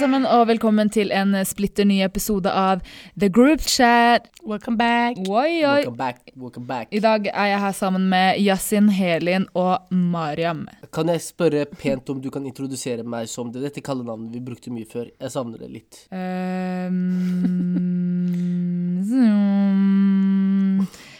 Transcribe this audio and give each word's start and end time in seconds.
sammen, 0.00 0.24
og 0.24 0.46
velkommen 0.48 0.88
til 0.88 1.10
en 1.12 1.34
splitter 1.44 1.84
ny 1.84 1.98
episode 2.06 2.48
av 2.48 2.80
The 3.20 3.28
Group 3.28 3.60
Chat. 3.68 4.30
Welcome 4.48 4.78
back. 4.80 5.18
Oi, 5.28 5.60
oi. 5.60 5.82
Welcome 5.82 5.98
back. 5.98 6.30
Welcome 6.40 6.66
back. 6.68 6.88
I 6.96 7.02
dag 7.04 7.26
er 7.28 7.50
jeg 7.50 7.60
her 7.60 7.74
sammen 7.76 8.06
med 8.08 8.40
Yasin, 8.40 8.88
Helin 8.96 9.44
og 9.52 9.92
Mariam. 9.92 10.62
Kan 10.96 11.12
jeg 11.12 11.20
spørre 11.26 11.66
pent 11.68 12.08
om 12.14 12.20
du 12.24 12.30
kan 12.32 12.46
introdusere 12.48 13.04
meg 13.04 13.28
som 13.28 13.52
det? 13.52 13.60
Dette 13.66 13.84
kallenavnet 13.84 14.32
vi 14.32 14.40
brukte 14.46 14.72
mye 14.72 14.88
før. 14.88 15.10
Jeg 15.20 15.30
savner 15.34 15.58
det 15.60 15.68
litt. 15.74 16.00
Um, 16.08 16.96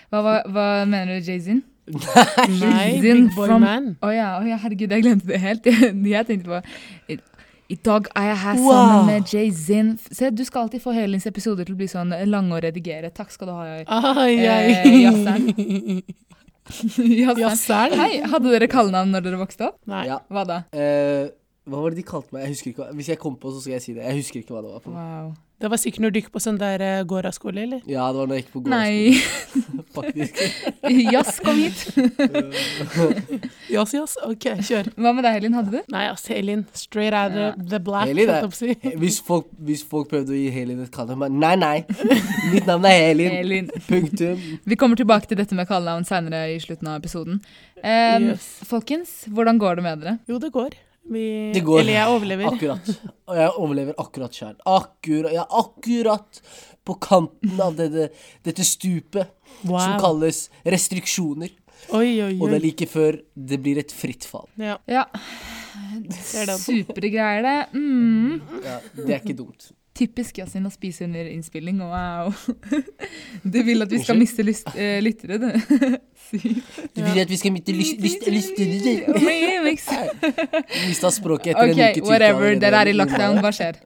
hva, 0.08 0.22
hva, 0.24 0.34
hva 0.48 0.66
mener 0.88 1.18
du, 1.18 1.28
Jay-Zin? 1.28 1.60
Nei, 1.90 3.00
big 3.02 3.28
boy 3.34 3.50
from- 3.50 3.60
man. 3.66 3.92
Å 4.00 4.08
ja, 4.14 4.38
oh 4.38 4.46
ja, 4.48 4.56
herregud, 4.62 4.88
jeg 4.94 5.04
glemte 5.04 5.26
det 5.28 5.40
helt. 5.42 5.68
Jeg 6.14 6.26
tenkte 6.28 6.48
på 6.48 6.62
I, 7.70 7.74
i 7.74 7.76
dag 7.86 8.06
er 8.16 8.26
jeg 8.30 8.38
her 8.42 8.56
Wow. 8.60 8.72
sammen 8.72 9.06
med 9.06 9.32
Jay 9.32 9.50
Zinn. 9.54 9.92
Se, 10.10 10.30
du 10.30 10.42
skal 10.44 10.62
alltid 10.66 10.82
få 10.82 10.92
Helins 10.96 11.26
episoder 11.30 11.64
til 11.68 11.74
å 11.74 11.78
bli 11.78 11.86
sånn 11.90 12.10
lange 12.26 12.56
å 12.56 12.60
redigere. 12.62 13.10
Takk 13.14 13.30
skal 13.30 13.46
du 13.46 13.52
ha. 13.54 13.66
Ai, 13.86 14.36
ai. 14.46 14.72
Eh, 14.74 14.96
jazzeren. 15.04 15.50
Jazzeren. 16.70 17.38
Jazzeren? 17.44 17.98
Hei, 17.98 18.20
hadde 18.30 18.52
dere 18.52 18.68
kallenavn 18.70 19.10
når 19.14 19.24
dere 19.26 19.38
vokste 19.40 19.68
opp? 19.70 19.78
Nei. 19.90 20.04
Ja. 20.10 20.20
Hva 20.30 20.44
da? 20.48 20.58
Uh, 20.74 21.30
hva 21.70 21.80
var 21.84 21.90
det 21.94 22.00
de 22.02 22.06
kalte 22.08 22.34
meg? 22.34 22.44
Jeg 22.46 22.54
husker 22.56 22.70
ikke. 22.72 22.82
hva- 22.84 22.94
Hvis 22.98 23.08
jeg 23.12 23.18
kom 23.22 23.36
på, 23.40 23.52
så 23.54 23.60
skal 23.64 23.76
jeg 23.78 23.82
si 23.86 23.94
det. 23.96 24.04
Jeg 24.06 24.20
husker 24.22 24.40
ikke 24.42 24.54
hva 24.56 24.62
det 24.66 24.72
var. 24.74 24.82
på. 24.84 24.94
Wow. 24.94 25.32
Det 25.60 25.68
var 25.68 25.76
sikkert 25.76 26.00
når 26.06 26.12
du 26.14 26.18
gikk 26.22 26.30
på 26.32 26.40
sånn 26.40 26.56
der 26.60 26.80
uh, 26.80 27.02
Gåra-skole, 27.04 27.66
eller? 27.66 27.80
Ja, 27.90 28.06
det 28.14 28.20
var 28.22 28.28
når 28.30 28.38
jeg 28.38 28.44
gikk 28.46 28.52
på 28.54 28.62
Nei. 28.72 28.92
gårdskolen. 29.12 29.86
Faktisk. 29.96 30.38
Jazz, 31.12 31.40
kom 31.44 31.58
hit. 31.60 31.80
Jass, 33.74 33.92
jass. 33.94 34.14
OK, 34.26 34.46
kjør. 34.66 34.88
Hva 34.96 35.12
med 35.14 35.24
deg, 35.26 35.36
Helin? 35.36 35.56
Hadde 35.58 35.72
du? 35.74 35.80
Nei, 35.92 36.04
ass, 36.10 36.24
Helin. 36.30 36.64
Straight 36.78 37.14
out 37.14 37.34
Ja. 37.36 37.48
of 37.52 37.68
the 37.70 37.80
black. 37.82 38.08
Helin 38.10 38.32
si. 38.56 38.74
Hvis 39.02 39.20
folk, 39.26 39.46
hvis 39.58 39.84
folk 39.86 40.08
prøvde 40.10 40.34
å 40.34 40.38
gi 40.38 40.48
Helin 40.54 40.80
et 40.84 40.90
kallenavn 40.94 41.38
Nei, 41.42 41.54
nei. 41.60 41.84
Mitt 42.54 42.66
navn 42.70 42.86
er 42.88 42.96
Helin. 43.10 43.34
Helin. 43.36 43.70
Punktum. 43.88 44.40
Vi 44.64 44.78
kommer 44.80 44.96
tilbake 44.98 45.28
til 45.30 45.38
dette 45.42 45.54
med 45.58 45.68
kallenavn 45.70 46.06
senere 46.08 46.46
i 46.54 46.58
slutten 46.62 46.90
av 46.90 47.00
episoden. 47.02 47.40
Um, 47.82 48.30
Yes. 48.30 48.46
Folkens, 48.68 49.12
hvordan 49.32 49.58
går 49.60 49.78
det 49.80 49.84
med 49.86 50.02
dere? 50.04 50.16
Jo, 50.28 50.38
det 50.42 50.50
går. 50.54 50.74
Vi, 51.10 51.22
Det 51.54 51.62
går. 51.66 51.80
Eller 51.82 51.96
jeg 51.96 52.10
overlever. 52.14 52.50
Akkurat. 52.52 52.90
Og 53.30 53.38
jeg 53.40 53.54
overlever 53.58 53.96
akkurat 53.98 54.36
sjøl. 54.36 54.56
Akkurat, 54.70 55.32
jeg 55.34 55.42
er 55.42 55.56
akkurat 55.60 56.42
på 56.86 56.96
kanten 57.02 57.60
av 57.62 57.74
dette, 57.78 58.10
dette 58.46 58.66
stupet 58.66 59.32
som 59.64 59.96
kalles 60.00 60.44
restriksjoner. 60.64 61.50
Oi, 61.96 62.20
oi, 62.22 62.34
Og 62.38 62.50
det 62.52 62.58
er 62.60 62.62
like 62.62 62.86
før 62.90 63.18
det 63.34 63.58
blir 63.64 63.80
et 63.80 63.92
fritt 63.94 64.26
fall. 64.28 64.46
Ja. 64.60 64.76
Ja. 64.90 65.06
Supre 66.60 67.10
greier, 67.10 67.42
det. 67.42 67.58
Mm. 67.74 68.40
Ja, 68.64 68.78
det 68.96 69.08
er 69.08 69.18
ikke 69.20 69.36
dumt. 69.38 69.70
Typisk 69.96 70.38
Yasin 70.38 70.66
å 70.68 70.70
spise 70.72 71.04
under 71.04 71.26
innspilling. 71.28 71.80
Wow. 71.82 72.32
Du 73.42 73.58
vil 73.66 73.82
at 73.82 73.90
vi 73.90 73.98
skal 74.02 74.18
miste 74.20 74.44
lyst, 74.46 74.68
eh, 74.76 74.98
lyttere, 75.02 75.38
du. 75.40 75.48
Sykt. 76.30 76.80
Du 76.94 77.02
vil 77.02 77.20
at 77.22 77.30
vi 77.30 77.38
skal 77.40 77.54
miste 77.54 77.74
lyst... 77.74 77.98
lyst. 78.30 78.60
Remix. 79.16 79.88
Mista 80.88 81.10
språket 81.14 81.56
etter 81.56 81.72
en 81.72 81.74
OK, 81.74 82.02
uke. 82.02 82.06
whatever. 82.06 82.54
Dere 82.62 82.84
er 82.84 82.92
i 82.92 82.96
lockdown. 82.96 83.40
Hva 83.42 83.52
skjer? 83.54 83.80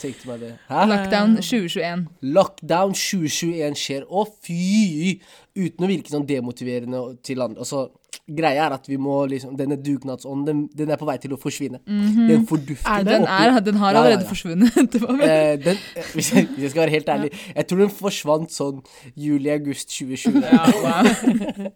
Tenkte 0.00 0.28
meg 0.30 0.42
det. 0.44 0.50
Hæ? 0.70 0.84
Lockdown 0.88 1.36
2021. 1.42 2.04
Lockdown 2.38 2.94
2021 2.94 3.78
skjer. 3.80 4.06
Å, 4.06 4.24
fy! 4.46 5.16
Uten 5.58 5.86
å 5.86 5.90
virke 5.90 6.12
sånn 6.12 6.26
demotiverende 6.28 7.02
til 7.26 7.42
andre. 7.44 7.66
Altså, 7.66 7.88
greia 8.36 8.66
er 8.68 8.74
at 8.76 8.86
vi 8.88 8.96
må 9.00 9.16
liksom 9.30 9.56
Denne 9.58 9.76
dugnadsånden, 9.82 10.46
den, 10.46 10.60
den 10.78 10.90
er 10.94 10.98
på 11.00 11.06
vei 11.08 11.16
til 11.22 11.32
å 11.34 11.38
forsvinne. 11.40 11.80
Den 11.86 12.46
fordufter. 12.48 13.04
Den, 13.06 13.22
oppi- 13.26 13.46
er, 13.50 13.60
den 13.66 13.76
har 13.82 13.92
Ja, 13.92 13.96
ja, 13.96 14.02
allerede 14.04 14.22
ja. 14.24 14.28
forsvunnet. 14.30 14.78
Det 14.92 15.00
var 15.02 15.16
vel- 15.18 15.28
Eh, 15.30 15.56
den, 15.64 15.76
eh, 15.96 16.10
hvis, 16.14 16.30
jeg, 16.34 16.46
hvis 16.54 16.62
jeg 16.66 16.70
skal 16.74 16.82
være 16.84 16.94
helt 16.96 17.08
ærlig, 17.16 17.30
jeg 17.56 17.66
tror 17.70 17.78
den 17.84 17.90
forsvant 18.00 18.50
sånn 18.54 18.80
juli-august 19.16 19.90
2020. 19.98 20.40
Ja, 20.40 20.64
wow. 20.80 21.70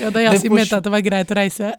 ja, 0.00 0.10
da 0.10 0.18
Den 0.18 0.28
Yasin 0.28 0.54
mente 0.54 0.76
at 0.80 0.84
det 0.88 0.92
var 0.94 1.04
greit 1.06 1.30
å 1.30 1.38
reise. 1.40 1.72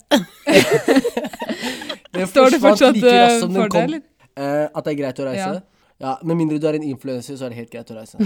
Den 2.16 2.26
Står 2.30 2.50
det 2.54 2.60
fortsatt 2.62 2.94
like 2.96 3.10
eh, 3.12 3.22
raskt 3.26 3.40
som 3.42 3.52
den 3.52 3.60
for 3.62 3.68
det, 3.68 3.72
kom. 3.74 3.82
eller? 3.90 4.00
Eh, 4.36 4.68
at 4.72 4.84
det 4.86 4.92
er 4.94 4.98
greit 5.02 5.18
å 5.20 5.26
reise? 5.28 5.48
Ja. 5.58 5.60
Ja. 6.00 6.10
Med 6.28 6.36
mindre 6.36 6.58
du 6.60 6.66
er 6.68 6.76
en 6.76 6.84
influenser, 6.84 7.36
så 7.40 7.46
er 7.46 7.52
det 7.54 7.58
helt 7.62 7.72
greit 7.72 7.90
å 7.92 7.96
reise. 7.96 8.16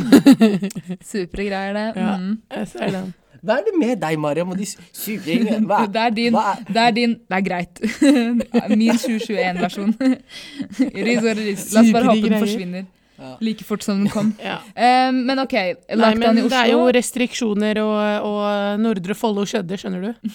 Supre 1.06 1.45
greier, 1.47 1.75
det. 1.77 1.84
Ja. 1.99 2.17
Mm. 2.19 2.33
Jeg 2.56 2.69
ser 2.73 2.95
den. 2.97 3.12
Hva 3.43 3.56
er 3.59 3.67
det 3.67 3.75
med 3.81 3.99
deg, 4.03 4.19
Mariam, 4.21 4.51
og 4.53 4.59
de 4.61 4.67
syvringene? 4.69 5.62
Hva? 5.69 5.83
Det 5.95 6.01
er 6.05 6.15
din. 6.17 6.37
Hva 6.37 6.55
Det 6.69 6.83
er 6.84 6.95
din. 6.97 7.15
Det 7.25 7.37
er 7.39 7.45
greit. 7.47 7.83
Min 8.77 8.95
2021-versjon. 9.01 9.95
Ris 11.09 11.21
og 11.25 11.37
ris. 11.41 11.69
La 11.75 11.84
oss 11.84 11.93
bare 11.97 12.11
håpe 12.12 12.29
den 12.29 12.43
forsvinner 12.45 12.89
Ja. 13.21 13.34
like 13.45 13.65
fort 13.69 13.83
som 13.84 13.99
den 14.00 14.09
kom. 14.09 14.31
Ja. 14.41 14.59
Um, 14.73 15.19
men 15.29 15.39
OK, 15.43 15.53
Nei, 15.53 16.15
men 16.17 16.39
i 16.41 16.45
det 16.49 16.56
er 16.56 16.71
jo 16.73 16.87
restriksjoner, 16.97 17.77
og, 17.84 18.29
og 18.31 18.81
Nordre 18.81 19.12
Follo 19.19 19.45
skjedde, 19.45 19.77
skjønner 19.77 20.06
du. 20.06 20.31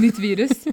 Nytt 0.00 0.20
virus. 0.22 0.64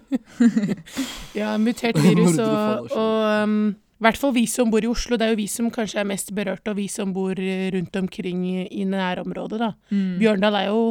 Ja, 1.36 1.58
mutert 1.60 2.00
virus, 2.00 2.38
og, 2.40 2.88
og 2.96 3.44
um, 3.44 3.58
i 3.76 4.06
hvert 4.06 4.20
fall 4.22 4.34
vi 4.36 4.46
som 4.48 4.70
bor 4.72 4.84
i 4.86 4.90
Oslo. 4.90 5.18
Det 5.18 5.26
er 5.28 5.34
jo 5.34 5.40
vi 5.42 5.48
som 5.52 5.68
kanskje 5.74 6.00
er 6.04 6.08
mest 6.08 6.32
berørt, 6.38 6.68
og 6.70 6.78
vi 6.78 6.88
som 6.92 7.12
bor 7.16 7.36
eh, 7.36 7.68
rundt 7.74 7.96
omkring 7.98 8.44
i, 8.48 8.68
i 8.80 8.84
nærområdet, 8.88 9.60
da. 9.64 9.72
Mm. 9.90 10.12
Bjørndal 10.22 10.58
er 10.60 10.68
jo 10.70 10.84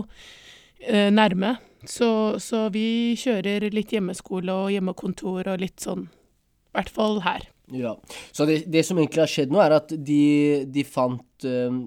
nærme, 0.84 1.56
så, 1.88 2.36
så 2.42 2.66
vi 2.74 3.14
kjører 3.18 3.68
litt 3.74 3.94
hjemmeskole 3.94 4.52
og 4.52 4.72
hjemmekontor 4.74 5.52
og 5.52 5.60
litt 5.62 5.82
sånn. 5.82 6.06
I 6.06 6.76
hvert 6.76 6.90
fall 6.92 7.20
her. 7.24 7.46
Ja. 7.74 7.94
Så 8.32 8.46
det, 8.46 8.64
det 8.70 8.84
som 8.86 8.98
egentlig 9.00 9.24
har 9.24 9.30
skjedd 9.30 9.54
nå, 9.54 9.60
er 9.62 9.76
at 9.78 9.92
de, 9.94 10.22
de 10.70 10.84
fant 10.86 11.46
øh, 11.48 11.78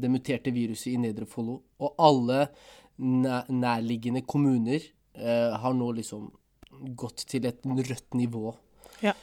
det 0.00 0.10
muterte 0.12 0.52
viruset 0.54 0.94
i 0.94 1.00
Nedre 1.00 1.28
Follo, 1.28 1.60
og 1.80 1.96
alle 2.00 2.46
næ 3.00 3.42
nærliggende 3.48 4.22
kommuner 4.28 4.84
øh, 5.16 5.52
har 5.62 5.76
nå 5.76 5.90
liksom 5.96 6.28
gått 6.96 7.24
til 7.28 7.48
et 7.48 7.64
rødt 7.64 8.14
nivå. 8.16 8.54
Ja. 9.04 9.14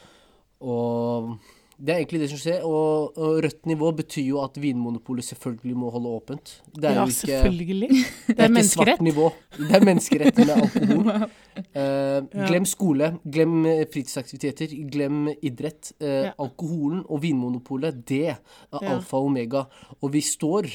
Og 0.60 1.38
det 1.78 1.92
er 1.94 1.98
egentlig 2.00 2.20
det 2.24 2.28
som 2.32 2.38
skjer. 2.42 2.64
Og, 2.66 3.16
og 3.18 3.36
rødt 3.44 3.66
nivå 3.70 3.92
betyr 3.96 4.24
jo 4.32 4.40
at 4.42 4.56
Vinmonopolet 4.58 5.24
selvfølgelig 5.24 5.76
må 5.78 5.90
holde 5.94 6.08
åpent. 6.18 6.62
Det 6.74 6.84
er 6.90 6.94
Ja, 6.96 7.04
jo 7.04 7.06
ikke 7.06 7.20
selvfølgelig. 7.20 7.88
det 7.88 8.06
Det 8.28 8.38
er 8.38 8.44
er 8.48 8.56
ikke 8.56 8.64
svart 8.68 9.00
nivå. 9.06 9.28
Det 9.58 9.76
er 9.78 9.84
menneskerett 9.86 10.36
med 10.42 10.50
alkohol. 10.56 11.30
Uh, 11.74 12.46
Glem 12.48 12.64
skole, 12.66 13.12
glem 13.30 13.54
eh, 13.66 13.84
fritidsaktiviteter, 13.92 14.74
glem 14.92 15.28
idrett. 15.42 15.92
Uh, 16.02 16.08
Ja. 16.08 16.32
Alkoholen 16.38 17.04
og 17.08 17.22
Vinmonopolet, 17.22 18.02
det 18.08 18.22
er 18.34 18.36
Ja. 18.72 18.96
alfa 18.96 19.16
og 19.16 19.26
omega. 19.30 19.64
Og 20.02 20.12
vi 20.12 20.20
står 20.20 20.66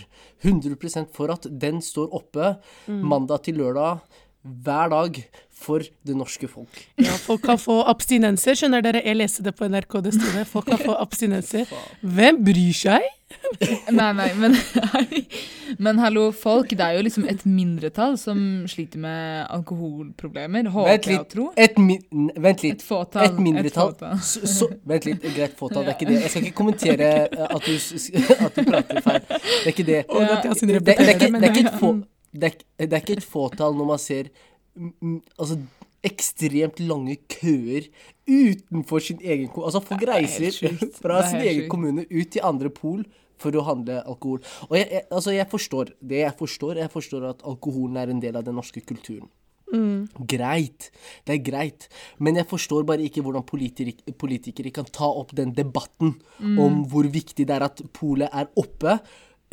100% 0.43 1.11
for 1.13 1.31
at 1.33 1.47
den 1.49 1.81
står 1.81 2.13
oppe 2.13 2.55
Mm. 2.87 3.03
mandag 3.07 3.43
til 3.43 3.55
lørdag 3.57 3.99
hver 4.43 4.91
dag 4.91 5.23
for 5.63 5.83
det 6.03 6.15
norske 6.17 6.47
folk. 6.51 6.79
Ja, 6.99 7.15
folk 7.23 7.43
kan 7.45 7.59
få 7.61 7.79
abstinenser, 7.87 8.57
skjønner 8.59 8.83
dere. 8.83 9.03
Jeg 9.05 9.19
leste 9.19 9.45
det 9.45 9.55
på 9.55 9.67
NRK, 9.71 9.99
det 10.03 10.15
sto 10.17 10.31
det. 10.35 10.45
Folk 10.49 10.67
kan 10.71 10.81
få 10.81 10.95
abstinenser. 10.99 11.69
Hvem 12.01 12.41
bryr 12.43 12.73
seg? 12.75 13.11
Nei, 13.93 14.09
nei, 14.13 14.27
men, 14.37 14.55
men 15.85 16.01
hallo, 16.01 16.27
folk. 16.35 16.73
Det 16.77 16.85
er 16.85 16.97
jo 16.97 17.05
liksom 17.07 17.25
et 17.31 17.43
mindretall 17.47 18.17
som 18.19 18.37
sliter 18.69 19.01
med 19.01 19.47
alkoholproblemer. 19.53 20.67
Vent 20.67 20.73
Håper 20.75 21.13
jeg 21.13 21.21
å 21.21 21.27
tro. 21.31 21.47
Et 21.57 21.79
min 21.81 22.29
vent 22.35 22.65
litt. 22.65 22.81
Et 22.81 22.85
fåtall. 22.85 23.27
Et 23.29 23.41
mindretall. 23.47 23.93
fåtall. 23.95 24.19
Så, 24.27 24.43
så, 24.49 24.69
vent 24.89 25.07
litt, 25.09 25.25
greit 25.35 25.55
fåtall, 25.59 25.87
det 25.87 25.95
er 25.95 25.99
ikke 25.99 26.09
det. 26.11 26.19
Jeg 26.25 26.33
skal 26.35 26.49
ikke 26.49 26.59
kommentere 26.59 27.11
eh, 27.25 27.45
at 27.47 27.69
du, 27.69 27.75
at 28.49 28.59
du 28.59 28.67
prater 28.69 29.03
feil. 29.07 29.21
Det 29.29 29.63
er 29.63 29.71
ikke 29.73 29.87
det. 29.87 30.01
Det, 30.03 30.27
det, 30.43 31.13
ikke, 31.15 31.31
det, 31.31 31.43
er 31.43 31.49
ikke 31.49 31.65
et 31.69 31.79
få, 31.79 31.93
det, 32.33 32.49
er, 32.49 32.87
det 32.87 32.93
er 32.93 33.03
ikke 33.03 33.19
et 33.21 33.25
fåtall 33.25 33.77
når 33.77 33.89
man 33.93 34.01
ser 34.01 34.29
mm, 34.75 34.93
mm, 34.99 35.17
altså, 35.37 35.59
ekstremt 36.03 36.81
lange 36.83 37.17
køer 37.31 37.87
utenfor 38.27 39.03
sin 39.03 39.21
egen 39.23 39.47
kommune. 39.47 39.69
Altså, 39.69 39.83
folk 39.85 40.03
er 40.03 40.13
reiser 40.17 40.73
fra 41.03 41.21
sin 41.29 41.43
egen 41.43 41.69
kommune 41.71 42.07
ut 42.09 42.33
til 42.33 42.43
andre 42.43 42.73
pol 42.73 43.05
for 43.41 43.55
å 43.55 43.63
handle 43.67 44.01
alkohol. 44.01 44.41
Og 44.69 44.75
jeg, 44.77 44.89
jeg, 44.89 45.05
altså, 45.11 45.33
jeg 45.35 45.49
forstår 45.51 45.93
det. 45.99 46.19
Jeg 46.23 46.35
forstår, 46.39 46.81
jeg 46.83 46.91
forstår 46.91 47.29
at 47.31 47.47
alkoholen 47.47 47.99
er 47.99 48.11
en 48.11 48.21
del 48.23 48.37
av 48.39 48.45
den 48.47 48.59
norske 48.59 48.83
kulturen. 48.83 49.29
Mm. 49.73 50.05
Greit, 50.29 50.91
det 51.25 51.33
er 51.33 51.39
greit, 51.41 51.87
men 52.21 52.37
jeg 52.37 52.45
forstår 52.45 52.83
bare 52.85 53.01
ikke 53.07 53.23
hvordan 53.25 53.45
politikere, 53.47 54.13
politikere 54.21 54.69
kan 54.75 54.85
ta 54.85 55.07
opp 55.07 55.31
den 55.33 55.55
debatten 55.57 56.11
om 56.61 56.83
hvor 56.91 57.07
viktig 57.09 57.47
det 57.49 57.55
er 57.55 57.65
at 57.65 57.81
polet 57.95 58.29
er 58.29 58.51
oppe, 58.59 58.99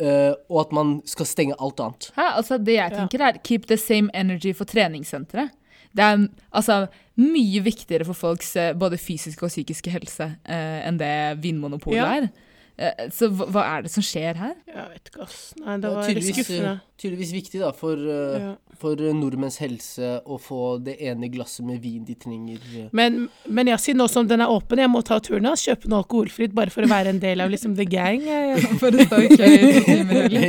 eh, 0.01 0.33
og 0.49 0.59
at 0.65 0.71
man 0.75 1.01
skal 1.05 1.25
stenge 1.29 1.55
alt 1.61 1.79
annet. 1.79 2.09
Hæ? 2.17 2.27
Altså, 2.41 2.57
det 2.57 2.73
jeg 2.79 2.91
Ja. 2.91 2.97
tenker 2.97 3.21
er 3.27 3.37
keep 3.43 3.67
the 3.67 3.77
same 3.77 4.09
energy 4.13 4.53
for 4.55 4.65
treningssenteret. 4.65 5.51
Det 5.95 6.03
er 6.03 6.27
altså 6.53 6.87
mye 7.17 7.59
viktigere 7.63 8.05
for 8.07 8.13
folks 8.15 8.55
eh, 8.55 8.73
både 8.73 8.97
fysiske 8.97 9.43
og 9.43 9.49
psykiske 9.51 9.91
helse 9.91 10.23
uh, 10.49 10.87
enn 10.87 10.97
det 10.97 11.41
Vinmonopolet 11.43 11.97
Ja. 11.99 12.13
er. 12.21 12.29
Eh, 12.79 13.09
Så 13.13 13.27
hva, 13.29 13.45
hva 13.51 13.63
er 13.77 13.81
det 13.85 13.91
som 13.93 14.03
skjer 14.05 14.35
her? 14.39 14.55
Jeg 14.67 14.87
vet 14.93 15.09
ikke, 15.11 15.21
ass. 15.27 15.53
Nei, 15.59 15.77
det 15.83 15.89
var 15.91 16.03
tydeligvis, 16.07 16.35
skuffende. 16.39 16.71
eh, 16.71 16.77
tydeligvis 17.01 17.33
viktig 17.35 17.59
da, 17.61 17.71
for, 17.71 17.93
eh, 17.97 18.39
Ja. 18.41 18.55
for 18.81 18.95
nordmenns 19.13 19.57
helse 19.61 20.21
å 20.25 20.39
få 20.41 20.81
det 20.83 20.95
ene 21.01 21.29
glasset 21.29 21.65
med 21.65 21.81
vin 21.83 22.03
de 22.05 22.15
trenger. 22.15 22.89
Men, 22.91 23.29
Men, 23.47 23.67
jeg 23.67 23.77
sier 23.79 23.95
nå 23.95 24.07
som 24.09 24.25
den 24.27 24.41
er 24.41 24.47
åpen, 24.47 24.79
jeg 24.79 24.89
må 24.89 25.03
ta 25.03 25.19
turen 25.19 25.45
hans, 25.45 25.61
kjøpe 25.67 25.87
noe 25.91 26.01
alkoholfritt 26.03 26.53
bare 26.55 26.71
for 26.73 26.81
å 26.81 26.87
være 26.89 27.07
en 27.13 27.19
del 27.19 27.41
av 27.41 27.49
liksom 27.51 27.75
the 27.75 27.85
gang. 27.85 28.21
Jeg, 28.25 28.61
For 28.81 28.89
å 28.89 29.05
stå 29.05 29.21
i 29.21 29.37
kø 29.37 29.45
i 29.45 29.83
timer, 29.85 30.23
eller? 30.25 30.41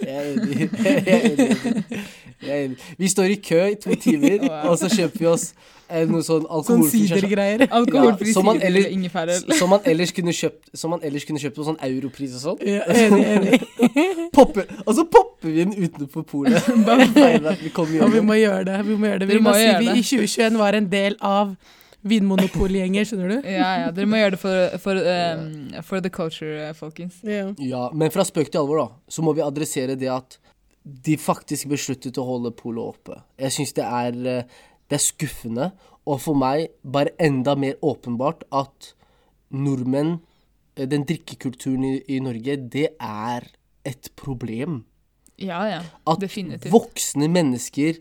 jeg 0.00 0.16
er 0.16 0.24
enig. 1.22 2.08
Jeg. 2.42 2.74
Vi 2.98 3.08
står 3.08 3.24
i 3.34 3.38
kø 3.42 3.60
i 3.70 3.76
to 3.80 3.94
timer, 4.06 4.48
og 4.68 4.78
så 4.78 4.88
kjøper 4.92 5.18
vi 5.18 5.28
oss 5.30 5.46
eh, 5.88 6.04
noe 6.08 6.24
sånn 6.24 6.44
sånn 6.44 6.48
alkoholfri 6.58 7.02
sidergreier. 7.06 7.66
Alkoholfri 7.70 8.32
Ja, 8.32 8.34
som 8.38 8.48
man 8.48 8.60
ellers-. 8.64 9.58
Som 9.58 9.72
man 9.74 9.86
ellers 9.88 10.12
kunne 10.16 10.34
kjøpt 10.34 10.74
Som 10.76 10.94
man 10.96 11.04
ellers 11.06 11.26
kunne 11.28 11.42
kjøpt 11.42 11.56
på 11.58 11.68
sånn 11.68 11.78
europris 11.84 12.34
og 12.40 12.42
sånn. 12.44 12.66
Ja, 12.68 12.82
enig, 12.88 13.22
enig. 13.36 13.60
Popper, 14.36 14.68
og 14.84 14.92
så 14.98 15.06
popper 15.06 15.48
vi 15.52 15.62
den 15.62 15.76
utenfor 15.78 16.26
polet. 16.28 16.68
Bare 16.88 17.08
feil 17.14 17.46
at 17.52 17.62
vi 17.62 17.72
kommer 17.74 18.06
Og 18.08 18.12
vi 18.16 18.24
må 18.24 18.36
gjøre 18.40 18.66
det. 18.70 18.82
Vi 18.88 18.98
må 18.98 19.10
gjøre 19.12 19.24
det. 19.24 19.30
Vi 19.30 19.40
må 19.40 19.50
må 19.50 19.56
si 19.58 19.72
vi 19.80 19.94
i 19.94 20.04
2021 20.04 20.60
var 20.60 20.78
en 20.80 20.92
del 20.92 21.18
av 21.22 21.56
Vinmonopolgjenger, 22.04 23.06
skjønner 23.08 23.30
du? 23.32 23.36
Ja, 23.48 23.68
ja, 23.80 23.92
dere 23.96 24.08
må 24.10 24.18
gjøre 24.20 24.34
det 24.34 24.40
for, 24.42 24.74
for, 24.82 24.98
um, 25.08 25.70
for 25.88 26.04
the 26.04 26.10
culture, 26.12 26.66
folkens. 26.76 27.22
Yeah. 27.24 27.54
Ja, 27.64 27.86
men 27.96 28.12
fra 28.12 28.26
spøk 28.28 28.50
til 28.52 28.60
alvor, 28.60 28.82
da, 28.82 28.88
så 29.08 29.24
må 29.24 29.32
vi 29.36 29.40
adressere 29.44 29.96
det 29.96 30.10
at 30.12 30.36
de 30.84 31.16
faktisk 31.20 31.70
besluttet 31.72 32.18
å 32.20 32.26
holde 32.28 32.52
polet 32.56 32.84
oppe. 32.84 33.18
Jeg 33.40 33.56
syns 33.56 33.74
det 33.76 33.84
eh, 33.84 34.44
Det 34.84 34.98
er 34.98 35.02
skuffende, 35.02 35.70
og 36.04 36.20
for 36.20 36.36
meg 36.36 36.74
bare 36.84 37.14
enda 37.18 37.54
mer 37.56 37.78
åpenbart 37.80 38.44
at 38.52 38.92
nordmenn, 39.50 40.18
eh, 40.76 40.86
den 40.86 41.06
drikkekulturen 41.08 41.84
i, 41.88 41.94
i 42.08 42.20
Norge, 42.20 42.56
det 42.56 42.90
er 43.00 43.48
et 43.84 44.10
problem. 44.16 44.84
Ja, 45.40 45.64
ja. 45.66 45.80
At 46.06 46.20
Definitivt. 46.20 46.70
voksne 46.70 47.26
mennesker 47.26 47.96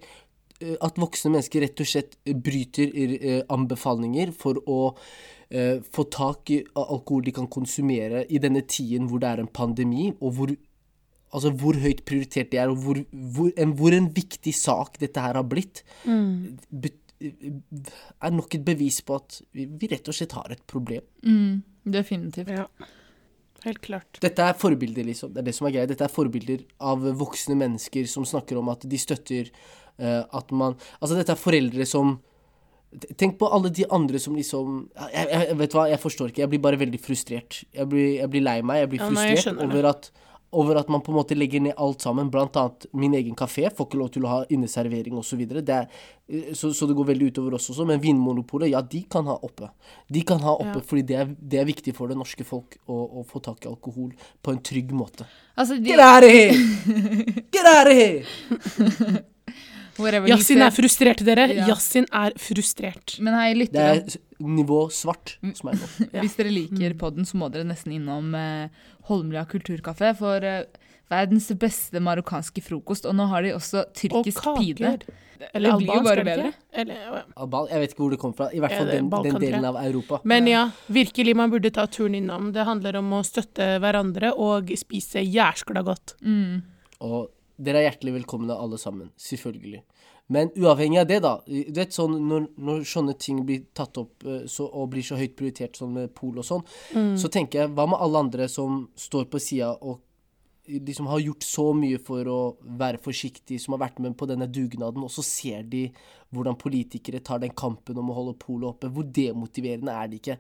eh, 0.60 0.76
At 0.86 1.00
voksne 1.02 1.32
mennesker 1.34 1.64
rett 1.64 1.80
og 1.82 1.88
slett 1.90 2.20
bryter 2.24 2.92
anbefalinger 3.50 4.36
for 4.38 4.60
å 4.68 4.82
få 5.54 6.04
tak 6.10 6.50
i 6.50 6.56
alkohol 6.82 7.28
de 7.28 7.32
kan 7.36 7.46
konsumere 7.52 8.24
i 8.34 8.40
denne 8.42 8.64
tiden 8.66 9.06
hvor 9.06 9.20
det 9.22 9.28
er 9.30 9.42
en 9.44 9.50
pandemi, 9.54 10.08
og 10.18 10.32
hvor 10.34 10.54
Altså 11.34 11.50
hvor 11.58 11.78
høyt 11.82 12.04
prioritert 12.06 12.52
det 12.54 12.60
er, 12.62 12.70
og 12.70 12.82
hvor, 12.84 13.00
hvor, 13.12 13.54
en, 13.58 13.72
hvor 13.78 13.96
en 13.96 14.10
viktig 14.14 14.54
sak 14.54 15.00
dette 15.02 15.22
her 15.24 15.40
har 15.40 15.48
blitt, 15.50 15.82
bet, 16.70 17.00
er 17.24 18.34
nok 18.36 18.58
et 18.58 18.66
bevis 18.66 19.00
på 19.06 19.16
at 19.18 19.40
vi, 19.56 19.66
vi 19.66 19.90
rett 19.92 20.10
og 20.12 20.18
slett 20.18 20.36
har 20.38 20.54
et 20.54 20.64
problem. 20.70 21.06
Mm, 21.26 21.64
definitivt. 21.96 22.52
ja. 22.54 22.68
Helt 23.64 23.80
klart. 23.80 24.20
Dette 24.20 24.44
er 24.44 24.58
forbilder, 24.60 25.06
liksom. 25.08 25.32
Det 25.32 25.40
er 25.40 25.48
det 25.48 25.56
som 25.56 25.70
er 25.70 25.72
greia. 25.76 25.88
Dette 25.88 26.04
er 26.04 26.12
forbilder 26.12 26.66
av 26.84 27.06
voksne 27.16 27.56
mennesker 27.56 28.10
som 28.12 28.26
snakker 28.28 28.60
om 28.60 28.72
at 28.74 28.84
de 28.92 29.00
støtter 29.00 29.52
uh, 30.02 30.24
at 30.28 30.52
man 30.52 30.76
Altså, 31.00 31.16
dette 31.16 31.32
er 31.32 31.40
foreldre 31.40 31.88
som 31.88 32.18
Tenk 33.18 33.40
på 33.40 33.48
alle 33.50 33.72
de 33.74 33.88
andre 33.90 34.20
som 34.22 34.36
liksom 34.38 34.84
jeg, 34.94 35.24
jeg, 35.32 35.56
vet 35.58 35.74
hva, 35.74 35.88
jeg 35.90 35.98
forstår 35.98 36.30
ikke. 36.30 36.44
Jeg 36.44 36.50
blir 36.52 36.60
bare 36.62 36.78
veldig 36.78 37.00
frustrert. 37.02 37.64
Jeg 37.74 37.90
blir, 37.90 38.20
jeg 38.20 38.30
blir 38.30 38.44
lei 38.46 38.60
meg. 38.62 38.84
Jeg 38.84 38.92
blir 38.92 39.02
Ja, 39.02 39.08
nei, 39.08 39.24
jeg 39.32 39.40
frustrert 39.40 39.48
skjønner 39.48 39.64
det. 39.64 39.80
over 39.80 39.88
at 39.90 40.10
over 40.54 40.80
at 40.80 40.90
man 40.94 41.02
på 41.04 41.12
en 41.12 41.18
måte 41.18 41.36
legger 41.38 41.64
ned 41.66 41.74
alt 41.82 42.04
sammen, 42.06 42.30
blant 42.34 42.56
annet 42.60 42.86
min 42.94 43.16
egen 43.18 43.36
kafé. 43.38 43.68
Får 43.74 43.90
ikke 43.90 44.00
lov 44.00 44.12
til 44.14 44.28
å 44.28 44.32
ha 44.32 44.40
inneservering 44.54 45.18
osv. 45.20 45.42
Så, 45.50 45.62
det 45.66 45.76
er, 45.76 45.88
eh, 46.30 46.54
så, 46.58 46.72
så 46.76 46.88
det 46.90 46.96
går 46.98 47.10
veldig 47.12 47.32
utover 47.34 47.58
oss 47.58 47.70
også. 47.74 47.88
Men 47.90 48.02
Vinmonopolet, 48.04 48.72
ja, 48.74 48.82
de 48.82 49.04
kan 49.10 49.28
ha 49.32 49.38
oppe. 49.46 49.72
De 50.14 50.24
kan 50.28 50.42
ha 50.46 50.56
oppe 50.56 50.80
Ja. 50.80 50.86
fordi 50.94 51.06
det 51.12 51.20
er, 51.20 51.36
det 51.40 51.62
er 51.62 51.70
viktig 51.70 51.96
for 51.98 52.12
det 52.12 52.18
norske 52.20 52.46
folk 52.48 52.80
å, 52.88 53.02
å 53.22 53.26
få 53.28 53.42
tak 53.44 53.66
i 53.66 53.72
alkohol 53.74 54.14
på 54.42 54.56
en 54.56 54.64
trygg 54.64 54.94
måte. 54.96 55.28
Altså, 55.58 55.78
de, 55.78 55.92
Get 55.94 56.00
out 56.02 56.24
of 56.24 56.32
here! 56.32 56.56
Get 57.54 57.70
out 57.70 57.88
of 57.88 57.94
here! 57.94 59.24
Whatever 60.00 60.30
Yasin 60.32 60.64
er 60.66 60.74
frustrert, 60.74 61.24
dere. 61.26 61.48
Ja. 61.54 61.68
Yasin 61.72 62.08
er 62.12 62.36
frustrert. 62.42 63.18
Men 63.24 63.38
hei, 63.38 63.50
Det 63.66 63.84
er 63.84 64.18
nivå 64.44 64.86
svart 64.94 65.38
som 65.56 65.72
er 65.72 65.82
nå. 65.82 65.90
Hvis 66.22 66.38
dere 66.40 66.54
liker 66.54 66.96
podden, 67.00 67.28
så 67.28 67.40
må 67.40 67.52
dere 67.54 67.68
nesten 67.68 67.96
innom 67.96 68.34
eh, 68.38 68.88
Holmlia 69.10 69.46
kulturkafé 69.50 70.14
for 70.20 70.44
eh, 70.48 70.64
verdens 71.12 71.50
beste 71.60 72.02
marokkanske 72.04 72.64
frokost. 72.66 73.06
Og 73.10 73.16
nå 73.18 73.28
har 73.32 73.46
de 73.46 73.54
også 73.58 73.84
Og 73.84 73.94
tyrkisk 73.98 74.50
pide. 74.58 74.98
Eller 75.52 75.74
Det 75.74 75.78
blir 75.82 75.92
jo 75.92 76.04
bare 76.06 76.24
bedre. 76.24 76.52
Eller, 76.72 77.00
ja. 77.04 77.22
Albal, 77.44 77.68
jeg 77.72 77.84
vet 77.84 77.94
ikke 77.94 78.04
hvor 78.04 78.14
det 78.14 78.20
kommer 78.22 78.38
fra. 78.38 78.50
I 78.56 78.62
hvert 78.64 78.78
fall 78.78 78.92
den, 78.92 79.10
den 79.28 79.40
delen 79.42 79.68
av 79.68 79.80
Europa. 79.82 80.22
Men 80.30 80.48
ja, 80.48 80.64
virkelig 80.88 81.36
man 81.36 81.52
burde 81.52 81.72
ta 81.76 81.86
turen 81.92 82.16
innom. 82.16 82.52
Det 82.56 82.64
handler 82.68 83.02
om 83.02 83.12
å 83.20 83.24
støtte 83.28 83.74
hverandre 83.84 84.34
og 84.40 84.72
spise 84.80 85.24
jæskla 85.26 85.84
godt. 85.86 86.16
Mm. 86.24 86.62
Og 87.04 87.28
dere 87.58 87.82
er 87.82 87.90
hjertelig 87.90 88.16
velkomne 88.20 88.56
alle 88.56 88.80
sammen. 88.82 89.12
Selvfølgelig. 89.20 89.84
Men 90.34 90.50
uavhengig 90.56 91.02
av 91.02 91.10
det, 91.10 91.20
da. 91.26 91.34
Du 91.46 91.76
vet 91.76 91.94
sånn 91.94 92.16
når, 92.30 92.48
når 92.64 92.86
sånne 92.88 93.18
ting 93.20 93.42
blir 93.46 93.66
tatt 93.76 94.00
opp 94.00 94.24
eh, 94.26 94.46
så, 94.50 94.66
og 94.70 94.90
blir 94.94 95.06
så 95.06 95.20
høyt 95.20 95.36
prioritert 95.40 95.78
sånn 95.78 95.94
med 95.98 96.14
pol 96.16 96.40
og 96.40 96.48
sånn, 96.48 96.64
så 97.20 97.30
tenker 97.32 97.64
jeg 97.64 97.76
hva 97.76 97.86
med 97.92 98.02
alle 98.02 98.26
andre 98.28 98.48
som 98.52 98.86
står 98.96 99.28
på 99.32 99.42
sida 99.44 99.74
og 99.82 100.02
liksom 100.68 101.10
har 101.12 101.20
gjort 101.20 101.44
så 101.44 101.66
mye 101.76 102.00
for 102.00 102.28
å 102.32 102.40
være 102.80 103.02
forsiktig, 103.04 103.60
som 103.60 103.76
har 103.76 103.84
vært 103.84 104.00
med 104.04 104.16
på 104.16 104.28
denne 104.30 104.48
dugnaden, 104.48 105.04
og 105.04 105.12
så 105.12 105.26
ser 105.26 105.66
de 105.68 105.90
hvordan 106.34 106.56
politikere 106.60 107.20
tar 107.20 107.42
den 107.44 107.52
kampen 107.52 108.00
om 108.00 108.12
å 108.12 108.16
holde 108.16 108.38
polet 108.40 108.70
oppe. 108.70 108.92
Hvor 108.94 109.04
demotiverende 109.04 109.92
er 109.92 110.08
det 110.08 110.22
ikke 110.22 110.38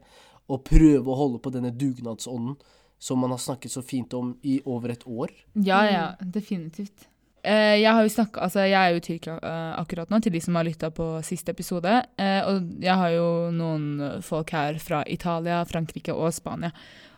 å 0.47 0.59
prøve 0.63 1.11
å 1.11 1.17
holde 1.19 1.43
på 1.43 1.51
denne 1.53 1.73
dugnadsånden 1.75 2.55
som 3.03 3.19
man 3.19 3.33
har 3.35 3.41
snakket 3.41 3.73
så 3.73 3.81
fint 3.83 4.13
om 4.15 4.37
i 4.47 4.61
over 4.65 4.93
et 4.93 5.01
år? 5.03 5.31
Ja, 5.59 5.81
ja, 5.89 6.05
definitivt. 6.21 7.09
Eh, 7.43 7.81
jeg 7.81 7.91
har 7.91 8.05
jo 8.05 8.11
snakket, 8.11 8.39
altså 8.45 8.63
jeg 8.63 8.77
er 8.79 8.93
jo 8.93 8.99
i 9.01 9.03
Tyrkia 9.03 9.33
eh, 9.43 9.71
akkurat 9.81 10.11
nå, 10.11 10.21
til 10.23 10.31
de 10.31 10.39
som 10.39 10.55
har 10.55 10.63
lytta 10.63 10.87
på 10.95 11.07
siste 11.27 11.51
episode. 11.51 11.97
Eh, 12.15 12.39
og 12.47 12.69
jeg 12.83 12.95
har 13.01 13.15
jo 13.17 13.25
noen 13.51 14.21
folk 14.23 14.53
her 14.55 14.79
fra 14.79 15.01
Italia, 15.11 15.59
Frankrike 15.67 16.15
og 16.15 16.31
Spania. 16.35 16.71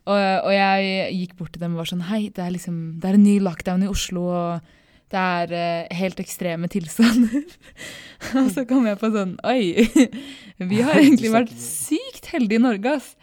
Og, 0.05 0.17
og 0.17 0.49
jeg 0.53 1.13
gikk 1.19 1.37
bort 1.37 1.53
til 1.53 1.61
dem 1.61 1.77
og 1.77 1.83
var 1.83 1.89
sånn 1.89 2.03
Hei, 2.05 2.27
det 2.29 2.43
er 2.43 2.51
liksom 2.53 2.75
Det 3.01 3.07
er 3.09 3.15
en 3.17 3.23
ny 3.25 3.39
lockdown 3.41 3.85
i 3.85 3.87
Oslo, 3.89 4.27
og 4.29 4.67
det 5.09 5.21
er 5.21 5.93
helt 5.97 6.21
ekstreme 6.21 6.69
tilstander. 6.69 7.45
og 8.41 8.51
så 8.53 8.65
kom 8.69 8.85
jeg 8.89 9.01
på 9.01 9.09
sånn 9.13 9.37
Oi, 9.45 9.87
vi 10.73 10.83
har 10.85 11.01
egentlig 11.01 11.33
vært 11.33 11.57
sykt 11.61 12.33
heldige 12.33 12.61
i 12.61 12.65
Norge, 12.65 12.97
ass. 12.97 13.13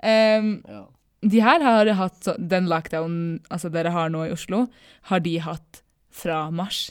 Um, 0.00 0.58
Ja. 0.68 0.86
De 1.20 1.42
her 1.44 1.60
har 1.64 1.90
hatt 1.98 2.30
den 2.38 2.68
lockdownen 2.70 3.40
altså 3.52 3.68
dere 3.72 3.92
har 3.92 4.12
nå 4.12 4.24
i 4.26 4.34
Oslo, 4.34 4.64
har 5.10 5.20
de 5.24 5.36
hatt 5.44 5.82
fra 6.10 6.46
mars 6.50 6.90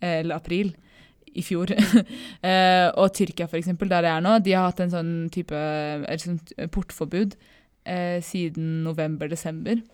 eh, 0.00 0.20
eller 0.20 0.38
april 0.38 0.72
i 1.38 1.44
fjor. 1.46 1.70
eh, 2.48 2.88
og 2.98 3.12
Tyrkia, 3.14 3.46
eksempel, 3.46 3.90
der 3.90 4.08
jeg 4.08 4.16
er 4.16 4.24
nå, 4.24 4.38
de 4.42 4.56
har 4.56 4.66
hatt 4.70 4.82
en 4.82 4.94
sånn 4.96 5.12
type 5.34 5.62
sånn 6.24 6.40
portforbud 6.74 7.38
eh, 7.86 8.18
siden 8.24 8.82
november-desember. 8.86 9.84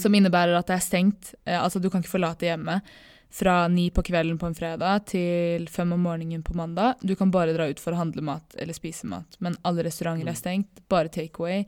Som 0.00 0.14
innebærer 0.16 0.56
at 0.56 0.70
det 0.70 0.78
er 0.78 0.84
stengt. 0.84 1.34
Eh, 1.44 1.58
altså 1.60 1.80
du 1.80 1.90
kan 1.92 2.00
ikke 2.00 2.14
forlate 2.16 2.48
hjemmet 2.48 2.86
fra 3.28 3.66
ni 3.68 3.90
på 3.92 4.00
kvelden 4.06 4.38
på 4.40 4.48
en 4.48 4.56
fredag 4.56 5.02
til 5.10 5.66
fem 5.68 5.92
om 5.92 6.00
morgenen 6.00 6.40
på 6.42 6.56
mandag. 6.56 6.96
Du 7.04 7.12
kan 7.16 7.30
bare 7.30 7.52
dra 7.52 7.66
ut 7.68 7.82
for 7.82 7.92
å 7.92 8.00
handle 8.00 8.24
mat 8.24 8.56
eller 8.56 8.76
spise 8.76 9.08
mat. 9.10 9.36
Men 9.44 9.58
alle 9.68 9.84
restauranter 9.84 10.30
er 10.32 10.38
stengt, 10.38 10.80
bare 10.88 11.12
takeaway. 11.12 11.66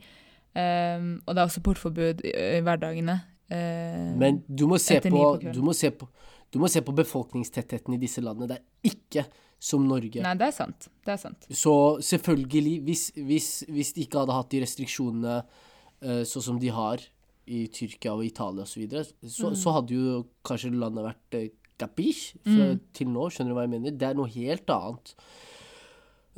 Um, 0.51 1.21
og 1.25 1.35
det 1.35 1.39
er 1.39 1.47
også 1.47 1.61
portforbud 1.63 2.25
i, 2.27 2.33
i 2.57 2.63
hverdagene. 2.65 3.21
Uh, 3.51 4.11
Men 4.19 4.41
du 4.47 4.65
må, 4.67 4.79
se 4.83 4.99
på, 5.03 5.11
på 5.13 5.53
du, 5.53 5.61
må 5.63 5.75
se 5.77 5.91
på, 5.95 6.07
du 6.51 6.59
må 6.59 6.67
se 6.71 6.83
på 6.83 6.95
befolkningstettheten 6.95 7.95
i 7.95 8.01
disse 8.01 8.23
landene. 8.23 8.51
Det 8.51 8.59
er 8.59 8.91
ikke 8.91 9.25
som 9.61 9.85
Norge. 9.87 10.23
Nei, 10.25 10.35
det 10.39 10.49
er 10.49 10.55
sant. 10.55 10.89
Det 11.05 11.15
er 11.15 11.21
sant. 11.21 11.47
Så 11.47 11.73
selvfølgelig, 12.03 12.75
hvis, 12.87 13.05
hvis, 13.15 13.49
hvis 13.69 13.93
de 13.95 14.05
ikke 14.07 14.25
hadde 14.25 14.35
hatt 14.35 14.51
de 14.51 14.61
restriksjonene 14.65 15.39
uh, 15.39 16.21
sånn 16.27 16.47
som 16.49 16.59
de 16.61 16.73
har 16.73 17.03
i 17.51 17.65
Tyrkia 17.73 18.13
og 18.15 18.25
Italia 18.25 18.65
osv., 18.65 18.73
så, 18.73 18.81
videre, 18.81 19.05
så, 19.31 19.55
så 19.57 19.77
hadde 19.77 19.97
jo 19.97 20.21
kanskje 20.47 20.73
landet 20.75 21.07
vært 21.07 21.41
capiche 21.81 22.37
mm. 22.45 22.77
til 22.95 23.09
nå. 23.11 23.29
Skjønner 23.31 23.53
du 23.53 23.57
hva 23.57 23.65
jeg 23.65 23.73
mener? 23.77 23.95
Det 23.97 24.11
er 24.11 24.17
noe 24.17 24.31
helt 24.31 24.69
annet 24.73 25.15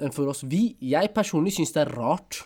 enn 0.02 0.14
for 0.14 0.32
oss. 0.32 0.42
Vi, 0.50 0.74
jeg 0.82 1.12
personlig 1.14 1.54
syns 1.58 1.74
det 1.76 1.84
er 1.84 1.94
rart 1.94 2.44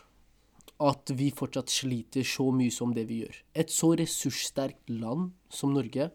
at 0.79 1.10
vi 1.17 1.31
fortsatt 1.34 1.72
sliter 1.74 2.24
så 2.27 2.51
mye 2.53 2.72
som 2.74 2.91
det 2.93 3.07
vi 3.10 3.24
gjør. 3.24 3.38
Et 3.57 3.72
så 3.74 3.96
ressurssterkt 3.98 4.89
land 4.93 5.31
som 5.50 5.74
Norge 5.74 6.12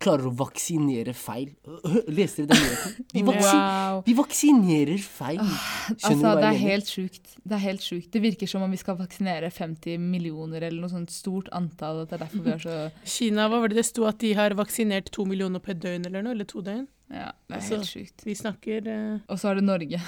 klarer 0.00 0.30
å 0.30 0.32
vaksinere 0.32 1.12
feil. 1.12 1.50
Leste 2.08 2.46
dere 2.46 2.54
den 2.54 2.62
nyheten? 2.62 3.04
Vi, 3.12 3.22
vaksin 3.26 3.58
Wow. 3.60 3.98
vi 4.06 4.14
vaksinerer 4.16 5.02
feil. 5.04 5.40
Skjønner 5.42 5.98
Altså, 5.98 6.14
du 6.14 6.22
hva 6.24 6.30
det 6.38 6.40
jeg 6.40 6.48
er 6.48 6.54
mener? 6.54 6.70
helt 6.70 6.92
sjukt. 6.94 7.34
Det 7.44 7.56
er 7.58 7.62
helt 7.66 7.84
sjukt. 7.84 8.08
Det 8.14 8.22
virker 8.24 8.48
som 8.48 8.62
om 8.64 8.70
vi 8.72 8.80
skal 8.80 8.96
vaksinere 8.96 9.50
50 9.52 9.98
millioner 10.00 10.62
eller 10.70 10.80
noe 10.86 10.92
sånt 10.94 11.12
stort 11.12 11.50
antall. 11.52 12.04
At 12.06 12.14
det 12.14 12.16
er 12.16 12.24
derfor 12.24 12.46
vi 12.46 12.54
er 12.54 12.64
så 12.64 12.78
Kina, 13.18 13.48
hva 13.52 13.60
var 13.60 13.68
det 13.74 13.76
det 13.82 13.84
sto 13.90 14.06
at 14.08 14.22
de 14.24 14.32
har 14.38 14.56
vaksinert 14.56 15.10
to 15.12 15.26
millioner 15.28 15.60
på 15.60 15.74
et 15.74 15.82
døgn 15.84 16.06
eller 16.08 16.24
noe? 16.24 16.32
Eller 16.38 16.48
to 16.48 16.62
døgn? 16.64 16.86
Ja, 17.10 17.32
det 17.50 17.56
er 17.58 17.62
helt 17.72 17.88
sjukt. 17.88 18.22
Vi 18.22 18.34
snakker 18.38 18.84
uh... 18.86 19.22
Og 19.26 19.38
så 19.40 19.48
har 19.48 19.58
du 19.58 19.64
Norge. 19.66 19.98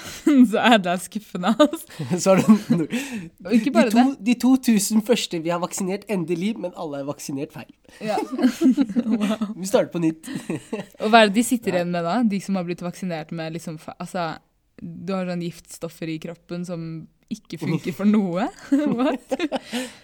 så 0.51 0.61
er 0.63 0.77
det 0.79 0.93
skuffende. 1.03 1.51
Altså. 1.59 2.05
Så 2.23 2.31
er 2.31 2.39
det 2.39 2.45
Og 3.45 3.55
ikke 3.57 3.65
de, 3.65 3.73
bare 3.75 3.91
to, 3.91 4.05
det. 4.13 4.25
de 4.29 4.35
2000 4.39 5.03
første 5.03 5.41
vi 5.43 5.51
har 5.51 5.59
vaksinert, 5.59 6.05
endelig, 6.07 6.53
men 6.63 6.71
alle 6.79 7.01
er 7.01 7.09
vaksinert 7.09 7.51
feil. 7.51 7.73
Ja. 7.99 8.15
Vi 9.59 9.67
starter 9.67 9.91
på 9.91 9.99
nytt. 9.99 10.29
Og 11.01 11.11
hva 11.11 11.25
er 11.25 11.31
det 11.31 11.41
de 11.41 11.43
sitter 11.43 11.75
igjen 11.75 11.91
med 11.91 12.07
da? 12.07 12.15
De 12.23 12.39
som 12.43 12.55
har 12.55 12.67
blitt 12.67 12.83
vaksinert 12.85 13.35
med 13.35 13.57
liksom 13.57 13.75
Altså, 13.97 14.37
du 14.83 15.13
har 15.15 15.29
sånn 15.29 15.43
giftstoffer 15.45 16.11
i 16.11 16.19
kroppen 16.21 16.67
som 16.67 16.87
ikke 17.33 17.57
funker 17.61 17.95
for 17.95 18.09
noe. 18.09 18.47
What? 18.99 19.35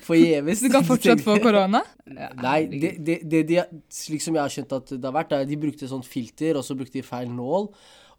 Forgjeves. 0.07 0.63
Du 0.65 0.71
kan 0.73 0.85
fortsatt 0.87 1.21
få 1.21 1.37
korona? 1.43 1.83
Nei, 2.07 2.59
det, 2.71 2.95
det, 3.05 3.21
det 3.29 3.45
de, 3.51 3.61
slik 3.93 4.23
som 4.25 4.37
jeg 4.37 4.45
har 4.45 4.53
skjønt 4.53 4.77
at 4.79 4.93
det 4.95 5.05
har 5.05 5.15
vært, 5.15 5.35
er 5.35 5.45
at 5.45 5.51
de 5.51 5.59
brukte 5.61 5.89
sånn 5.89 6.05
filter, 6.05 6.57
og 6.57 6.65
så 6.65 6.77
brukte 6.79 6.99
de 6.99 7.05
feil 7.05 7.29
nål. 7.33 7.69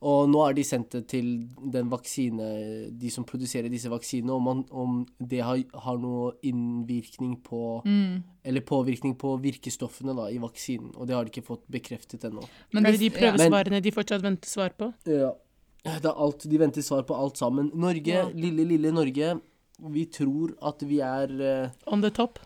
Og 0.01 0.31
nå 0.33 0.41
har 0.41 0.55
de 0.57 0.63
sendt 0.65 0.95
det 0.95 1.03
til 1.13 1.27
den 1.75 1.91
vaksine, 1.93 2.47
de 2.97 3.11
som 3.13 3.27
produserer 3.29 3.69
disse 3.69 3.91
vaksinene, 3.93 4.33
om, 4.33 4.47
man, 4.47 4.63
om 4.73 5.03
det 5.21 5.43
har, 5.45 5.61
har 5.85 6.01
noe 6.01 6.33
innvirkning 6.47 7.37
på 7.45 7.81
Mm. 7.85 8.23
Eller 8.45 8.65
påvirkning 8.65 9.13
på 9.21 9.35
virkestoffene 9.43 10.15
da, 10.17 10.31
i 10.33 10.39
vaksinen. 10.41 10.95
Og 10.97 11.05
det 11.07 11.13
har 11.13 11.27
de 11.27 11.33
ikke 11.33 11.45
fått 11.45 11.67
bekreftet 11.69 12.25
ennå. 12.25 12.41
Men 12.73 12.87
Er 12.89 12.97
det 12.97 13.03
de 13.03 13.11
ja. 13.11 13.17
prøvesvarene 13.19 13.81
de 13.85 13.93
fortsatt 13.93 14.25
venter 14.25 14.49
svar 14.49 14.73
på? 14.79 14.89
Ja. 15.05 15.35
Det 15.85 16.05
er 16.05 16.13
alt, 16.13 16.45
de 16.51 16.59
venter 16.61 16.83
svar 16.85 17.03
på 17.09 17.17
alt 17.17 17.39
sammen. 17.41 17.71
Norge, 17.75 18.07
Ja. 18.13 18.27
lille, 18.35 18.65
lille 18.69 18.91
Norge, 18.93 19.39
vi 19.91 20.05
tror 20.13 20.51
at 20.69 20.83
vi 20.87 20.99
er 21.01 21.31
uh, 21.65 21.71
On 21.93 22.01
the 22.03 22.11
top? 22.11 22.39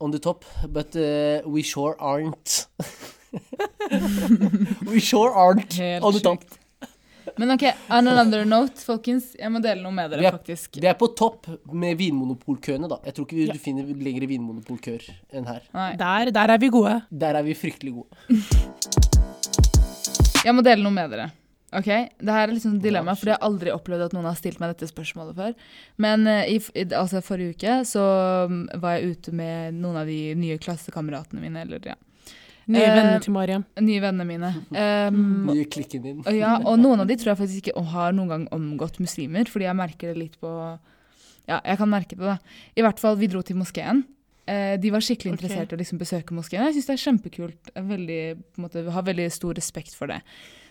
on 0.00 0.10
the 0.12 0.18
top, 0.18 0.44
but 0.72 0.96
uh, 0.96 1.42
we 1.44 1.62
sure 1.62 1.94
aren't. 2.00 2.66
we 4.88 4.98
sure 4.98 5.30
aren't 5.34 5.74
Helt 5.76 6.02
on 6.04 6.12
the 6.14 6.20
top. 6.20 6.42
Men 7.36 7.50
ok, 7.50 7.62
on 7.90 8.08
another 8.08 8.44
note, 8.48 8.80
folkens. 8.80 9.34
Jeg 9.38 9.50
må 9.52 9.60
dele 9.62 9.82
noe 9.84 9.92
med 9.92 10.08
dere, 10.10 10.20
Vi 10.20 10.26
er- 10.26 10.32
faktisk. 10.38 10.76
Vi 10.80 10.86
er 10.88 10.94
på 10.98 11.06
topp 11.14 11.46
med 11.72 11.98
vinmonopolkøene, 12.00 12.88
da. 12.88 12.96
Jeg 13.04 13.14
tror 13.14 13.26
ikke 13.28 13.36
vi, 13.36 13.46
Ja. 13.46 13.52
du 13.52 13.58
finner 13.58 13.84
lengre 13.84 14.26
vinmonopolkøer 14.26 15.04
enn 15.36 15.44
her. 15.46 15.60
Nei. 15.74 15.96
Der, 16.00 16.30
der 16.32 16.48
er 16.54 16.58
vi 16.58 16.68
gode. 16.70 17.02
Der 17.12 17.34
er 17.36 17.42
vi 17.42 17.52
fryktelig 17.54 17.92
gode. 17.92 18.08
Jeg 20.46 20.54
må 20.56 20.62
dele 20.64 20.80
noe 20.82 20.92
med 20.96 21.10
dere. 21.12 21.28
Ok? 21.76 21.88
Det 22.18 22.34
her 22.34 22.48
er 22.48 22.52
litt 22.54 22.64
sånn 22.64 22.80
dilemma, 22.82 23.14
for 23.14 23.30
jeg 23.30 23.38
har 23.38 23.46
aldri 23.46 23.70
opplevd 23.70 24.08
at 24.08 24.14
noen 24.16 24.26
har 24.26 24.38
stilt 24.38 24.58
meg 24.62 24.72
dette 24.72 24.88
spørsmålet 24.90 25.36
før. 25.38 25.56
Men 26.02 26.26
eh, 26.26 26.56
i, 26.56 26.60
i, 26.74 26.86
altså 26.98 27.22
forrige 27.22 27.54
uke 27.54 27.80
så 27.86 28.04
mm, 28.50 28.62
var 28.82 28.96
jeg 28.96 29.14
ute 29.14 29.34
med 29.36 29.78
noen 29.78 30.00
av 30.02 30.10
de 30.10 30.20
nye 30.38 30.58
klassekameratene 30.62 31.42
mine, 31.42 31.66
eller 31.66 31.92
ja, 31.92 31.98
Nye 32.70 32.86
Eh, 32.86 32.94
venner 32.94 33.22
til 33.22 33.34
Mariam. 33.34 33.64
nye 33.82 34.02
vennene 34.02 34.26
mine. 34.28 34.50
Um, 34.70 35.46
Nye 35.50 35.64
klikken 35.66 36.04
din. 36.04 36.20
ja, 36.36 36.52
og 36.60 36.78
noen 36.78 37.02
av 37.02 37.08
de 37.10 37.16
tror 37.18 37.32
jeg 37.32 37.40
faktisk 37.40 37.70
ikke 37.72 37.82
har 37.94 38.14
noen 38.14 38.30
gang 38.30 38.46
omgått 38.54 39.00
muslimer, 39.02 39.48
fordi 39.50 39.66
jeg 39.66 39.78
merker 39.78 40.12
det 40.12 40.20
litt 40.20 40.40
på 40.42 40.52
Ja, 41.48 41.58
jeg 41.64 41.80
kan 41.80 41.90
merke 41.90 42.14
det, 42.14 42.22
da. 42.22 42.36
I 42.78 42.84
hvert 42.84 43.00
fall, 43.02 43.16
vi 43.18 43.26
dro 43.30 43.40
til 43.42 43.58
moskeen. 43.58 44.04
Eh, 44.46 44.76
de 44.78 44.92
var 44.94 45.02
skikkelig 45.02 45.32
interessert 45.34 45.72
i 45.72 45.74
å 45.74 45.80
liksom 45.80 45.98
besøke 45.98 46.36
moskeen. 46.36 46.62
Jeg 46.68 46.76
syns 46.76 46.86
det 46.90 46.94
er 46.94 47.04
kjempekult. 47.04 47.72
Jeg 47.72 47.80
er 47.80 47.88
veldig, 47.88 48.22
på 48.38 48.60
en 48.60 48.66
måte, 48.68 48.84
har 48.94 49.06
veldig 49.08 49.26
stor 49.34 49.58
respekt 49.58 49.96
for 49.98 50.12
det. 50.12 50.20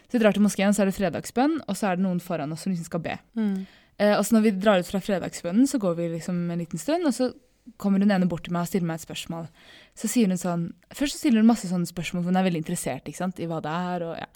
Så 0.10 0.18
vi 0.18 0.24
drar 0.24 0.34
til 0.34 0.42
moskeen, 0.42 0.74
så 0.74 0.84
er 0.84 0.89
det 0.89 0.98
fredagsbønn, 0.98 1.60
og 1.70 1.78
så 1.78 1.92
er 1.92 2.00
det 2.00 2.06
noen 2.06 2.22
foran 2.24 2.56
oss 2.56 2.66
som 2.66 2.74
liksom 2.74 2.88
skal 2.89 3.04
be. 3.04 3.20
Mm. 3.38 3.60
Eh, 4.00 4.16
og 4.16 4.24
så 4.25 4.36
når 4.36 4.48
vi 4.48 4.56
drar 4.58 4.82
ut 4.82 4.89
fra 4.89 5.01
fredagsbønnen, 5.04 5.68
så 5.70 5.78
går 5.82 6.00
vi 6.00 6.08
liksom 6.16 6.39
en 6.50 6.63
liten 6.63 6.82
stund, 6.82 7.06
og 7.06 7.13
så 7.13 7.30
kommer 7.78 8.01
hun 8.01 8.10
ene 8.10 8.25
bort 8.30 8.48
til 8.48 8.56
meg 8.56 8.66
og 8.66 8.72
stiller 8.72 8.89
meg 8.89 8.98
et 8.98 9.06
spørsmål. 9.06 9.46
Så 9.94 10.10
sier 10.10 10.32
hun 10.32 10.39
sånn 10.39 10.63
Først 10.96 11.13
så 11.13 11.22
stiller 11.22 11.44
hun 11.44 11.51
masse 11.51 11.70
sånne 11.70 11.86
spørsmål, 11.86 12.24
for 12.24 12.32
hun 12.32 12.39
er 12.42 12.48
veldig 12.48 12.63
interessert 12.63 13.06
ikke 13.06 13.22
sant, 13.22 13.38
i 13.38 13.48
hva 13.50 13.62
det 13.62 13.75
er. 13.94 14.06
og 14.08 14.18
ja. 14.18 14.28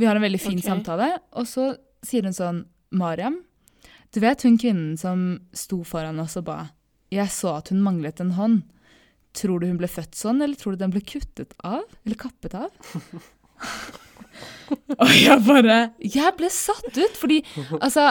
Vi 0.00 0.08
har 0.08 0.16
en 0.16 0.24
veldig 0.24 0.40
fin 0.40 0.56
okay. 0.56 0.68
samtale, 0.70 1.12
og 1.36 1.48
så 1.50 1.74
sier 2.06 2.24
hun 2.24 2.36
sånn 2.36 2.64
Mariam, 2.96 3.42
du 4.10 4.18
vet 4.24 4.42
hun 4.42 4.56
kvinnen 4.58 4.96
som 4.98 5.26
sto 5.54 5.82
foran 5.86 6.18
oss 6.22 6.38
og 6.40 6.48
ba 6.48 6.58
Jeg 7.14 7.30
så 7.30 7.58
at 7.60 7.70
hun 7.70 7.82
manglet 7.84 8.22
en 8.22 8.32
hånd. 8.34 8.62
Tror 9.36 9.60
du 9.60 9.68
hun 9.68 9.78
ble 9.78 9.86
født 9.90 10.16
sånn, 10.18 10.40
eller 10.42 10.58
tror 10.58 10.74
du 10.74 10.80
den 10.80 10.94
ble 10.94 11.02
kuttet 11.06 11.54
av? 11.62 11.84
Eller 12.02 12.18
kappet 12.18 12.56
av? 12.58 12.72
og 15.02 15.14
jeg 15.14 15.38
bare 15.46 15.78
Jeg 16.04 16.36
ble 16.38 16.50
satt 16.52 16.92
ut, 16.94 17.16
fordi 17.18 17.40
altså 17.80 18.10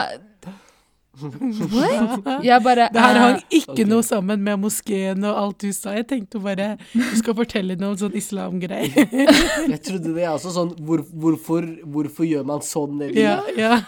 What? 1.20 2.44
Jeg 2.44 2.62
bare 2.64 2.88
Det 2.94 3.02
her 3.02 3.16
eh, 3.16 3.20
hang 3.20 3.40
ikke 3.50 3.74
okay. 3.74 3.86
noe 3.88 4.04
sammen 4.06 4.42
med 4.44 4.60
moskeen 4.62 5.24
og 5.26 5.36
alt 5.42 5.64
du 5.64 5.72
sa. 5.76 5.92
Jeg 5.98 6.06
tenkte 6.08 6.40
bare 6.40 6.76
du 6.94 7.16
skal 7.18 7.36
fortelle 7.36 7.76
noe 7.80 7.98
sånn 8.00 8.14
islamgreier. 8.16 9.10
Jeg 9.72 9.80
trodde 9.84 10.14
det 10.14 10.24
er 10.24 10.32
også 10.32 10.54
sånn 10.54 10.72
hvor, 10.86 11.02
hvorfor, 11.10 11.66
hvorfor 11.84 12.28
gjør 12.28 12.46
man 12.48 12.64
sånn? 12.64 13.02
Eller? 13.02 13.18
ja, 13.20 13.36
ja. 13.58 13.80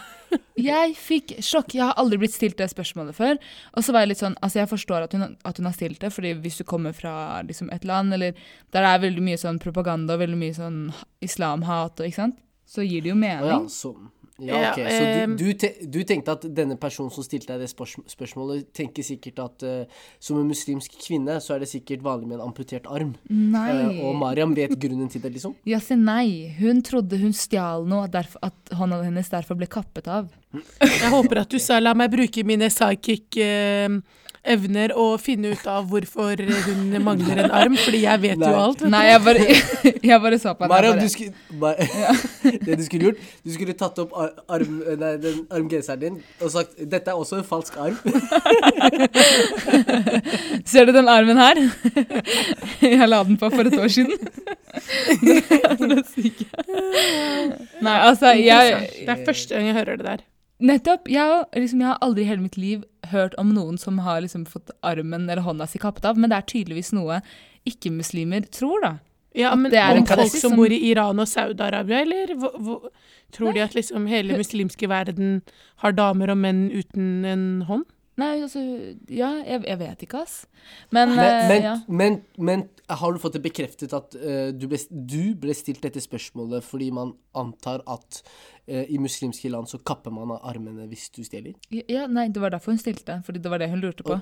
Jeg 0.59 0.95
fikk 0.99 1.35
sjokk. 1.43 1.73
Jeg 1.75 1.85
har 1.87 1.97
aldri 2.01 2.19
blitt 2.21 2.35
stilt 2.35 2.59
det 2.59 2.69
spørsmålet 2.71 3.17
før. 3.17 3.39
Og 3.73 3.85
så 3.85 3.95
var 3.95 4.05
jeg 4.05 4.13
litt 4.13 4.21
sånn, 4.21 4.37
altså 4.45 4.61
jeg 4.61 4.71
forstår 4.71 5.07
at 5.07 5.15
hun, 5.17 5.25
at 5.33 5.59
hun 5.59 5.69
har 5.69 5.75
stilt 5.75 6.01
det, 6.03 6.11
fordi 6.13 6.33
hvis 6.43 6.59
du 6.61 6.65
kommer 6.69 6.95
fra 6.95 7.41
liksom 7.45 7.71
et 7.73 7.87
land 7.87 8.13
eller 8.13 8.37
der 8.73 8.83
det 8.83 8.89
er 8.91 9.03
veldig 9.07 9.23
mye 9.25 9.39
sånn 9.41 9.59
propaganda 9.63 10.17
og 10.17 10.23
veldig 10.23 10.39
mye 10.39 10.55
sånn 10.57 10.79
islamhat, 11.25 11.99
og, 11.99 12.05
ikke 12.07 12.21
sant? 12.21 12.39
så 12.69 12.85
gir 12.85 13.03
det 13.03 13.11
jo 13.11 13.17
Å 13.17 13.21
ja, 13.21 13.39
mening. 13.41 13.69
så, 13.69 13.93
ja, 14.47 14.71
ok. 14.71 14.79
Så 14.79 15.03
ehm, 15.07 15.35
du, 15.37 15.45
du, 15.45 15.53
te, 15.59 15.69
du 15.89 15.99
tenkte 16.07 16.35
at 16.35 16.47
denne 16.55 16.77
personen 16.79 17.11
som 17.13 17.25
stilte 17.25 17.51
deg 17.51 17.63
det 17.63 17.69
spørs 17.71 17.95
spørsmålet, 18.11 18.69
tenker 18.75 19.05
sikkert 19.05 19.41
at 19.43 19.65
uh, 19.67 20.03
som 20.23 20.39
en 20.39 20.49
muslimsk 20.49 20.97
kvinne, 21.01 21.39
så 21.43 21.55
er 21.55 21.63
det 21.63 21.69
sikkert 21.71 22.03
vanlig 22.05 22.31
med 22.31 22.39
en 22.39 22.47
amputert 22.47 22.87
arm. 22.91 23.13
Nei. 23.29 23.67
Eh, 23.73 24.01
og 24.05 24.17
Mariam 24.19 24.55
vet 24.57 24.75
grunnen 24.79 25.11
til 25.11 25.23
det, 25.23 25.33
liksom? 25.37 25.55
Ja, 25.69 25.81
si 25.83 25.97
nei. 25.99 26.53
Hun 26.59 26.81
trodde 26.85 27.19
hun 27.21 27.35
stjal 27.37 27.87
noe, 27.89 28.09
derfor, 28.11 28.41
at 28.49 28.75
hånda 28.77 29.03
hennes 29.05 29.31
derfor 29.31 29.59
ble 29.59 29.69
kappet 29.71 30.09
av. 30.11 30.31
Jeg 30.53 31.09
håper 31.13 31.43
at 31.43 31.53
du 31.53 31.57
sa 31.61 31.79
la 31.81 31.95
meg 31.97 32.11
bruke 32.13 32.43
mine 32.45 32.69
psychic 32.69 33.39
eh, 33.41 33.89
evner 34.43 34.91
å 34.99 35.05
finne 35.21 35.53
ut 35.55 35.67
av 35.71 35.85
hvorfor 35.87 36.41
hun 36.67 36.91
mangler 37.03 37.39
en 37.45 37.51
arm, 37.55 37.77
fordi 37.79 38.01
jeg 38.03 38.19
vet 38.25 38.37
Nei. 38.41 38.49
jo 38.51 38.57
alt. 38.59 38.81
vet. 38.83 38.91
Nei, 38.91 39.03
jeg 39.07 39.21
bare, 39.23 39.43
jeg 40.09 40.21
bare 40.25 40.39
så 40.41 40.51
på 40.57 40.65
henne. 40.65 40.73
Mariam, 40.73 40.99
du 40.99 41.07
skulle, 41.07 41.31
ma- 41.61 41.77
det 42.67 42.77
du 42.79 42.83
skulle 42.83 43.07
gjort, 43.11 43.21
du 43.45 43.53
skulle 43.55 43.75
tatt 43.79 44.01
opp 44.03 44.11
arm, 44.51 44.73
nei, 44.99 45.13
den 45.23 45.37
armgenseren 45.47 46.01
din 46.03 46.17
og 46.43 46.51
sagt 46.51 46.75
dette 46.91 47.13
er 47.13 47.19
også 47.23 47.39
en 47.39 47.47
falsk 47.47 47.77
arm. 47.79 47.95
Ser 50.69 50.85
du 50.87 50.93
den 50.95 51.07
armen 51.11 51.39
her? 51.39 51.59
Jeg 52.83 53.07
la 53.09 53.23
den 53.23 53.37
på 53.39 53.49
for 53.53 53.63
et 53.69 53.79
år 53.79 53.91
siden. 53.91 54.17
Det 55.23 55.39
er. 55.55 56.03
Nei, 57.83 57.97
altså, 58.09 58.33
jeg 58.37 58.89
Det 59.03 59.09
er 59.13 59.25
første 59.27 59.55
gang 59.55 59.67
jeg 59.69 59.75
hører 59.79 59.99
det 59.99 60.05
der. 60.07 60.23
Nettopp. 60.63 61.07
Jeg, 61.11 61.43
liksom, 61.59 61.81
jeg 61.83 61.89
har 61.91 61.97
aldri 62.05 62.23
i 62.23 62.29
hele 62.29 62.43
mitt 62.43 62.57
liv 62.59 62.83
hørt 63.13 63.37
om 63.41 63.53
noen 63.55 63.79
som 63.79 64.01
har 64.03 64.21
liksom 64.25 64.45
fått 64.49 64.73
armen 64.83 65.29
eller 65.29 65.45
hånda 65.45 65.67
si 65.69 65.81
kappet 65.81 66.05
av, 66.09 66.19
men 66.19 66.33
det 66.33 66.41
er 66.41 66.51
tydeligvis 66.51 66.93
noe 66.97 67.21
ikke-muslimer 67.69 68.49
tror, 68.51 68.83
da. 68.83 68.93
Ja, 69.33 69.55
men 69.57 69.71
det 69.73 69.79
er 69.81 69.97
om 69.97 70.05
folk 70.05 70.29
som 70.29 70.51
som- 70.51 70.57
bor 70.59 70.71
i 70.71 70.91
Iran 70.91 71.19
og 71.19 71.27
Saudi-Arabia, 71.27 72.01
eller 72.01 72.35
hvor, 72.35 72.57
hvor, 72.59 72.89
tror 73.31 73.53
de 73.53 73.63
at 73.63 73.73
liksom 73.73 74.05
hele 74.07 74.37
muslimske 74.37 74.89
verden 74.89 75.41
har 75.81 75.91
damer 75.91 76.29
og 76.29 76.37
menn 76.37 76.69
uten 76.71 77.25
en 77.25 77.61
hånd? 77.69 77.85
Nei, 78.15 78.43
altså 78.45 78.61
Ja, 79.09 79.41
jeg, 79.41 79.63
jeg 79.65 79.79
vet 79.79 80.03
ikke, 80.05 80.21
ass. 80.21 80.45
Men, 80.91 81.15
Men, 81.15 81.19
eh, 81.19 81.47
men, 81.49 81.63
ja. 81.63 81.73
men, 81.87 82.21
men 82.37 82.69
har 82.89 83.13
du 83.13 83.17
fått 83.17 83.33
det 83.33 83.41
bekreftet 83.41 83.93
at 83.97 84.13
uh, 84.13 84.51
du, 84.53 84.67
ble, 84.69 84.77
du 84.91 85.33
ble 85.39 85.55
stilt 85.57 85.81
dette 85.81 86.03
spørsmålet 86.03 86.63
fordi 86.63 86.91
man 86.93 87.15
antar 87.33 87.81
at 87.89 88.21
i 88.67 88.95
muslimske 89.01 89.49
land 89.51 89.67
så 89.67 89.75
kapper 89.83 90.13
man 90.15 90.29
av 90.31 90.45
armene 90.47 90.85
hvis 90.87 91.09
du 91.11 91.19
stjeler? 91.27 91.57
ja, 91.69 92.05
nei, 92.07 92.29
det 92.31 92.39
var 92.39 92.53
derfor 92.53 92.71
hun 92.71 92.79
stilte, 92.79 93.17
fordi 93.25 93.41
det 93.43 93.51
var 93.51 93.59
det 93.59 93.67
hun 93.73 93.81
lurte 93.83 94.05
på. 94.07 94.15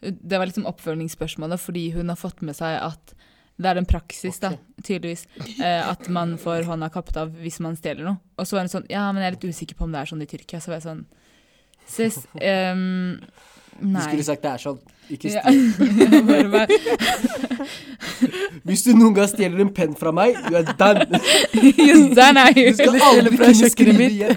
Det 0.00 0.38
var 0.38 0.46
liksom 0.46 0.68
oppfølgingsspørsmålet, 0.70 1.58
fordi 1.58 1.88
hun 1.96 2.12
har 2.12 2.20
fått 2.20 2.44
med 2.46 2.54
seg 2.54 2.78
at 2.78 3.16
det 3.58 3.66
er 3.66 3.80
en 3.80 3.88
praksis, 3.90 4.38
da, 4.38 4.52
tydeligvis, 4.86 5.24
eh, 5.58 5.82
at 5.82 6.06
man 6.14 6.36
får 6.38 6.62
hånda 6.68 6.92
kappet 6.94 7.16
av 7.18 7.32
hvis 7.42 7.58
man 7.64 7.74
stjeler 7.78 8.06
noe. 8.06 8.20
Og 8.38 8.46
så 8.46 8.54
var 8.54 8.66
hun 8.66 8.70
sånn 8.70 8.86
Ja, 8.90 9.08
men 9.10 9.24
jeg 9.24 9.32
er 9.32 9.34
litt 9.34 9.48
usikker 9.50 9.78
på 9.78 9.88
om 9.88 9.94
det 9.94 10.02
er 10.02 10.10
sånn 10.12 10.22
i 10.22 10.28
Tyrkia. 10.30 10.60
Så 10.62 10.70
var 10.70 10.78
jeg 10.78 10.86
sånn 10.86 11.06
Sis, 11.88 12.20
ehm, 13.78 13.88
Du 13.88 13.92
nei. 13.98 14.02
skulle 14.08 14.24
sagt 14.24 14.42
det 14.42 14.50
er 14.52 14.58
sånn. 14.66 14.78
Ikke 15.08 15.30
Ja. 15.32 15.40
stjel. 15.40 16.22
Bare- 16.28 16.50
bare- 16.52 16.68
Hvis 18.68 18.82
du 18.84 18.90
noen 18.94 19.14
gang 19.16 19.28
stjeler 19.30 19.60
en 19.64 19.70
penn 19.74 19.94
fra 19.96 20.10
meg, 20.12 20.36
du 20.48 20.56
er 20.58 20.66
done. 20.78 21.20
Just 21.54 22.14
der, 22.18 22.32
nei. 22.36 22.52
Du 22.52 22.74
skal 22.76 22.98
aldri 23.00 23.36
kunne 23.38 23.70
skrive 23.72 23.94
mitt. 23.96 24.12
igjen. 24.12 24.36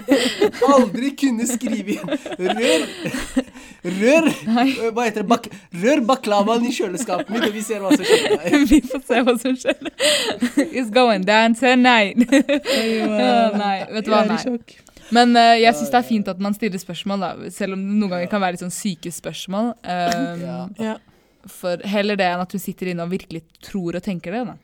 Aldri 0.68 1.10
kunne 1.20 1.46
skrive 1.50 1.96
igjen. 1.96 2.08
Rør 2.38 2.86
Rør 3.82 4.28
Hva 4.94 5.04
heter 5.08 5.20
det? 5.22 5.26
Bak, 5.28 5.48
rør 5.82 6.00
baklavaen 6.06 6.64
i 6.68 6.72
kjøleskapet 6.72 7.30
mitt, 7.34 7.46
og 7.48 7.52
vi 7.56 7.62
ser 7.66 7.82
hva 7.82 7.90
som 7.96 8.06
skjer. 8.06 8.56
Vi 8.70 8.78
får 8.86 9.02
se 9.08 9.22
hva 9.26 9.34
som 9.42 9.56
skjer. 9.58 9.76
It's 10.70 10.90
going 10.94 11.24
down 11.26 11.54
tonight. 11.58 12.16
Ja, 12.30 13.50
nei, 13.58 13.76
vet 13.90 14.06
du 14.06 14.10
hva, 14.14 14.22
nei. 14.30 14.38
Men 15.12 15.36
uh, 15.36 15.54
jeg 15.60 15.76
syns 15.78 15.92
det 15.92 16.00
er 16.00 16.08
fint 16.08 16.28
at 16.32 16.42
man 16.42 16.56
stiller 16.56 16.80
spørsmål, 16.80 17.24
da. 17.24 17.52
Selv 17.54 17.76
om 17.76 17.84
det 17.84 17.96
noen 18.00 18.14
ganger 18.16 18.32
kan 18.32 18.42
være 18.42 18.56
litt 18.56 18.64
sånn 18.64 18.74
syke 18.74 19.12
spørsmål. 19.12 19.74
Um, 19.84 20.44
Ja. 20.80 20.98
For 21.50 21.80
heller 21.90 22.14
det 22.14 22.26
enn 22.30 22.44
at 22.44 22.52
hun 22.54 22.62
sitter 22.62 22.92
inne 22.92 23.02
og 23.02 23.10
virkelig 23.10 23.40
tror 23.66 23.96
og 23.98 24.04
tenker 24.04 24.34
det, 24.34 24.44
da. 24.52 24.58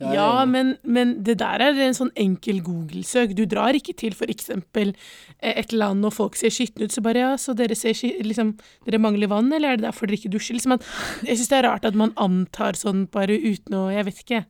Ja, 0.00 0.46
men, 0.48 0.76
men 0.82 1.12
det 1.24 1.36
der 1.42 1.60
er 1.60 1.76
en 1.84 1.96
sånn 1.96 2.12
enkel 2.18 2.62
Google-søk. 2.64 3.34
Du 3.36 3.42
drar 3.48 3.76
ikke 3.76 3.92
til 4.00 4.16
eksempel 4.32 4.94
eh, 4.94 5.58
et 5.60 5.74
land 5.76 6.06
og 6.08 6.14
folk 6.16 6.38
ser 6.40 6.52
skitne 6.54 6.88
ut, 6.88 6.94
så 6.94 7.04
bare 7.04 7.20
ja, 7.20 7.34
så 7.36 7.52
dere 7.56 7.76
ser 7.76 7.92
liksom, 8.24 8.54
Dere 8.86 9.02
mangler 9.02 9.28
vann, 9.28 9.52
eller 9.52 9.74
er 9.74 9.80
det 9.80 9.84
derfor 9.84 10.08
dere 10.08 10.16
ikke 10.16 10.32
dusjer? 10.32 10.56
Liksom 10.56 10.78
at, 10.78 10.86
jeg 11.28 11.36
syns 11.36 11.52
det 11.52 11.58
er 11.58 11.68
rart 11.68 11.84
at 11.84 11.98
man 12.00 12.16
antar 12.16 12.80
sånn 12.80 13.04
bare 13.12 13.36
uten 13.36 13.76
å 13.76 13.90
Jeg 13.92 14.08
vet 14.08 14.24
ikke. 14.24 14.40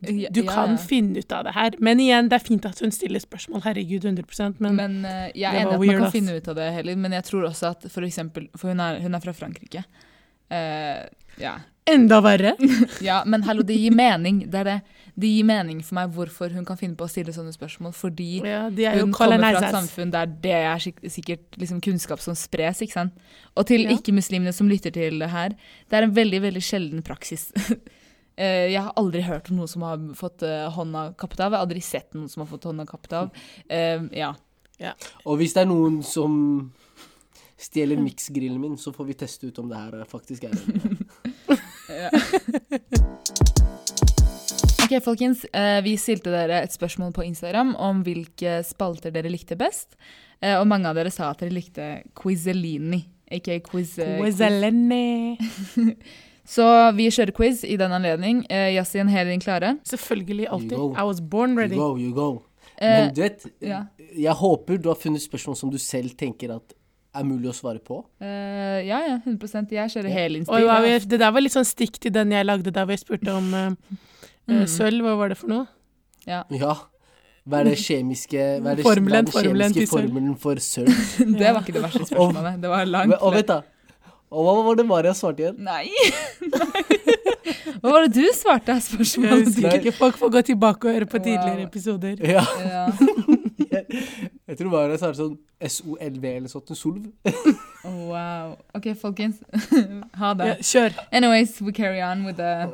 Du, 0.00 0.12
Ja, 0.12 0.30
du 0.30 0.40
ja, 0.42 0.52
kan 0.52 0.78
finne 0.78 1.18
ut 1.18 1.32
av 1.32 1.44
det 1.44 1.52
her. 1.56 1.76
Men 1.78 2.00
igjen, 2.00 2.28
det 2.28 2.40
er 2.40 2.44
fint 2.44 2.66
at 2.68 2.80
hun 2.82 2.92
stiller 2.92 3.22
spørsmål. 3.22 3.62
Herregud, 3.64 4.04
100 4.04 4.54
men, 4.58 4.74
Men 4.76 4.96
uh, 5.04 5.28
jeg 5.32 5.48
er 5.48 5.62
enig 5.62 5.76
at 5.76 5.80
man 5.80 5.94
kan 5.94 6.08
ass. 6.08 6.16
finne 6.16 6.38
ut 6.38 6.48
av 6.48 6.58
det 6.58 6.70
heller, 6.78 6.96
men 6.96 7.14
jeg 7.16 7.28
tror 7.30 7.46
også 7.50 7.70
at 7.70 7.86
for 7.92 8.06
eksempel 8.06 8.48
For 8.58 8.74
hun 8.74 8.82
er, 8.82 9.00
hun 9.04 9.14
er 9.14 9.24
fra 9.24 9.36
Frankrike. 9.36 9.84
Uh, 10.52 11.06
ja. 11.40 11.54
enda 11.88 12.20
verre. 12.20 12.56
ja, 13.08 13.22
men 13.26 13.46
hallo, 13.46 13.64
det 13.66 13.78
gir 13.78 13.94
mening. 13.94 14.44
Det 14.50 14.60
er 14.60 14.70
det. 14.72 14.76
Det 15.14 15.30
gir 15.30 15.46
mening 15.46 15.80
for 15.86 15.94
meg 16.00 16.14
hvorfor 16.14 16.50
hun 16.50 16.66
kan 16.66 16.78
finne 16.78 16.98
på 16.98 17.06
å 17.06 17.10
stille 17.10 17.32
sånne 17.32 17.54
spørsmål, 17.54 17.92
fordi 17.94 18.40
Ja, 18.42 18.66
hun 18.98 19.12
kommer 19.14 19.38
fra 19.38 19.60
et 19.62 19.76
samfunn 19.76 20.10
der 20.10 20.26
det 20.26 20.54
er 20.58 20.82
sikkert 20.82 21.54
liksom 21.60 21.78
kunnskap 21.84 22.22
som 22.22 22.34
spres, 22.38 22.82
ikke 22.82 22.98
sant. 22.98 23.28
Og 23.54 23.68
til 23.70 23.86
ikke-muslimene 23.94 24.52
som 24.52 24.68
lytter 24.68 24.94
til 24.94 25.22
det 25.22 25.30
her, 25.30 25.54
det 25.86 26.00
er 26.00 26.08
en 26.08 26.16
veldig, 26.16 26.42
veldig 26.48 26.64
sjelden 26.66 27.06
praksis. 27.06 27.52
Eh, 28.36 28.70
Jeg 28.72 28.82
har 28.82 28.92
aldri 28.96 29.22
hørt 29.22 29.50
om 29.50 29.56
noen 29.60 29.68
som 29.70 29.82
har 29.86 29.98
fått 30.18 30.42
eh, 30.42 30.68
hånda 30.74 31.14
kappet 31.18 31.40
av. 31.40 31.52
Jeg 31.52 31.58
har 31.58 31.66
aldri 31.66 31.82
sett 31.82 32.14
noen 32.14 32.28
som 32.28 32.42
har 32.42 32.50
fått 32.50 32.64
hånda 32.70 32.86
kappet 32.86 33.12
av. 33.12 33.30
Eh, 33.68 34.02
ja. 34.18 34.34
Og 35.24 35.38
hvis 35.38 35.54
det 35.54 35.62
er 35.62 35.70
noen 35.70 36.00
som 36.02 36.72
stjeler 37.56 37.96
miksgrillen 38.02 38.58
min, 38.60 38.74
så 38.76 38.90
får 38.92 39.06
vi 39.06 39.14
teste 39.14 39.46
ut 39.46 39.58
om 39.62 39.68
det 39.70 39.78
her 39.78 40.04
faktisk 40.10 40.44
er 40.44 40.50
det. 40.50 40.64
Ok, 44.84 44.98
folkens. 45.04 45.44
eh, 45.54 45.80
Vi 45.82 45.94
stilte 45.96 46.30
dere 46.34 46.58
et 46.66 46.72
spørsmål 46.74 47.12
på 47.16 47.24
Instagram 47.24 47.74
om 47.80 48.02
hvilke 48.04 48.58
spalter 48.66 49.10
dere 49.14 49.30
likte 49.32 49.56
best. 49.56 49.94
Eh, 50.42 50.58
Og 50.60 50.66
mange 50.68 50.88
av 50.90 50.94
dere 50.98 51.10
sa 51.10 51.30
at 51.30 51.38
dere 51.40 51.54
likte 51.54 52.02
Quizelini. 52.14 53.04
Ikke 53.32 53.60
quiz. 53.64 53.94
quiz. 53.96 54.36
Quizelene. 54.36 55.38
Så 56.44 56.64
vi 56.96 57.06
kjører 57.08 57.32
quiz 57.36 57.62
i 57.64 57.76
den 57.80 57.92
anledning. 57.96 58.42
Eh, 58.52 58.74
Yasin, 58.76 59.08
Helin 59.08 59.40
klare? 59.40 59.78
Selvfølgelig, 59.88 60.46
alltid. 60.52 60.72
I 60.76 61.04
was 61.08 61.20
born 61.20 61.56
ready. 61.56 61.74
You 61.74 61.80
go, 61.80 61.96
you 61.98 62.12
go. 62.14 62.42
Eh, 62.76 62.88
Men 63.06 63.14
du 63.14 63.20
vet, 63.22 63.46
ja. 63.62 63.84
jeg 64.18 64.32
håper 64.34 64.76
du 64.82 64.88
har 64.90 64.98
funnet 65.00 65.22
spørsmål 65.24 65.56
som 65.56 65.70
du 65.70 65.78
selv 65.78 66.10
tenker 66.20 66.52
at 66.56 66.74
er 67.14 67.22
mulig 67.24 67.46
å 67.46 67.54
svare 67.54 67.78
på. 67.78 68.00
Uh, 68.20 68.80
ja, 68.82 68.98
ja, 69.06 69.18
100 69.24 69.70
Jeg 69.70 69.90
kjører 69.92 70.08
Ja. 70.10 70.14
Helin-stil. 70.18 70.64
Wow, 70.66 70.88
det 71.08 71.20
der 71.20 71.30
var 71.30 71.40
litt 71.44 71.54
sånn 71.54 71.64
stikk 71.68 72.00
til 72.02 72.10
den 72.12 72.32
jeg 72.34 72.44
lagde 72.44 72.72
der 72.74 72.84
hvor 72.84 72.90
jeg 72.96 73.04
spurte 73.04 73.32
om 73.32 73.54
eh, 73.54 73.70
Mm. 74.44 74.66
sølv. 74.68 75.00
Hva 75.06 75.14
var 75.16 75.28
det 75.32 75.38
for 75.38 75.48
noe? 75.48 75.66
Ja. 76.26 76.42
Hva 76.50 77.60
er 77.60 77.64
det 77.70 77.78
kjemiske 77.80 78.42
hva 78.60 78.72
er 78.72 78.76
det, 78.76 78.84
Formelen, 78.84 79.24
hva 79.28 79.40
er 79.40 79.46
det 79.46 79.52
kjemiske 79.52 79.86
sølv. 79.88 80.08
formelen 80.10 80.34
for 80.40 80.60
sølv? 80.60 80.92
Det 81.38 81.52
var 81.54 81.62
ikke 81.62 81.72
det 81.78 81.82
verste 81.86 82.04
spørsmålet. 82.10 82.58
Det 82.60 82.68
var 82.72 82.84
langt. 82.90 83.14
Og, 83.14 83.22
Og 83.22 83.34
vet 83.38 83.48
da. 83.48 83.60
Og 84.34 84.44
hva 84.48 84.54
var 84.66 84.76
det 84.80 84.86
Maria 84.88 85.12
svarte 85.14 85.44
igjen? 85.44 85.58
Nei! 85.62 85.86
Hva 87.84 87.90
var 87.92 88.06
det 88.06 88.14
du 88.16 88.24
svarte? 88.32 88.72
Jeg 88.78 88.84
Spørsmålet 88.86 89.58
ikke. 89.60 89.92
Folk 89.98 90.16
får 90.20 90.30
gå 90.32 90.40
tilbake 90.48 90.88
og 90.88 90.94
høre 90.96 91.06
på 91.10 91.18
Wow. 91.20 91.24
tidligere 91.26 91.66
episoder. 91.68 92.14
Ja, 92.24 92.44
Ja. 92.64 92.84
jeg 94.48 94.56
tror 94.58 94.70
Maria 94.72 94.96
svarte 95.00 95.18
sånn 95.20 95.36
SOLV 95.60 96.24
eller 96.30 96.48
sånt. 96.52 96.72
Solv. 96.78 97.10
Wow. 97.84 98.54
OK, 98.78 98.86
folkens. 98.96 99.42
ha 100.16 100.30
det. 100.38 100.46
Ja, 100.48 100.54
kjør. 100.64 100.94
Anyways, 101.12 101.58
we 101.60 101.72
carry 101.76 102.00
on 102.00 102.24
with 102.24 102.38
the, 102.40 102.70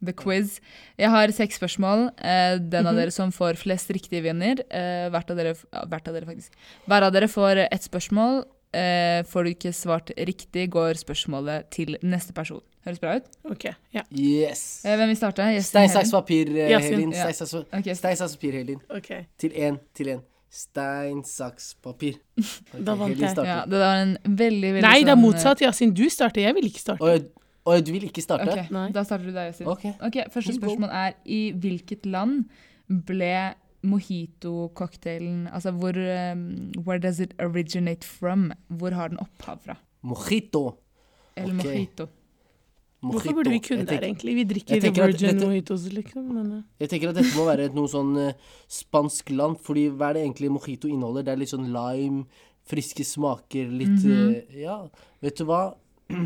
the 0.00 0.14
quiz. 0.16 0.58
Jeg 0.98 1.10
har 1.12 1.28
seks 1.36 1.58
spørsmål. 1.60 2.06
Eh, 2.16 2.56
den 2.56 2.86
av 2.88 2.94
Mhm. 2.94 3.00
dere 3.02 3.12
som 3.12 3.32
får 3.36 3.58
flest 3.60 3.92
riktige, 3.92 4.22
vinner. 4.24 4.62
Eh, 4.70 5.10
hvert, 5.12 5.28
av 5.30 5.36
dere, 5.36 5.52
hvert 5.92 6.08
av 6.08 6.14
dere, 6.16 6.24
faktisk. 6.30 6.56
Hver 6.88 7.02
av 7.04 7.12
dere 7.12 7.28
får 7.28 7.66
ett 7.70 7.84
spørsmål. 7.84 8.44
Eh, 8.70 9.20
får 9.26 9.44
du 9.46 9.50
ikke 9.50 9.72
svart 9.74 10.12
riktig, 10.14 10.68
går 10.70 10.98
spørsmålet 11.00 11.70
til 11.74 11.96
neste 12.06 12.34
person. 12.36 12.62
Høres 12.86 13.00
bra 13.02 13.16
ut? 13.18 13.26
Ok, 13.50 13.66
ja. 13.92 14.04
Yes. 14.14 14.84
Eh, 14.86 14.94
hvem 14.96 15.10
vil 15.10 15.18
starte? 15.18 15.44
Yasin, 15.52 15.66
Stein, 15.66 15.90
saks, 15.92 16.12
papir, 16.14 16.52
eh, 16.54 16.70
Helin. 16.80 17.10
Stein, 17.12 17.96
saks, 17.98 18.36
papir, 18.36 18.54
Helin. 18.60 18.78
Ok. 18.88 19.10
Til 19.42 19.56
én, 19.58 19.80
til 19.94 20.14
én. 20.14 20.22
Stein, 20.50 21.20
saks, 21.26 21.74
papir. 21.82 22.16
Okay, 22.40 22.84
Da 22.86 22.94
vant 22.98 23.18
jeg. 23.18 23.36
Ja, 23.46 23.60
det 23.66 23.82
var 23.82 24.00
en 24.02 24.16
veldig, 24.24 24.72
veldig 24.78 24.86
Nei, 24.86 24.96
det 25.02 25.12
er 25.12 25.14
sånn, 25.14 25.22
motsatt. 25.22 25.62
Yasin, 25.66 25.92
du 25.94 26.06
starter. 26.10 26.46
Jeg 26.46 26.56
vil 26.56 26.70
ikke 26.70 26.82
starte. 26.82 27.04
Å, 27.04 27.50
å, 27.66 27.76
du 27.84 27.92
vil 27.94 28.06
ikke 28.08 28.22
eh, 28.22 28.26
starte? 28.26 28.54
Ok, 28.54 28.72
Nei. 28.74 28.86
da 28.94 29.04
starter 29.06 29.28
du 29.28 29.34
deg, 29.34 29.50
Yasin. 29.50 29.68
Ok. 29.70 29.84
Ok, 30.08 30.20
Første 30.34 30.54
spørsmål 30.56 30.94
er 31.02 31.18
i 31.26 31.42
hvilket 31.58 32.06
land 32.10 32.46
ble 33.10 33.34
mojito-cocktailen 33.82 35.48
Altså 35.48 35.70
hvor 35.70 35.96
um, 35.96 36.72
Where 36.86 36.98
does 36.98 37.20
it 37.20 37.34
originate 37.38 38.04
from? 38.04 38.52
Hvor 38.68 38.90
har 38.90 39.08
den 39.08 39.20
opphav 39.20 39.58
fra? 39.64 39.76
Mojito. 40.02 40.74
Eller 41.36 41.54
okay. 41.54 41.70
mojito. 41.70 42.06
Hvorfor 43.00 43.32
burde 43.32 43.50
vi 43.50 43.58
kunne 43.64 43.84
det, 43.88 44.02
egentlig? 44.02 44.34
Vi 44.36 44.44
drikker 44.44 44.80
virgin 44.92 45.28
dette- 45.28 45.46
mojitos, 45.46 45.92
liksom. 45.92 46.22
Men, 46.34 46.50
ja. 46.52 46.62
Jeg 46.80 46.88
tenker 46.88 47.08
at 47.08 47.16
dette 47.16 47.32
må 47.36 47.46
være 47.48 47.70
noe 47.72 47.88
sånn 47.88 48.12
uh, 48.16 48.32
spansk 48.68 49.30
land, 49.32 49.56
fordi 49.64 49.86
hva 49.88 50.10
er 50.10 50.18
det 50.18 50.24
egentlig 50.26 50.50
mojito 50.52 50.88
inneholder? 50.88 51.24
Det 51.24 51.32
er 51.32 51.40
litt 51.40 51.52
sånn 51.52 51.70
lime, 51.72 52.26
friske 52.68 53.04
smaker, 53.04 53.72
litt 53.72 54.04
mm 54.04 54.10
-hmm. 54.10 54.36
uh, 54.36 54.60
Ja, 54.60 54.76
vet 55.20 55.38
du 55.38 55.44
hva? 55.48 55.62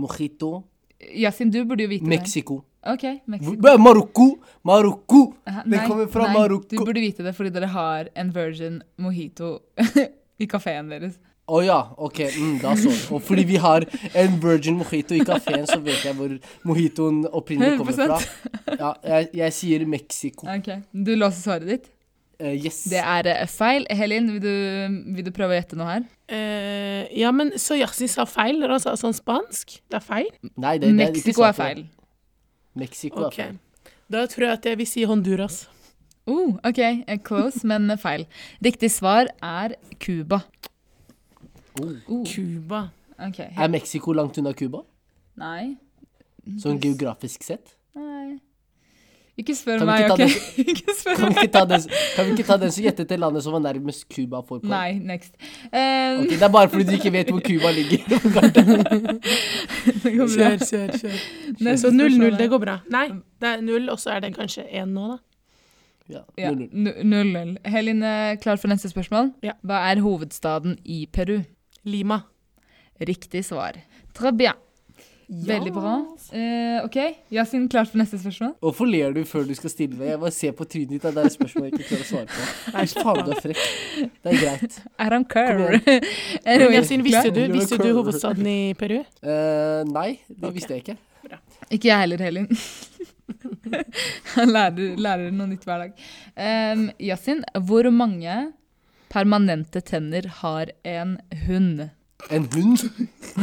mojito 0.00 0.64
Yasin, 1.00 1.50
du 1.50 1.64
burde 1.64 1.82
jo 1.82 1.88
vite 1.88 2.06
Mexico. 2.06 2.60
det. 2.60 2.69
Ok, 2.80 3.02
Mexico. 3.26 3.78
Marokko! 3.78 4.38
Marokko! 4.62 5.34
Det 5.66 5.82
kommer 5.86 6.06
fra 6.06 6.28
nei, 6.30 6.36
Marokko. 6.38 6.76
Du 6.76 6.84
burde 6.84 7.02
vite 7.02 7.24
det 7.26 7.34
fordi 7.36 7.52
dere 7.52 7.68
har 7.74 8.08
en 8.16 8.30
virgin 8.32 8.80
mojito 8.96 9.58
i 10.40 10.48
kafeen 10.48 10.88
deres. 10.88 11.18
Å 11.50 11.60
ja, 11.66 11.78
OK. 11.98 12.22
Mm, 12.38 12.56
da 12.62 12.72
så. 12.78 12.92
Og 13.16 13.24
fordi 13.26 13.44
vi 13.48 13.58
har 13.60 13.84
en 14.14 14.36
virgin 14.40 14.78
mojito 14.80 15.16
i 15.18 15.20
kafeen, 15.26 15.66
så 15.68 15.80
vet 15.84 16.06
jeg 16.06 16.16
hvor 16.16 16.32
mojitoen 16.68 17.24
opprinnelig 17.26 17.80
kommer 17.82 17.96
fra. 17.98 18.18
Ja, 18.70 18.92
jeg, 19.04 19.30
jeg 19.42 19.56
sier 19.58 19.86
Mexico. 19.90 20.48
Ok, 20.48 20.76
Du 20.94 21.12
låser 21.18 21.42
svaret 21.42 21.74
ditt. 21.74 21.90
Uh, 22.40 22.54
yes. 22.54 22.86
Det 22.88 23.02
er 23.02 23.26
eh, 23.28 23.46
feil. 23.50 23.84
Helin, 23.92 24.30
vil 24.32 24.40
du, 24.40 25.00
vil 25.18 25.26
du 25.26 25.34
prøve 25.36 25.52
å 25.52 25.58
gjette 25.58 25.76
noe 25.76 25.90
her? 25.90 26.06
Uh, 26.30 27.04
ja, 27.12 27.34
men 27.36 27.52
så 27.60 27.76
Yasin 27.76 28.08
sa 28.08 28.24
feil 28.24 28.62
han 28.64 28.80
sa 28.80 28.94
sånn 28.96 29.16
spansk. 29.16 29.82
Det 29.90 29.98
er 29.98 30.06
feil? 30.06 30.30
Nei, 30.54 30.78
det, 30.78 30.94
det 30.94 30.94
er 30.94 31.10
ikke 31.10 31.18
Mexico 31.18 31.44
er 31.50 31.58
feil. 31.58 31.82
Mexico 32.74 33.26
okay. 33.26 33.42
er 33.42 33.52
feil. 33.52 33.94
Da 34.10 34.24
tror 34.26 34.46
jeg 34.46 34.58
at 34.58 34.66
jeg 34.66 34.78
vil 34.78 34.86
si 34.86 35.04
Honduras. 35.06 35.68
Oh, 36.26 36.58
OK, 36.66 36.78
eh, 36.78 37.18
close, 37.24 37.66
men 37.66 37.90
feil. 37.98 38.26
Riktig 38.62 38.90
svar 38.90 39.30
er 39.42 39.74
Cuba. 39.98 40.42
Cuba. 41.74 42.80
Oh, 42.80 42.88
Okay. 43.20 43.50
Er 43.56 43.68
Mexico 43.68 44.12
langt 44.12 44.38
unna 44.38 44.54
Cuba? 44.56 44.80
Nei. 45.36 45.76
Sånn 46.60 46.78
geografisk 46.80 47.44
sett? 47.44 47.74
Nei. 47.92 48.38
Ikke 49.40 49.54
spør 49.56 49.78
Kan 49.80 49.88
vi 49.88 49.92
meg, 49.92 50.10
OK? 50.12 50.20
ikke 50.72 50.94
spør 50.98 51.14
Kan 51.16 51.30
vi 51.30 51.34
meg. 51.34 51.44
ikke 51.46 51.52
ta 51.54 51.62
den, 51.70 51.84
kan 52.16 52.26
vi 52.26 52.32
ikke 52.34 52.46
ta 52.50 52.56
den 52.60 52.72
som 52.76 52.84
gjettet 52.84 53.08
til 53.12 53.22
landet 53.22 53.44
som 53.46 53.54
var 53.56 53.62
nærmest 53.64 54.04
Cuba 54.12 54.42
for 54.44 54.58
poeng? 54.60 54.68
Nei, 54.72 54.98
next. 55.12 55.32
Um... 55.70 56.24
Okay, 56.26 56.36
det 56.36 56.42
er 56.48 56.52
bare 56.56 56.68
fordi 56.72 56.84
du 56.90 56.92
ikke 56.98 57.12
vet 57.14 57.30
hvor 57.32 57.40
Cuba 57.46 57.72
ligger. 57.72 58.04
på 58.20 58.32
kartet. 58.36 58.66
det. 58.66 59.32
Kjør, 60.04 60.60
kjør, 60.68 60.94
kjør. 61.00 61.18
Så 61.80 61.90
0-0, 61.94 62.28
er- 62.28 62.36
det 62.42 62.50
går 62.52 62.62
bra. 62.66 62.76
Nei, 62.92 63.06
det 63.40 63.48
er 63.54 63.64
0, 63.64 63.88
og 63.94 64.00
så 64.02 64.16
er 64.18 64.24
det 64.26 64.34
kanskje 64.36 64.66
1 64.82 64.88
nå, 64.92 65.08
da. 65.14 65.18
Ja, 66.10 66.20
Ja, 66.42 66.50
0-0. 66.50 67.04
0-0. 67.06 67.52
Helin, 67.70 68.00
klar 68.42 68.58
for 68.58 68.68
neste 68.72 68.90
spørsmål? 68.90 69.30
Ja. 69.46 69.52
Hva 69.62 69.84
er 69.92 70.00
hovedstaden 70.02 70.74
i 70.84 71.04
Peru? 71.12 71.38
Lima. 71.86 72.20
Riktig 73.00 73.44
svar. 73.46 73.78
Très 74.18 74.34
bien. 74.36 74.58
Veldig 75.30 75.70
bra. 75.70 75.92
Eh, 76.34 76.84
OK, 76.84 76.96
Yasin, 77.30 77.68
klar 77.70 77.86
for 77.86 78.00
neste 78.00 78.18
spørsmål? 78.18 78.56
Hvorfor 78.64 78.88
ler 78.90 79.12
du 79.14 79.20
før 79.28 79.44
du 79.46 79.52
skal 79.54 79.70
stille 79.70 79.94
meg? 79.94 80.08
Jeg 80.10 80.20
bare 80.24 80.34
ser 80.34 80.56
på 80.58 80.66
trynet 80.66 80.90
ditt 80.96 81.04
at 81.06 81.14
det 81.14 81.22
er 81.22 81.28
et 81.30 81.36
spørsmål 81.36 81.68
jeg 81.68 81.76
ikke 81.76 81.86
klarer 81.86 82.02
å 82.02 82.08
svare 82.08 82.26
på. 82.32 82.46
Nei, 82.74 82.84
faen, 82.90 83.20
du 83.22 83.30
er 83.30 83.42
frekk. 83.44 83.60
Det 84.10 84.32
er 84.32 84.40
greit. 84.40 84.80
I 84.98 85.06
don't 85.14 85.30
care. 85.30 85.78
Anyway, 86.42 86.74
Yasin, 86.74 87.04
visste 87.06 87.30
du, 87.36 87.40
visste 87.54 87.78
du 87.78 87.86
hovedstaden 87.94 88.48
i 88.50 88.58
Peru? 88.78 88.98
Uh, 89.22 89.86
nei, 89.86 90.08
det 90.26 90.40
okay. 90.40 90.56
visste 90.56 90.74
jeg 90.74 90.84
ikke. 90.84 90.98
Ikke 91.70 91.92
jeg 91.92 92.02
heller, 92.02 92.26
Helin. 92.26 92.50
Han 94.34 94.50
lærer, 94.50 94.98
lærer 94.98 95.30
noe 95.30 95.52
nytt 95.52 95.62
hver 95.68 95.86
dag. 95.86 96.04
Um, 96.34 96.88
Yasin, 96.98 97.44
hvor 97.68 97.86
mange 97.94 98.40
permanente 99.14 99.82
tenner 99.86 100.26
har 100.42 100.74
en 100.82 101.18
hund? 101.46 101.86
En 102.30 102.46
hund? 102.52 102.78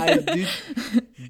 Nei, 0.00 0.16
du, 0.26 0.44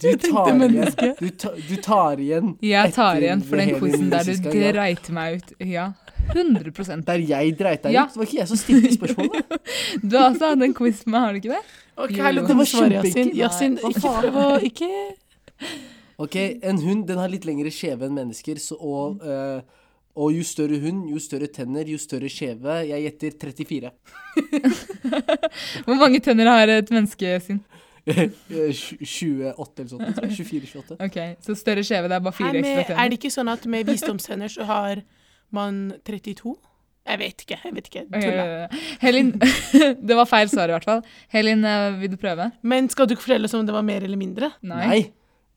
du 0.00 0.16
tar 0.16 0.50
igjen 0.56 0.88
Du, 1.20 1.28
ta, 1.30 1.52
du 1.68 1.76
tar 1.84 2.20
igjen 2.20 2.54
Jeg 2.64 2.94
tar 2.96 3.20
igjen 3.22 3.42
for 3.46 3.60
den 3.60 3.74
quizen 3.78 4.10
der 4.12 4.24
du 4.26 4.34
dreit 4.50 5.10
meg 5.14 5.40
ut. 5.40 5.52
Ja, 5.62 5.90
100 6.34 7.02
Der 7.06 7.18
jeg 7.18 7.56
dreit 7.58 7.82
deg 7.84 7.92
Ja. 7.92 8.04
ut. 8.04 8.12
Det 8.14 8.20
var 8.20 8.26
ikke 8.28 8.38
jeg 8.40 8.48
som 8.48 8.56
stilte 8.60 8.92
spørsmålet. 8.94 9.44
Du 10.02 10.16
har 10.16 10.30
også 10.30 10.52
hatt 10.52 10.62
en 10.62 10.74
quiz 10.74 11.06
med, 11.06 11.20
har 11.20 11.32
du 11.32 11.40
ikke 11.40 11.54
det? 11.54 11.62
Ok, 11.96 12.10
Jo, 12.16 12.24
jo. 12.24 12.46
Det 12.46 12.56
var 12.56 12.70
kjempeenkelt. 12.72 13.34
Yasin? 13.34 13.34
Yasin, 13.40 13.78
ikke 13.90 14.14
prøv 14.20 14.40
å 14.40 14.46
Ikke 14.64 14.90
Ok, 16.20 16.36
en 16.62 16.78
hund 16.84 17.06
den 17.08 17.16
har 17.18 17.32
litt 17.32 17.46
lengre 17.48 17.70
skjeve 17.72 18.04
enn 18.04 18.12
mennesker, 18.16 18.58
så, 18.60 18.76
og, 18.76 19.22
uh, 19.24 19.62
og 20.20 20.34
jo 20.36 20.42
større 20.44 20.76
hund, 20.82 21.06
jo 21.08 21.20
større 21.22 21.48
tenner, 21.48 21.88
jo 21.88 21.96
større 21.96 22.28
skjeve. 22.28 22.74
Jeg 22.90 23.06
gjetter 23.06 23.38
34. 23.40 23.92
Hvor 25.86 25.98
mange 26.00 26.20
tenner 26.24 26.50
har 26.50 26.72
et 26.78 26.90
menneske 26.94 27.36
sin? 27.44 27.60
Eh, 28.06 28.30
28 28.50 29.82
eller 29.82 29.90
sånt. 29.90 30.22
24-28. 30.24 30.96
Ok, 31.04 31.18
Så 31.44 31.54
større 31.58 31.84
skjeve, 31.86 32.08
det 32.08 32.16
er 32.16 32.24
bare 32.24 32.36
fire 32.36 32.56
ekstra 32.62 32.86
tenner? 32.88 33.04
er 33.04 33.12
det 33.12 33.20
ikke 33.20 33.32
sånn 33.34 33.52
at 33.52 33.66
med 33.70 33.86
visdomstenner 33.90 34.50
så 34.52 34.66
har 34.68 35.04
man 35.54 35.86
32? 36.08 36.56
Jeg 37.10 37.18
vet 37.18 37.44
ikke. 37.44 37.56
jeg 37.64 37.74
vet 37.74 37.86
ikke, 37.88 38.02
Tulla. 38.12 38.82
Helin 39.00 39.30
Det 40.08 40.16
var 40.16 40.28
feil 40.28 40.50
svar, 40.52 40.70
i 40.70 40.76
hvert 40.76 40.86
fall. 40.86 41.00
Helin, 41.32 41.64
eh, 41.64 41.96
vil 42.02 42.12
du 42.12 42.18
prøve? 42.20 42.50
Men 42.62 42.90
skal 42.92 43.08
du 43.08 43.16
ikke 43.16 43.26
fortelle 43.26 43.48
oss 43.48 43.56
om 43.56 43.66
det 43.66 43.74
var 43.74 43.86
mer 43.86 44.04
eller 44.06 44.20
mindre? 44.20 44.52
Nei. 44.62 45.08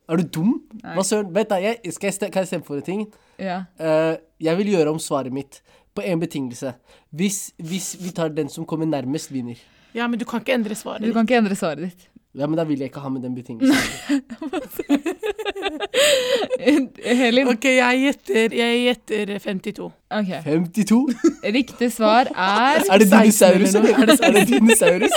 Er 0.09 0.19
du 0.19 0.23
dum? 0.27 0.55
Nei. 0.81 0.95
Hva 0.97 1.05
søren? 1.07 1.29
Vent, 1.35 1.51
da. 1.51 1.59
Jeg, 1.63 1.79
skal 1.95 2.11
jeg 2.11 2.31
kan 2.33 2.43
jeg 2.43 2.49
stemme 2.51 2.67
for 2.67 2.79
en 2.79 2.87
ting? 2.87 3.05
Ja. 3.39 3.63
Uh, 3.79 4.15
jeg 4.43 4.59
vil 4.59 4.73
gjøre 4.73 4.91
om 4.91 4.99
svaret 4.99 5.35
mitt 5.35 5.61
på 5.95 6.01
én 6.01 6.19
betingelse. 6.21 6.73
Hvis, 7.11 7.51
hvis 7.61 7.95
vi 8.01 8.09
tar 8.15 8.27
den 8.33 8.49
som 8.49 8.65
kommer 8.65 8.85
nærmest, 8.89 9.31
vinner. 9.33 9.55
Ja, 9.93 10.07
men 10.07 10.19
du 10.19 10.25
kan 10.25 10.41
ikke 10.41 10.53
endre 10.57 10.75
svaret. 10.75 11.01
Du 11.01 11.05
ditt. 11.05 11.13
kan 11.13 11.27
ikke 11.27 11.37
endre 11.37 11.55
svaret 11.55 11.77
ditt. 11.89 12.09
Ja, 12.33 12.47
men 12.49 12.57
da 12.57 12.63
vil 12.65 12.79
jeg 12.81 12.89
ikke 12.89 12.99
ha 13.03 13.09
med 13.13 13.21
den 13.21 13.35
betingelsen. 13.37 13.77
Helin? 17.05 17.47
OK, 17.51 17.65
jeg 17.65 17.99
gjetter, 18.07 18.55
jeg 18.57 18.79
gjetter 18.87 19.33
52. 19.39 19.91
Ok. 20.17 20.31
52? 20.45 21.13
Riktig 21.53 21.91
svar 21.93 22.29
er 22.33 22.81
Er 22.89 22.97
det 22.97 23.07
16 23.09 23.21
dinosaurus, 23.21 23.75
eller 23.75 23.93
noe? 23.93 24.01
eller? 24.01 24.17
Er 24.23 24.31
det 24.31 24.47
dinosaurus? 24.49 25.15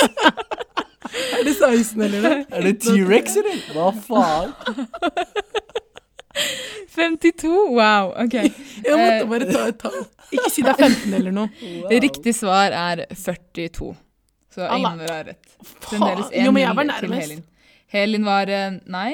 Er 1.38 1.44
det 1.48 1.54
16 1.56 2.02
eller? 2.06 2.44
Er 2.50 2.60
det 2.68 2.74
T-rex, 2.84 3.36
eller? 3.40 3.56
Hva 3.72 3.90
faen? 4.10 4.52
52. 6.96 7.48
Wow. 7.76 8.12
OK. 8.24 8.34
Jeg 8.86 8.96
måtte 8.96 9.28
bare 9.30 9.48
ta 9.52 9.66
et 9.70 9.78
tall. 9.80 10.02
Ikke 10.32 10.50
si 10.52 10.64
det 10.64 10.72
er 10.74 10.82
15 10.88 11.14
eller 11.20 11.34
noe. 11.34 11.70
Riktig 12.06 12.34
svar 12.36 12.74
er 12.76 13.04
42. 13.14 13.92
Så 14.56 14.66
ingen 14.72 15.00
har 15.04 15.24
rett. 15.30 15.56
Fremdeles 15.84 16.30
1-0 16.32 16.76
var 16.76 16.92
til. 17.00 17.16
Helin. 17.20 17.42
Helin 17.92 18.24
var 18.26 18.50
eh, 18.50 18.78
Nei, 18.90 19.10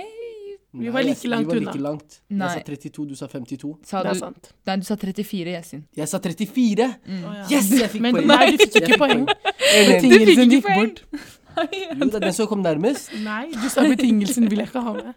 Vi 0.72 0.88
var 0.88 1.02
like 1.04 1.28
langt 1.28 1.50
vi 1.50 1.58
var 1.58 1.60
like 1.66 1.82
langt. 1.82 2.14
Nei. 2.32 2.46
Jeg 2.54 2.62
sa 2.62 2.70
32, 2.70 3.06
du 3.10 3.16
sa 3.18 3.26
52. 3.28 3.72
sa 3.84 4.02
Det 4.06 4.12
er 4.14 4.20
sant. 4.22 4.52
Nei, 4.70 4.76
du 4.80 4.86
sa 4.88 4.96
34, 4.96 5.52
Yesin. 5.58 5.82
Jeg 5.98 6.08
sa 6.08 6.20
34! 6.22 6.86
Mm. 7.04 7.18
Ja. 7.26 7.42
Yes, 7.50 7.68
jeg 7.76 7.90
fikk 7.92 8.06
Men 8.06 8.16
poeng. 8.16 8.30
nei, 8.30 8.46
du 8.54 8.62
fikk 8.62 8.78
ikke 8.80 8.98
poeng. 9.02 9.26
Betingelsen 9.90 10.46
ikke 10.46 10.48
gikk 10.54 10.70
poeng. 10.70 10.94
bort. 10.94 11.28
Jo, 11.52 11.98
det 12.06 12.14
er 12.16 12.24
den 12.24 12.32
som 12.32 12.48
kom 12.48 12.62
nærmest. 12.64 13.12
Nei, 13.26 13.50
du 13.52 13.68
sa 13.68 13.84
betingelsen 13.84 14.48
vil 14.48 14.62
jeg 14.62 14.70
ikke 14.70 14.80
ha 14.86 14.94
med. 14.96 15.12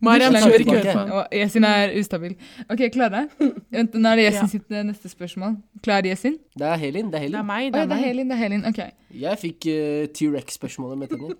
Mariam 0.00 0.32
kjører 0.34 0.56
tilbake. 0.62 0.82
køfaen. 0.86 1.10
Og 1.12 1.26
Yasin 1.36 1.64
er 1.68 1.92
ustabil. 2.00 2.34
OK, 2.70 2.82
klare? 2.94 3.22
Vent, 3.40 3.94
Nå 3.94 4.08
er 4.08 4.16
det 4.16 4.24
Yasin 4.30 4.40
Ja. 4.42 4.46
sitt 4.48 4.70
eh, 4.72 4.82
neste 4.88 5.08
spørsmål. 5.12 5.56
Klar, 5.82 6.02
Yasin? 6.08 6.38
Det 6.56 6.66
er 6.66 6.76
Helin. 6.80 7.10
Det 7.12 7.20
er 7.20 7.28
Det 7.28 7.34
er 7.34 7.42
meg. 7.42 7.72
meg, 7.72 7.74
er, 7.74 7.76
oh, 7.76 7.80
ja, 7.80 7.86
det 7.86 7.98
er. 7.98 8.06
Helin, 8.08 8.28
det 8.28 8.36
er 8.36 8.42
Helin. 8.44 8.64
OK. 8.66 8.80
Jeg 9.20 9.38
fikk 9.44 9.66
uh, 9.68 10.06
T-rex-spørsmålet 10.16 10.98
med 10.98 11.08
tenner. 11.12 11.34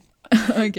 Ok. 0.60 0.76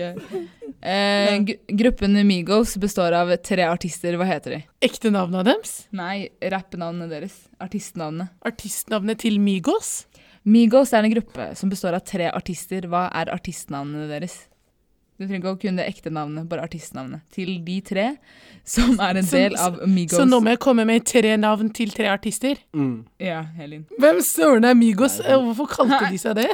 Eh, 0.82 1.40
gru- 1.44 1.58
gruppen 1.78 2.14
Migos 2.28 2.78
består 2.80 3.12
av 3.18 3.34
tre 3.44 3.66
artister. 3.68 4.16
Hva 4.18 4.26
heter 4.30 4.56
de? 4.56 4.60
Ekte 4.88 5.12
navnet 5.12 5.44
deres? 5.50 5.74
Nei, 5.92 6.30
rappenavnet 6.54 7.12
deres. 7.12 7.36
Artistnavnet. 7.62 8.32
Artistnavnet 8.48 9.20
til 9.26 9.40
Migos? 9.44 10.06
Migos 10.48 10.94
er 10.96 11.04
en 11.06 11.12
gruppe 11.14 11.50
som 11.60 11.70
består 11.70 11.98
av 12.00 12.06
tre 12.08 12.30
artister. 12.32 12.88
Hva 12.90 13.10
er 13.12 13.34
artistnavnene 13.36 14.08
deres? 14.10 14.40
Du 15.22 15.28
trenger 15.28 15.44
ikke 15.44 15.52
å 15.54 15.58
kunne 15.62 15.84
det 15.84 15.92
ekte 15.92 16.10
navnet, 16.10 16.48
bare 16.50 16.64
artistnavnet. 16.66 17.22
Til 17.30 17.60
de 17.62 17.76
tre 17.86 18.06
som 18.66 18.96
er 18.98 19.20
en 19.20 19.28
del 19.30 19.54
av 19.62 19.76
Migos. 19.86 20.18
Så 20.18 20.26
nå 20.26 20.40
må 20.42 20.56
jeg 20.56 20.62
komme 20.64 20.86
med 20.90 21.06
tre 21.06 21.36
navn 21.38 21.70
til 21.78 21.92
tre 21.94 22.08
artister? 22.10 22.58
Mm. 22.74 23.04
Ja, 23.22 23.44
Helin. 23.58 23.84
Hvem 24.02 24.22
søren 24.26 24.66
er 24.66 24.74
Migos? 24.78 25.20
Hvorfor 25.22 25.70
kalte 25.76 26.10
de 26.10 26.18
seg 26.22 26.40
det? 26.42 26.48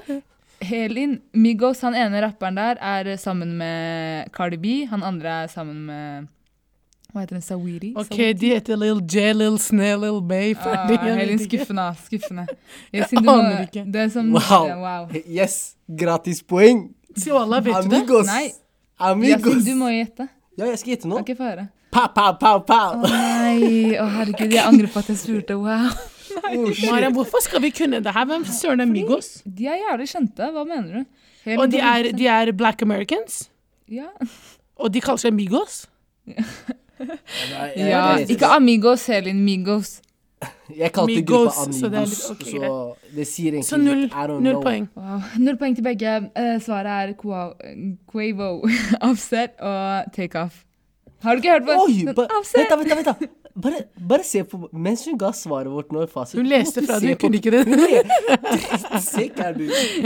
Helin, 0.68 1.20
Migos, 1.38 1.80
han 1.86 1.96
ene 1.96 2.20
rapperen 2.26 2.58
der, 2.60 2.80
er 2.82 3.12
sammen 3.22 3.56
med 3.62 4.34
Cardi 4.36 4.58
B. 4.60 4.82
Han 4.92 5.06
andre 5.06 5.44
er 5.46 5.54
sammen 5.54 5.86
med 5.88 6.28
Hva 7.14 7.22
heter 7.24 7.38
den? 7.38 7.46
Sawiri? 7.46 7.94
Ok, 7.96 8.18
de 8.42 8.52
heter 8.58 8.76
Lil 8.84 9.00
J, 9.08 9.32
Lil 9.38 9.56
Snail, 9.64 10.02
Lil 10.04 10.20
Bay. 10.28 10.52
Ah, 10.58 10.66
Ferdig. 10.66 10.98
Ah, 11.00 11.16
Helin, 11.22 11.40
skuffende. 11.40 11.88
skuffende. 12.04 12.48
Jeg, 12.92 13.08
jeg 13.16 13.24
aner 13.24 13.64
ikke. 13.70 13.86
Det 13.88 14.02
er 14.02 14.12
som, 14.12 14.34
Wow. 14.36 14.68
Ja, 14.68 14.76
wow. 14.82 15.08
Yes! 15.24 15.78
Gratispoeng! 15.88 16.90
Siwala, 17.18 17.62
vet 17.66 17.84
du 17.84 17.90
det? 17.90 18.02
Amigos! 18.02 18.28
Nei. 18.30 18.52
Amigos! 18.98 19.56
Yasin, 19.56 19.66
du 19.66 19.80
må 19.80 19.90
gjette. 19.94 20.28
Ja, 20.58 20.66
jeg 20.72 20.80
skal 20.82 20.94
gjette 20.96 21.10
nå. 21.10 21.20
Kan 21.20 21.28
ikke 21.28 21.40
få 21.40 21.50
høre. 21.52 21.68
Pow, 21.94 22.08
pow, 22.14 22.60
pow, 22.68 23.00
Å 23.02 23.10
nei, 23.10 23.96
å 23.98 24.06
herregud, 24.12 24.52
jeg 24.54 24.62
angrer 24.62 24.90
på 24.92 25.02
at 25.02 25.10
jeg 25.14 25.20
spurte. 25.22 25.56
Wow. 25.58 25.90
Oh. 26.38 26.68
Mariam, 26.92 27.16
hvorfor 27.16 27.42
skal 27.42 27.64
vi 27.64 27.72
kunne 27.74 28.02
det 28.04 28.12
her? 28.14 28.26
Hvem 28.30 28.44
søren 28.52 28.84
er 28.84 28.90
Migos? 28.90 29.30
De 29.46 29.66
er 29.72 29.80
jævlig 29.80 30.10
kjente, 30.12 30.50
hva 30.54 30.66
mener 30.68 31.00
du? 31.00 31.06
Helin, 31.48 31.62
Og 31.64 31.72
de 31.72 31.80
er, 31.82 32.10
de 32.14 32.28
er 32.30 32.52
black 32.58 32.84
americans? 32.86 33.48
Ja, 33.90 34.12
Og 34.78 34.92
de 34.94 35.02
kaller 35.02 35.24
seg 35.24 35.34
Migos? 35.38 35.86
Ja 37.78 38.18
ikke 38.18 38.48
Amigos, 38.56 39.04
Helin. 39.06 39.44
Migos. 39.46 40.00
Jeg 40.78 40.92
kalte 40.94 41.16
Migos, 41.16 41.28
gruppa 41.28 41.64
Amigos, 41.64 41.80
så 41.80 41.90
det 41.90 41.98
er 41.98 42.06
litt- 42.06 42.32
ok, 42.32 42.44
så 42.52 43.16
det 43.16 43.28
sier 43.28 43.52
egentlig 43.52 43.66
Så 43.66 43.78
null, 43.78 44.04
null 44.44 44.62
poeng. 44.64 44.90
Wow. 44.96 45.22
Null 45.40 45.58
poeng 45.58 45.76
til 45.76 45.84
begge. 45.84 46.18
Uh, 46.38 46.60
svaret 46.62 47.10
er 47.10 47.14
Quavo, 48.12 48.50
Offset 49.10 49.58
og 49.60 50.14
Takeoff. 50.14 50.64
Har 51.24 51.36
du 51.36 51.42
ikke 51.42 51.52
hørt 51.52 51.66
på 51.66 51.78
Oi! 51.88 52.14
Ba, 52.14 52.28
Offset? 52.38 52.70
vent, 52.70 52.90
vent, 52.90 53.08
vent. 53.08 53.30
Bare, 53.62 53.84
bare 54.10 54.24
se 54.24 54.44
på 54.44 54.70
Mens 54.72 55.06
hun 55.06 55.18
ga 55.18 55.32
svaret 55.34 55.72
vårt 55.72 55.92
nå 55.92 56.04
i 56.06 56.08
fasit 56.12 56.38
Hun 56.38 56.46
leste 56.46 56.84
fra 56.86 57.00
Du 57.00 57.08
det, 57.08 57.16
kunne 57.18 57.40
ikke 57.40 57.52
det? 57.52 57.64
Drittsekk 57.66 59.40
er 59.40 59.54
du. 59.58 59.64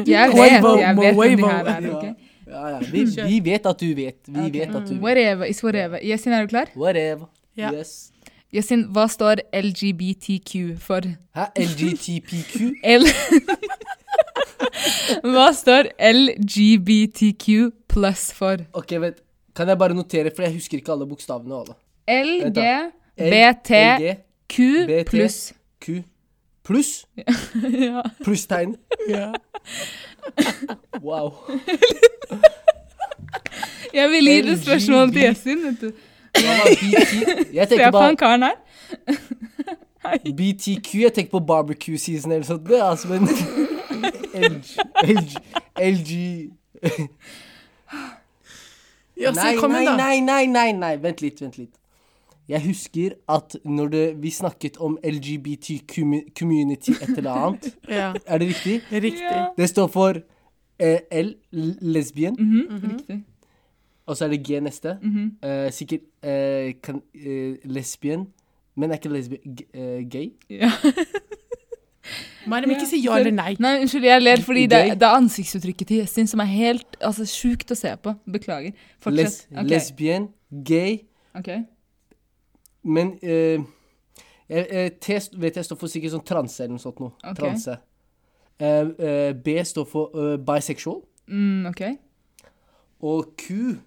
Jeg 0.07 0.29
vet, 0.31 0.61
Quavo, 0.61 0.77
jeg 0.79 0.97
vet 0.97 1.15
hvem 1.15 1.37
det 1.37 1.49
her 1.49 1.65
er. 1.65 1.89
Okay? 1.97 2.13
Ja, 2.47 2.67
ja. 2.67 2.79
Vi, 2.91 3.03
vi 3.27 3.39
vet 3.51 3.65
at 3.65 3.79
du 3.79 3.85
vet. 3.95 4.15
Vi 4.27 4.39
okay. 4.39 4.59
vet 4.59 4.75
at 4.75 4.87
du 4.87 4.93
vet. 4.93 5.01
Whatever 5.03 5.45
is 5.45 5.63
whatever. 5.63 5.99
Yasin, 6.03 6.31
er 6.31 6.41
du 6.41 6.47
klar? 6.47 6.71
Whatever. 6.75 7.27
Yeah. 7.59 7.73
Yes. 7.79 8.10
Yasin, 8.51 8.83
hva 8.91 9.05
står 9.07 9.39
LGBTQ 9.55 10.75
for? 10.83 11.05
Hæ? 11.37 11.45
LGTPQ? 11.55 12.55
L... 12.83 13.05
hva 15.31 15.45
står 15.55 15.87
LGBTQ 16.11 17.69
pluss 17.91 18.25
for? 18.35 18.65
Ok, 18.75 18.91
vent. 18.99 19.21
Kan 19.55 19.67
jeg 19.71 19.77
bare 19.79 19.95
notere, 19.95 20.31
for 20.35 20.43
jeg 20.43 20.53
husker 20.57 20.77
ikke 20.81 20.91
alle 20.91 21.07
bokstavene. 21.07 21.61
Alle. 22.07 22.43
Vent 22.43 22.55
da. 22.59 22.75
LGBTQ 23.17 24.03
LG, 24.03 24.17
BT. 24.87 25.09
pluss. 25.11 25.39
Q 25.81 26.01
pluss? 26.67 26.91
Ja. 27.87 28.01
Plusstegn? 28.23 28.75
Ja. 29.09 29.31
Wow. 31.01 31.33
Jeg 33.93 34.09
vil 34.11 34.27
gi 34.27 34.41
det 34.45 34.59
spørsmålet 34.61 35.13
til 35.13 35.21
Yasin. 35.29 35.63
vet 35.65 35.81
du. 35.81 35.91
Jeg 36.41 37.67
Se 37.67 37.75
tenker 37.75 37.91
på 37.91 37.97
han 37.99 38.15
bare 38.15 38.15
karen 38.15 38.43
her. 38.43 38.55
BTQ. 40.37 40.95
Jeg 41.01 41.13
tenker 41.13 41.31
på 41.31 41.39
barbecue 41.39 41.97
season 41.97 42.31
eller 42.31 42.45
sånt. 42.45 42.71
Altså 42.71 43.07
men 43.07 43.27
LG, 44.33 44.77
LG, 45.03 45.35
LG. 45.77 46.11
Ja, 49.21 49.31
Nei, 49.31 49.55
kom 49.59 49.71
nei, 49.71 49.83
igjen, 49.83 49.91
da. 49.91 49.97
nei, 50.01 50.19
nei, 50.25 50.45
nei, 50.49 50.71
nei. 50.73 50.95
Vent 51.03 51.21
litt, 51.21 51.41
vent 51.43 51.57
litt. 51.59 51.75
Jeg 52.49 52.63
husker 52.65 53.13
at 53.29 53.55
når 53.63 53.87
det, 53.93 54.05
vi 54.23 54.31
snakket 54.33 54.79
om 54.81 54.97
LGBT-community 55.05 56.95
et 56.97 57.11
eller 57.17 57.31
annet 57.31 57.67
Ja, 57.99 58.13
Er 58.25 58.41
det 58.41 58.47
riktig? 58.49 58.81
riktig. 58.91 59.21
Ja. 59.21 59.45
Det 59.57 59.69
står 59.69 59.87
for 59.93 60.17
eh, 60.79 60.99
L, 61.11 61.35
lesbien, 61.81 62.35
-hmm. 62.39 62.89
Riktig. 62.97 63.23
Og 64.05 64.17
så 64.17 64.25
er 64.25 64.29
det 64.29 64.47
G 64.47 64.59
neste. 64.59 64.97
Mm 65.01 65.09
-hmm. 65.43 65.47
uh, 65.49 65.71
sikkert 65.71 66.01
uh, 66.23 66.81
kan, 66.83 67.01
uh, 67.15 67.55
lesbien, 67.63 68.27
men 68.75 68.91
er 68.91 68.95
ikke 68.95 69.09
lesbien 69.09 69.57
gay? 70.09 70.31
Ja. 70.49 70.71
Mariam, 72.47 72.69
ikke 72.69 72.85
si 72.85 73.01
ja 73.05 73.17
eller 73.17 73.31
nei. 73.31 73.55
Nei, 73.59 73.79
unnskyld, 73.81 74.03
jeg 74.03 74.21
ler 74.21 74.41
fordi 74.41 74.61
det, 74.61 74.99
det 74.99 75.07
er 75.07 75.17
ansiktsuttrykket 75.17 75.87
til 75.87 75.97
Yasin 75.97 76.27
som 76.27 76.39
er 76.39 76.49
helt 76.49 76.97
altså, 77.01 77.25
sjukt 77.25 77.71
å 77.71 77.77
se 77.77 77.91
på. 78.03 78.13
Beklager. 78.33 78.71
Les, 78.71 79.03
Fortsett. 79.03 79.45
Ok. 79.57 79.69
Lesbien, 79.69 80.27
gay, 80.65 80.99
Ok. 81.35 81.47
men 82.83 83.13
uh, 83.23 83.63
T 85.01 85.19
vet 85.37 85.55
jeg 85.55 85.65
står 85.65 85.79
for 85.79 85.87
sikkert 85.87 86.11
sånn 86.11 86.25
transe 86.25 86.63
eller 86.63 86.75
noe 86.75 86.83
sånt 86.83 86.99
noe. 86.99 87.13
Ok. 87.23 87.37
Transe. 87.39 87.77
Uh, 88.61 88.89
uh, 88.97 89.29
B 89.37 89.55
står 89.63 89.85
for 89.85 90.35
bisexual. 90.37 91.01
Mm, 91.27 91.69
ok. 91.69 91.81
Og 93.01 93.31
Q 93.37 93.77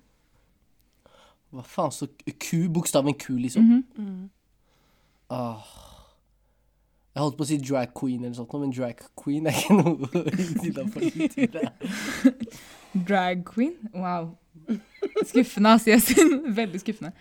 Hva 1.55 1.63
faen 1.63 1.93
så 1.95 2.09
Q? 2.27 2.67
Bokstaven 2.75 3.15
Q, 3.15 3.37
liksom. 3.39 3.63
Mhm. 3.63 3.85
Mm. 3.97 4.31
Ah. 5.31 5.63
Jeg 7.15 7.23
holdt 7.23 7.37
på 7.39 7.45
å 7.45 7.47
si 7.47 7.57
drag 7.63 7.93
queen 7.95 8.25
eller 8.25 8.35
sånt, 8.35 8.55
men 8.59 8.73
drag 8.75 8.99
queen 9.21 9.47
er 9.47 9.55
ikke 9.55 9.77
noe 9.79 10.09
innenfor. 10.67 11.05
Drag 13.07 13.45
queen? 13.47 13.77
Wow. 13.95 14.33
Skuffende, 15.23 15.77
ass, 15.77 15.87
Yasin. 15.87 16.41
Veldig 16.57 16.81
skuffende. 16.83 17.13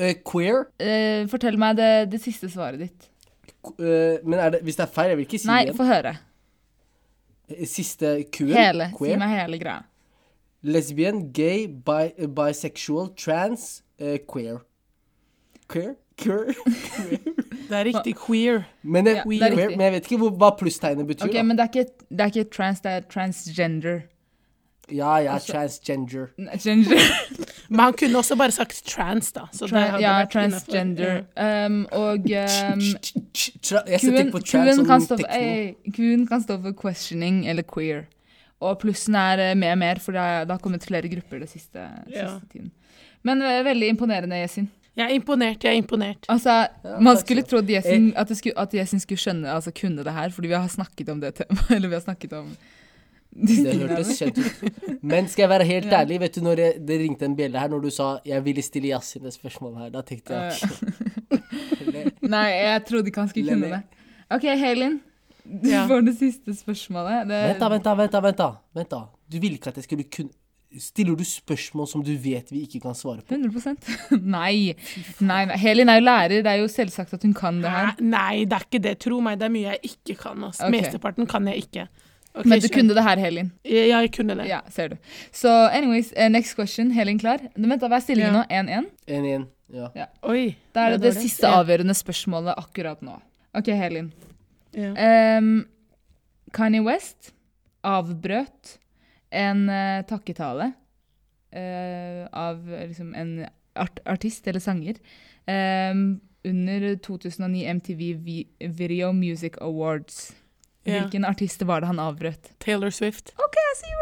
Uh, 0.00 0.14
queer. 0.24 0.64
Uh, 0.80 1.28
fortell 1.28 1.60
meg 1.60 1.76
det, 1.76 1.90
det 2.14 2.22
siste 2.24 2.48
svaret 2.48 2.80
ditt. 2.80 3.10
Uh, 3.76 4.16
men 4.24 4.40
det, 4.54 4.62
hvis 4.64 4.80
det 4.80 4.86
er 4.86 4.94
feil, 4.94 5.12
jeg 5.12 5.20
vil 5.20 5.28
ikke 5.28 5.42
si 5.42 5.50
Nei, 5.52 5.60
det 5.68 5.76
få 5.76 5.84
høre. 5.90 6.14
Siste 7.68 8.14
Q-en. 8.32 8.56
Hele. 8.56 8.88
Si 8.96 9.16
meg 9.20 9.36
hele 9.36 9.60
greia. 9.60 9.82
Lesbian, 10.62 11.32
gay, 11.32 11.66
bi 11.66 12.12
eh, 12.18 12.26
bisexual, 12.26 13.14
trans, 13.16 13.82
uh, 14.00 14.18
queer. 14.32 14.58
Queer? 15.68 15.94
Queer? 16.16 16.54
Det 17.70 17.78
er 17.78 17.84
riktig 17.84 18.16
queer. 18.16 18.62
Men, 18.82 19.06
jeg, 19.06 19.14
Ja, 19.16 19.22
det 19.22 19.42
er 19.42 19.48
queer, 19.48 19.50
riktig. 19.50 19.76
men 19.78 19.84
jeg 19.84 19.92
vet 19.92 20.08
ikke 20.10 20.16
hvor, 20.18 20.30
hva 20.30 20.48
plusstegnet 20.58 21.06
betyr. 21.06 21.28
Ok, 21.28 21.34
da. 21.34 21.42
Men 21.42 21.58
det 21.58 21.64
er, 21.64 21.78
ikke, 21.78 21.92
det 22.10 22.20
er 22.20 22.24
ikke 22.24 22.50
trans, 22.50 22.80
det 22.80 22.92
er 22.92 23.00
transgender. 23.00 24.00
Ja, 24.92 25.16
ja, 25.16 25.34
altså- 25.34 25.52
transgender. 25.52 26.26
Gender. 26.64 26.96
Men 27.70 27.80
han 27.80 27.92
kunne 27.92 28.18
også 28.18 28.36
bare 28.36 28.50
sagt 28.50 28.82
trans, 28.86 29.32
da. 29.32 29.40
Så 29.52 29.66
Tra 29.66 29.78
hadde 29.78 30.02
ja, 30.02 30.24
transgender. 30.24 31.22
Um, 31.66 31.86
og 31.92 32.12
um, 32.18 32.80
Tra 33.62 33.82
jeg 33.86 34.00
skal 34.00 34.10
Q-en 34.10 34.32
på 34.32 34.38
trans 34.38 34.76
kan, 34.76 36.26
kan 36.26 36.42
stå 36.42 36.62
for 36.62 36.74
questioning 36.82 37.48
eller 37.48 37.62
queer. 37.62 38.02
Og 38.60 38.78
plussen 38.82 39.14
er 39.16 39.38
eh, 39.50 39.54
mer 39.56 39.72
og 39.72 39.78
mer, 39.80 39.98
for 40.04 40.12
det 40.12 40.20
har 40.50 40.58
kommet 40.60 40.84
flere 40.84 41.08
grupper 41.08 41.40
det 41.40 41.48
siste, 41.52 41.78
Ja. 42.12 42.26
siste 42.34 42.48
tiden. 42.52 42.70
Men 43.24 43.42
eh, 43.42 43.62
veldig 43.64 43.88
imponerende, 43.94 44.36
Yesin. 44.42 44.68
Jeg 44.96 45.06
er 45.06 45.14
imponert, 45.14 45.62
jeg 45.64 45.70
er 45.72 45.78
imponert. 45.80 46.26
Altså, 46.28 46.66
Ja, 46.84 46.98
man 47.00 47.16
skulle 47.16 47.42
trodd 47.46 47.70
Yesin, 47.70 48.12
at, 48.16 48.28
det 48.28 48.36
skulle, 48.36 48.58
at 48.58 48.72
Yesin 48.74 49.00
skulle 49.00 49.18
skjønne, 49.22 49.48
altså 49.48 49.70
kunne 49.72 50.04
det 50.04 50.12
her, 50.12 50.28
fordi 50.34 50.48
vi 50.48 50.54
har 50.58 50.68
snakket 50.68 51.08
om 51.08 51.20
det 51.20 51.34
temaet. 51.38 51.70
Eller 51.76 51.88
vi 51.88 51.94
har 51.94 52.02
snakket 52.04 52.32
om 52.36 52.50
disse 53.46 53.62
Det 53.64 53.76
hørtes 53.78 54.18
kjent 54.18 54.38
ut. 54.42 55.02
Men 55.06 55.28
skal 55.30 55.42
jeg 55.44 55.50
være 55.52 55.64
helt 55.68 55.86
Ja. 55.86 56.00
ærlig, 56.02 56.18
vet 56.20 56.34
du 56.34 56.40
når 56.42 56.58
jeg, 56.58 56.80
det 56.88 56.98
ringte 57.00 57.24
en 57.24 57.36
bjelle 57.38 57.58
her 57.62 57.68
når 57.70 57.80
du 57.86 57.90
sa 57.94 58.18
jeg 58.26 58.44
ville 58.44 58.62
stille 58.66 58.90
Yasin 58.90 59.22
det 59.22 59.32
spørsmålet 59.32 59.78
her, 59.84 59.90
da 59.94 60.02
tenkte 60.02 60.34
jeg 60.34 60.52
Eh, 61.30 62.10
Nei, 62.34 62.48
jeg 62.50 62.84
trodde 62.88 63.06
ikke 63.10 63.20
han 63.22 63.28
skulle 63.30 63.54
kunne 63.54 63.70
det. 63.70 63.82
OK, 64.34 64.42
Helin. 64.58 65.00
Du 65.50 65.68
Ja. 65.68 65.86
får 65.88 66.04
det 66.06 66.14
siste 66.18 66.54
spørsmålet. 66.54 67.26
Det, 67.28 67.38
Vent 67.48 67.58
da, 67.60 67.68
vent 67.68 67.84
da, 67.84 67.94
vent 67.94 68.12
da, 68.12 68.20
vent 68.20 68.36
da. 68.38 68.50
Vent 68.74 68.90
da. 68.90 69.00
Du 69.30 69.38
ville 69.40 69.56
ikke 69.58 69.68
at 69.72 69.76
jeg 69.76 69.84
skulle 69.88 70.04
kunne 70.10 70.30
Stiller 70.78 71.16
du 71.18 71.24
spørsmål 71.26 71.88
som 71.90 72.02
du 72.06 72.12
vet 72.16 72.46
vi 72.52 72.60
ikke 72.62 72.78
kan 72.84 72.94
svare 72.94 73.24
på? 73.26 73.34
100 73.34 73.74
Nei. 74.22 74.76
nei. 75.18 75.44
nei. 75.46 75.56
Helin 75.58 75.88
er 75.90 75.98
jo 75.98 76.04
lærer, 76.06 76.28
det 76.44 76.46
er 76.46 76.60
jo 76.60 76.68
selvsagt 76.70 77.12
at 77.16 77.22
hun 77.26 77.34
kan 77.34 77.58
det 77.60 77.68
her. 77.74 77.96
Nei, 77.98 78.44
det 78.44 78.52
er 78.54 78.66
ikke 78.68 78.80
det. 78.84 78.92
Tro 79.02 79.18
meg, 79.20 79.40
det 79.40 79.46
er 79.48 79.50
mye 79.50 79.72
jeg 79.72 79.80
ikke 79.90 80.14
kan. 80.20 80.38
Altså. 80.46 80.68
Okay. 80.68 80.76
Mesteparten 80.78 81.26
kan 81.26 81.44
jeg 81.50 81.64
ikke. 81.64 81.88
Okay, 82.36 82.48
Men 82.48 82.60
du 82.62 82.68
kunne 82.70 82.94
det 82.94 83.02
her, 83.02 83.18
Helin. 83.18 83.50
Ja, 83.66 83.98
jeg 84.04 84.12
kunne 84.14 84.36
det. 84.38 84.46
Ja, 84.46 84.60
ser 84.70 84.88
du. 84.92 84.96
Så 85.34 85.48
anyways, 85.74 86.12
eh, 86.14 86.28
next 86.30 86.54
question. 86.54 86.92
Helin 86.94 87.18
klar? 87.18 87.42
Vent, 87.58 87.80
da, 87.82 87.88
hva 87.90 87.96
er 87.98 88.06
stillingen 88.06 88.32
Ja. 88.32 88.44
nå? 88.44 88.46
1-1? 88.48 88.86
1-1. 89.08 89.90
Ja. 89.96 90.06
Oi. 90.22 90.54
Da 90.72 90.86
er 90.86 90.90
det 90.94 91.02
det 91.02 91.14
det 91.16 91.22
siste 91.24 91.48
Ja. 91.50 91.64
avgjørende 91.64 91.98
spørsmålet 91.98 92.54
akkurat 92.56 93.02
nå. 93.02 93.18
OK, 93.58 93.66
Helin. 93.74 94.12
Ehm, 94.74 95.64
Kanye 96.52 96.80
West 96.86 97.32
avbrøt 97.86 98.78
en 99.32 99.68
uh, 99.70 100.02
takketale 100.06 100.72
uh, 101.54 102.26
av 102.32 102.64
liksom 102.66 103.14
en 103.14 103.46
art 103.78 104.00
artist 104.06 104.46
eller 104.50 104.60
sanger 104.60 104.98
um, 105.46 106.20
under 106.44 106.96
2009 106.96 107.64
MTV 107.76 108.02
Vi- 108.24 108.48
Video 108.60 109.12
Music 109.12 109.56
Awards. 109.60 110.32
Hvilken 110.84 111.24
artist 111.28 111.60
var 111.68 111.80
det 111.84 111.90
han 111.90 111.98
avbrøt? 112.00 112.54
Taylor 112.58 112.90
Swift. 112.90 113.32
OK, 113.36 113.56
see 113.76 113.90
you! 113.92 114.00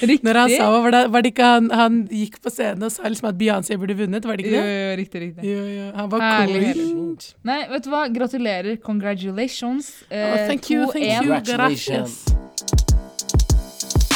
Riktig. 0.10 0.24
Når 0.24 0.38
han 0.40 0.50
sa, 0.56 0.68
var 0.80 0.90
det, 0.94 1.02
var 1.12 1.22
det 1.26 1.32
ikke 1.34 1.44
han, 1.54 1.68
han 1.76 1.98
gikk 2.08 2.38
på 2.42 2.50
scenen 2.50 2.86
og 2.88 2.92
sa 2.94 3.04
liksom 3.10 3.28
at 3.28 3.36
Beyoncé 3.38 3.76
burde 3.78 3.94
vunnet? 3.98 4.24
Var 4.24 4.40
det 4.40 4.46
ikke 4.46 4.54
det? 4.56 4.62
jo, 4.64 4.96
riktig, 5.02 5.20
riktig. 5.26 5.44
Jo, 5.50 5.60
jo. 5.76 5.90
Han 5.98 6.08
var 6.14 6.24
Herlig, 6.24 6.72
cool. 6.78 7.28
Nei, 7.50 7.58
vet 7.74 7.84
du 7.84 7.90
hva? 7.92 8.02
Gratulerer. 8.16 8.76
Congratulations. 8.86 9.92
Oh, 10.08 10.16
Eh, 10.16 10.46
thank 10.48 10.70
you, 10.72 10.88
thank 10.90 11.04
you. 11.04 11.20
Congratulations. 11.20 12.16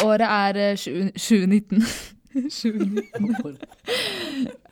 Året 0.04 0.26
er 0.26 0.56
eh, 0.70 0.76
2019. 0.76 1.84
2019. 2.34 3.58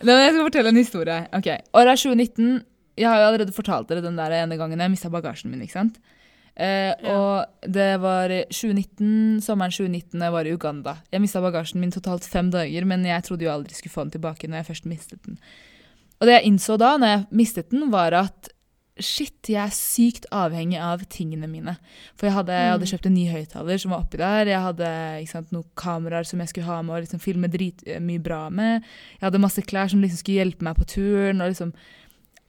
Nei, 0.03 0.17
jeg 0.19 0.33
skal 0.35 0.43
fortelle 0.49 0.73
en 0.73 0.81
historie. 0.81 1.21
Ok, 1.37 1.49
Året 1.79 1.93
er 1.93 2.01
2019. 2.01 2.63
Jeg 2.99 3.09
har 3.09 3.21
jo 3.23 3.29
allerede 3.31 3.55
fortalt 3.57 3.89
dere 3.89 4.03
den 4.05 4.17
der 4.21 4.35
ene 4.43 4.59
gangen 4.61 4.79
jeg 4.81 4.91
mista 4.93 5.09
bagasjen 5.13 5.51
min. 5.51 5.63
ikke 5.65 5.79
sant? 5.79 5.99
Eh, 6.55 6.93
Ja. 7.03 7.17
Og 7.17 7.71
det 7.73 8.01
var 8.01 8.29
2019, 8.53 9.41
sommeren 9.41 9.73
2019 9.73 10.21
jeg 10.21 10.33
var 10.33 10.45
i 10.45 10.53
Uganda. 10.53 10.97
Jeg 11.11 11.21
mista 11.25 11.41
bagasjen 11.41 11.81
min 11.81 11.91
totalt 11.91 12.25
fem 12.29 12.51
dager, 12.53 12.85
men 12.85 13.05
jeg 13.09 13.23
trodde 13.25 13.47
jo 13.47 13.51
aldri 13.55 13.75
skulle 13.75 13.93
få 13.95 14.05
den 14.05 14.11
tilbake 14.21 14.49
når 14.49 14.61
jeg 14.61 14.67
først 14.71 14.85
mistet 14.91 15.23
den. 15.25 15.39
Og 16.21 16.27
det 16.29 16.35
jeg 16.37 16.53
innså 16.53 16.77
da, 16.79 16.97
når 16.99 17.07
jeg 17.17 17.27
mistet 17.33 17.71
den, 17.73 17.89
var 17.91 18.13
at 18.13 18.51
shit, 19.01 19.49
jeg 19.49 19.57
er 19.57 19.73
sykt 19.73 20.27
avhengig 20.31 20.77
av 20.79 21.01
tingene 21.09 21.49
mine. 21.49 21.79
For 22.15 22.29
jeg 22.29 22.35
hadde, 22.37 22.53
jeg 22.53 22.75
hadde 22.75 22.89
kjøpt 22.91 23.07
en 23.09 23.15
ny 23.17 23.25
høyttaler 23.33 23.81
som 23.81 23.91
var 23.95 24.03
oppi 24.05 24.21
der. 24.21 24.51
Jeg 24.53 24.61
hadde 24.61 24.91
ikke 25.23 25.33
sant, 25.33 25.51
noen 25.57 25.65
kameraer 25.81 26.29
som 26.29 26.39
jeg 26.45 26.53
skulle 26.53 26.69
ha 26.69 26.83
med 26.85 26.95
og 26.99 27.01
liksom 27.07 27.23
filme 27.25 27.49
dritmye 27.51 28.21
bra 28.23 28.43
med. 28.53 28.85
Jeg 29.17 29.25
hadde 29.25 29.41
masse 29.43 29.65
klær 29.65 29.89
som 29.91 30.05
liksom 30.05 30.21
skulle 30.21 30.45
hjelpe 30.45 30.63
meg 30.69 30.77
på 30.77 30.85
turen. 30.93 31.41
og 31.41 31.49
liksom 31.55 31.73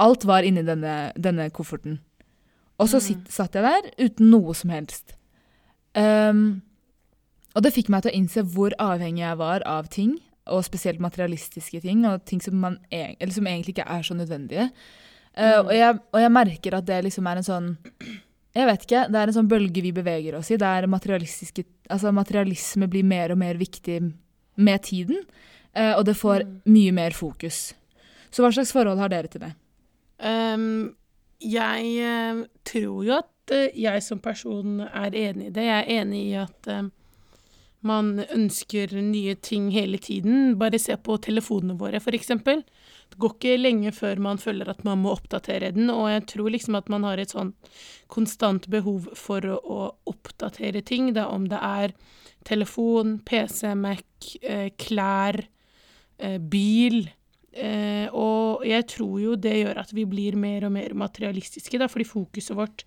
Alt 0.02 0.26
var 0.26 0.46
inni 0.48 0.64
denne, 0.66 1.12
denne 1.20 1.50
kofferten. 1.54 2.00
Og 2.82 2.90
så 2.90 3.00
sitt, 3.04 3.28
satt 3.32 3.56
jeg 3.56 3.64
der 3.66 3.92
uten 4.02 4.32
noe 4.34 4.56
som 4.58 4.74
helst. 4.74 5.14
Um, 5.94 6.64
og 7.54 7.66
det 7.66 7.76
fikk 7.76 7.92
meg 7.94 8.04
til 8.04 8.12
å 8.12 8.18
innse 8.18 8.44
hvor 8.56 8.74
avhengig 8.82 9.22
jeg 9.22 9.40
var 9.40 9.66
av 9.70 9.92
ting, 9.94 10.18
og 10.50 10.66
spesielt 10.66 11.00
materialistiske 11.04 11.84
ting, 11.86 12.02
og 12.10 12.26
ting 12.28 12.42
som, 12.44 12.58
man, 12.60 12.80
eller 12.92 13.32
som 13.32 13.48
egentlig 13.48 13.78
ikke 13.78 13.88
er 13.94 14.04
så 14.04 14.18
nødvendige. 14.18 14.68
Uh, 15.38 15.62
og, 15.62 15.72
jeg, 15.78 16.02
og 16.12 16.20
jeg 16.26 16.34
merker 16.34 16.78
at 16.78 16.90
det 16.90 17.00
liksom 17.06 17.30
er 17.30 17.40
en 17.40 17.46
sånn 17.48 17.70
Jeg 18.54 18.68
vet 18.70 18.84
ikke, 18.86 19.00
det 19.10 19.18
er 19.18 19.30
en 19.32 19.34
sånn 19.34 19.48
bølge 19.50 19.82
vi 19.82 19.90
beveger 19.96 20.36
oss 20.38 20.52
i. 20.54 20.60
der 20.62 20.86
altså 20.86 22.12
Materialisme 22.14 22.86
blir 22.86 23.04
mer 23.04 23.32
og 23.34 23.40
mer 23.42 23.58
viktig 23.58 23.96
med 24.58 24.84
tiden, 24.86 25.24
Uh, 25.74 25.98
og 25.98 26.06
det 26.06 26.14
får 26.14 26.46
mye 26.70 26.94
mer 26.94 27.16
fokus. 27.18 27.72
Så 28.30 28.44
hva 28.44 28.52
slags 28.54 28.74
forhold 28.76 29.00
har 29.02 29.10
dere 29.10 29.30
til 29.32 29.42
det? 29.42 29.54
Um, 30.20 30.96
jeg 31.44 31.94
eh, 32.00 32.44
tror 32.64 33.06
jo 33.06 33.16
at 33.20 33.54
eh, 33.54 33.72
jeg 33.76 34.04
som 34.06 34.22
person 34.24 34.82
er 34.86 35.16
enig 35.16 35.50
i 35.50 35.56
det. 35.56 35.66
Jeg 35.68 35.80
er 35.84 36.02
enig 36.02 36.22
i 36.30 36.36
at 36.40 36.70
eh, 36.72 36.86
man 37.84 38.14
ønsker 38.24 38.94
nye 39.04 39.36
ting 39.36 39.70
hele 39.76 40.00
tiden. 40.00 40.56
Bare 40.60 40.80
se 40.80 40.96
på 40.96 41.18
telefonene 41.20 41.76
våre, 41.80 42.00
eksempel. 42.00 42.64
Det 43.12 43.20
går 43.20 43.36
ikke 43.36 43.58
lenge 43.60 43.92
før 43.92 44.22
man 44.24 44.40
føler 44.40 44.72
at 44.72 44.86
man 44.88 45.04
må 45.04 45.12
oppdatere 45.18 45.74
den, 45.76 45.92
og 45.92 46.08
jeg 46.10 46.24
tror 46.32 46.54
liksom 46.54 46.80
at 46.80 46.88
man 46.90 47.04
har 47.04 47.20
et 47.20 47.36
sånn 47.36 47.52
konstant 48.08 48.70
behov 48.72 49.12
for 49.20 49.44
å, 49.44 49.60
å 49.60 49.82
oppdatere 50.10 50.82
ting, 50.82 51.12
da 51.14 51.28
om 51.28 51.50
det 51.52 51.60
er 51.60 51.94
telefon, 52.48 53.20
PC, 53.28 53.76
Mac, 53.76 54.08
klær, 54.80 55.44
bil. 56.40 57.04
Eh, 57.54 58.08
og 58.10 58.64
jeg 58.66 58.86
tror 58.90 59.18
jo 59.22 59.36
det 59.38 59.54
gjør 59.60 59.82
at 59.84 59.92
vi 59.94 60.06
blir 60.10 60.38
mer 60.40 60.66
og 60.66 60.74
mer 60.74 60.96
materialistiske, 60.98 61.78
da, 61.78 61.90
fordi 61.92 62.08
fokuset 62.10 62.58
vårt 62.58 62.86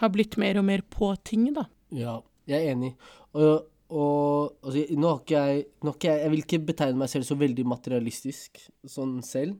har 0.00 0.12
blitt 0.14 0.38
mer 0.40 0.60
og 0.60 0.64
mer 0.68 0.84
på 0.88 1.10
ting, 1.26 1.50
da. 1.56 1.66
Ja, 1.94 2.18
jeg 2.48 2.64
er 2.64 2.76
enig. 2.76 2.94
Og, 3.36 3.68
og 3.92 4.64
altså, 4.64 4.84
nå 4.96 5.12
har 5.12 5.22
ikke 5.22 5.44
jeg, 5.44 5.64
nå 5.82 5.92
har 5.92 5.98
ikke 5.98 6.10
jeg 6.12 6.22
Jeg 6.22 6.32
vil 6.32 6.44
ikke 6.44 6.66
betegne 6.70 7.02
meg 7.02 7.12
selv 7.12 7.28
så 7.28 7.36
veldig 7.40 7.66
materialistisk 7.68 8.62
sånn 8.88 9.18
selv, 9.26 9.58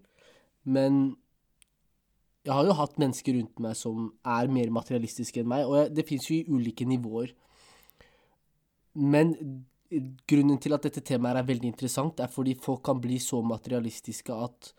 men 0.65 1.17
jeg 2.47 2.55
har 2.57 2.65
jo 2.65 2.77
hatt 2.79 3.01
mennesker 3.01 3.37
rundt 3.37 3.61
meg 3.61 3.77
som 3.77 4.13
er 4.25 4.49
mer 4.53 4.71
materialistiske 4.73 5.43
enn 5.43 5.51
meg, 5.51 5.67
og 5.69 5.83
jeg, 5.83 5.93
det 5.99 6.07
fins 6.09 6.31
jo 6.31 6.39
i 6.39 6.47
ulike 6.49 6.87
nivåer. 6.89 7.35
Men 8.97 9.35
grunnen 9.89 10.59
til 10.61 10.77
at 10.77 10.85
dette 10.85 11.03
temaet 11.05 11.41
er 11.41 11.49
veldig 11.49 11.71
interessant, 11.71 12.21
er 12.21 12.31
fordi 12.33 12.55
folk 12.61 12.83
kan 12.89 13.01
bli 13.01 13.19
så 13.23 13.41
materialistiske 13.45 14.35
at 14.35 14.73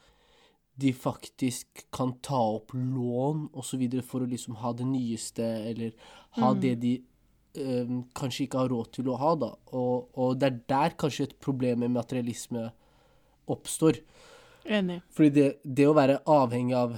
de 0.79 0.93
faktisk 0.95 1.85
kan 1.91 2.13
ta 2.23 2.39
opp 2.55 2.71
lån 2.73 3.49
osv. 3.59 3.83
for 4.05 4.23
å 4.23 4.29
liksom 4.29 4.59
ha 4.61 4.71
det 4.73 4.87
nyeste, 4.87 5.43
eller 5.71 5.95
ha 6.37 6.53
det 6.55 6.75
de 6.79 6.93
um, 7.59 8.03
kanskje 8.15 8.45
ikke 8.45 8.61
har 8.61 8.71
råd 8.71 8.91
til 8.95 9.09
å 9.11 9.17
ha, 9.19 9.33
da. 9.41 9.51
Og, 9.75 10.07
og 10.15 10.37
det 10.39 10.47
er 10.47 10.61
der 10.71 10.95
kanskje 11.01 11.27
et 11.27 11.37
problem 11.41 11.83
med 11.83 11.97
materialisme 11.97 12.69
oppstår. 13.49 13.99
Enig. 14.69 15.01
Fordi 15.15 15.33
det, 15.35 15.49
det 15.65 15.89
å 15.89 15.97
være 15.97 16.21
avhengig 16.29 16.77
av 16.77 16.95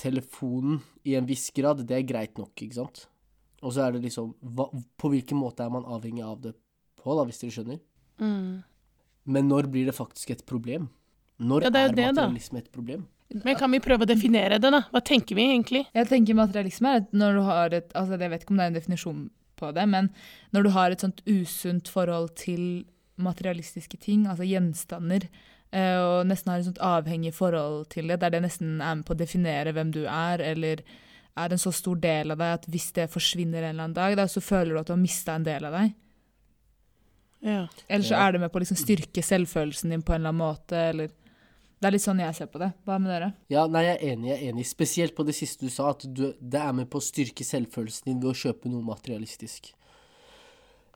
telefonen 0.00 0.80
i 1.04 1.18
en 1.18 1.28
viss 1.28 1.50
grad, 1.56 1.82
det 1.84 1.98
er 1.98 2.08
greit 2.08 2.40
nok, 2.40 2.54
ikke 2.56 2.78
sant? 2.78 3.04
Og 3.60 3.74
så 3.74 3.84
er 3.84 3.92
det 3.92 4.06
liksom 4.06 4.30
hva, 4.56 4.70
På 4.96 5.10
hvilken 5.12 5.36
måte 5.36 5.66
er 5.66 5.72
man 5.74 5.84
avhengig 5.84 6.24
av 6.24 6.38
det 6.46 6.54
på, 7.02 7.14
da, 7.18 7.24
hvis 7.28 7.40
dere 7.42 7.54
skjønner? 7.56 7.80
Mm. 8.20 8.62
Men 9.30 9.48
når 9.50 9.68
blir 9.72 9.88
det 9.90 9.96
faktisk 9.96 10.30
et 10.34 10.44
problem? 10.48 10.88
Når 11.40 11.64
Ja, 11.66 11.70
det 11.72 11.80
er 11.80 11.88
er 11.90 11.96
det, 11.96 12.04
da. 12.16 12.26
materialisme 12.28 12.58
et 12.62 12.70
problem? 12.72 13.06
Men 13.44 13.54
kan 13.56 13.70
vi 13.70 13.78
prøve 13.78 14.02
å 14.02 14.08
definere 14.10 14.58
det, 14.58 14.70
da? 14.74 14.80
Hva 14.90 15.00
tenker 15.06 15.36
vi 15.38 15.44
egentlig? 15.52 15.84
Jeg 15.94 16.08
tenker 16.10 16.34
materialisme 16.34 16.88
er 16.90 17.02
at 17.04 17.12
når 17.14 17.36
du 17.38 17.42
har 17.46 17.76
et 17.78 17.92
altså 17.94 18.18
Jeg 18.18 18.30
vet 18.32 18.42
ikke 18.42 18.50
om 18.50 18.58
det 18.58 18.64
er 18.64 18.72
en 18.72 18.78
definisjon 18.80 19.20
på 19.60 19.70
det, 19.76 19.84
men 19.88 20.08
når 20.52 20.62
du 20.66 20.70
har 20.74 20.90
et 20.90 21.00
sånt 21.04 21.22
usunt 21.28 21.88
forhold 21.92 22.32
til 22.40 22.84
materialistiske 23.20 23.98
ting, 24.00 24.26
altså 24.26 24.46
gjenstander, 24.48 25.28
eh, 25.72 25.96
og 26.00 26.26
nesten 26.26 26.50
har 26.50 26.58
et 26.62 26.68
sånt 26.70 26.80
avhengig 26.82 27.32
forhold 27.36 27.86
til 27.92 28.08
det, 28.08 28.18
der 28.22 28.30
det 28.34 28.42
nesten 28.42 28.80
er 28.80 28.94
med 28.96 29.06
på 29.06 29.14
å 29.14 29.20
definere 29.20 29.74
hvem 29.76 29.92
du 29.94 30.06
er, 30.06 30.40
eller 30.40 30.82
er 31.36 31.52
en 31.54 31.60
så 31.60 31.70
stor 31.72 32.00
del 32.00 32.32
av 32.34 32.40
deg 32.40 32.54
at 32.58 32.66
hvis 32.72 32.90
det 32.96 33.10
forsvinner 33.12 33.62
en 33.62 33.68
eller 33.74 33.84
annen 33.84 33.94
dag, 33.94 34.16
da, 34.18 34.26
så 34.26 34.40
føler 34.42 34.74
du 34.74 34.80
at 34.80 34.88
du 34.90 34.94
har 34.96 35.02
mista 35.04 35.36
en 35.38 35.44
del 35.46 35.68
av 35.68 35.76
deg. 35.76 35.92
Ja. 37.42 37.66
Eller 37.88 38.04
så 38.04 38.10
Ja. 38.14 38.26
er 38.28 38.32
det 38.32 38.40
med 38.40 38.52
på 38.52 38.58
å 38.58 38.62
liksom 38.64 38.76
styrke 38.76 39.22
selvfølelsen 39.24 39.90
din 39.90 40.02
på 40.02 40.12
en 40.14 40.20
eller 40.20 40.28
annen 40.34 40.42
måte, 40.44 40.76
eller 40.90 41.08
Det 41.80 41.86
er 41.88 41.92
litt 41.92 42.02
sånn 42.04 42.18
jeg 42.20 42.34
ser 42.36 42.46
på 42.52 42.58
det. 42.60 42.74
Hva 42.84 42.98
med 43.00 43.08
dere? 43.08 43.32
Ja, 43.48 43.66
nei, 43.66 43.80
jeg 43.86 43.96
er 44.02 44.12
enig. 44.12 44.28
jeg 44.28 44.36
er 44.42 44.52
enig. 44.52 44.66
Spesielt 44.68 45.14
på 45.16 45.24
det 45.24 45.34
siste 45.34 45.60
du 45.64 45.70
sa, 45.70 45.88
at 45.94 46.00
du, 46.12 46.34
det 46.38 46.60
er 46.60 46.72
med 46.76 46.90
på 46.90 46.98
å 47.00 47.00
styrke 47.00 47.40
selvfølelsen 47.42 48.04
din 48.04 48.20
ved 48.20 48.34
å 48.34 48.36
kjøpe 48.36 48.68
noe 48.68 48.82
materialistisk. 48.84 49.72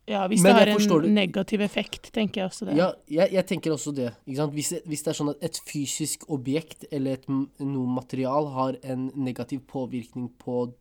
ja, 0.07 0.27
hvis 0.29 0.43
Men 0.43 0.55
det 0.57 0.69
har 0.69 0.69
en 0.69 1.01
det- 1.03 1.11
negativ 1.11 1.61
effekt, 1.63 2.13
tenker 2.13 2.43
jeg 2.43 2.51
også 2.51 2.67
det. 2.67 2.77
Ja, 2.77 2.93
jeg, 3.09 3.33
jeg 3.33 3.47
tenker 3.47 3.73
også 3.73 3.95
det. 3.95 4.11
Ikke 4.29 4.37
sant? 4.37 4.53
Hvis, 4.53 4.69
det. 4.69 4.83
hvis 4.85 5.03
det 5.03 5.09
er 5.09 5.25
sånn 5.25 5.31
at 5.31 5.43
et 5.43 5.61
fysisk 5.65 6.27
objekt 6.29 6.85
eller 6.93 7.13
et, 7.15 7.27
noe 7.29 7.87
material 7.89 8.51
har 8.53 8.77
en 8.85 9.11
negativ 9.17 9.61
påvirkning 9.67 10.29
på, 10.39 10.75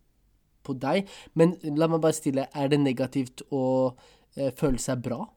på 0.65 0.77
deg 0.77 1.07
Men 1.33 1.55
la 1.63 1.87
meg 1.87 2.01
bare 2.01 2.11
stille, 2.13 2.49
er 2.53 2.67
det 2.67 2.79
negativt 2.81 3.41
å 3.51 3.95
eh, 4.35 4.51
føle 4.51 4.77
seg 4.77 5.01
bra? 5.01 5.29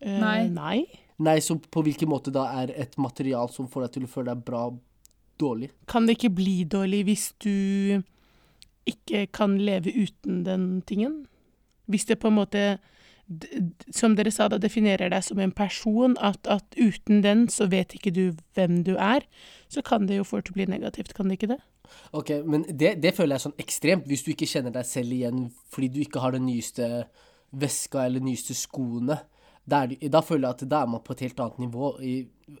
Eh, 0.00 0.18
Nei. 0.20 0.48
nei. 0.48 0.84
Nei, 1.18 1.38
så 1.42 1.56
på 1.58 1.82
hvilken 1.82 2.10
måte 2.10 2.30
da 2.34 2.44
er 2.60 2.70
et 2.78 2.94
material 3.00 3.50
som 3.50 3.66
får 3.70 3.86
deg 3.88 3.96
til 3.96 4.04
å 4.06 4.10
føle 4.12 4.34
deg 4.34 4.44
bra, 4.46 4.68
dårlig? 5.40 5.72
Kan 5.90 6.06
det 6.06 6.18
ikke 6.18 6.36
bli 6.38 6.60
dårlig 6.70 7.04
hvis 7.08 7.32
du 7.42 8.02
ikke 8.88 9.26
kan 9.34 9.56
leve 9.58 9.90
uten 9.90 10.44
den 10.46 10.68
tingen? 10.86 11.24
Hvis 11.90 12.06
det 12.06 12.20
på 12.22 12.30
en 12.30 12.36
måte, 12.38 12.62
som 13.94 14.14
dere 14.16 14.30
sa, 14.30 14.46
da 14.48 14.60
definerer 14.62 15.10
deg 15.10 15.24
som 15.24 15.40
en 15.42 15.54
person, 15.56 16.14
at, 16.22 16.38
at 16.46 16.78
uten 16.78 17.22
den 17.24 17.46
så 17.52 17.66
vet 17.70 17.96
ikke 17.96 18.12
du 18.14 18.22
hvem 18.54 18.82
du 18.86 18.94
er, 18.94 19.26
så 19.68 19.82
kan 19.82 20.06
det 20.06 20.20
jo 20.20 20.26
fort 20.28 20.52
bli 20.54 20.68
negativt, 20.70 21.14
kan 21.16 21.28
det 21.28 21.40
ikke 21.40 21.54
det? 21.56 21.58
Ok, 22.12 22.30
men 22.44 22.66
det, 22.68 22.98
det 23.02 23.14
føler 23.16 23.36
jeg 23.36 23.46
sånn 23.46 23.58
ekstremt, 23.58 24.06
hvis 24.06 24.22
du 24.22 24.30
ikke 24.34 24.48
kjenner 24.48 24.74
deg 24.74 24.86
selv 24.86 25.14
igjen 25.16 25.48
fordi 25.72 25.90
du 25.92 26.02
ikke 26.04 26.22
har 26.22 26.36
den 26.36 26.46
nyeste 26.46 27.08
veska 27.58 28.04
eller 28.04 28.20
nyeste 28.24 28.54
skoene. 28.56 29.16
Da, 29.68 29.82
er, 29.84 30.08
da 30.08 30.20
føler 30.24 30.46
jeg 30.48 30.56
at 30.56 30.62
da 30.70 30.78
er 30.82 30.90
man 30.94 31.02
på 31.04 31.12
et 31.12 31.20
helt 31.26 31.40
annet 31.44 31.58
nivå. 31.66 31.90
I, 32.00 32.14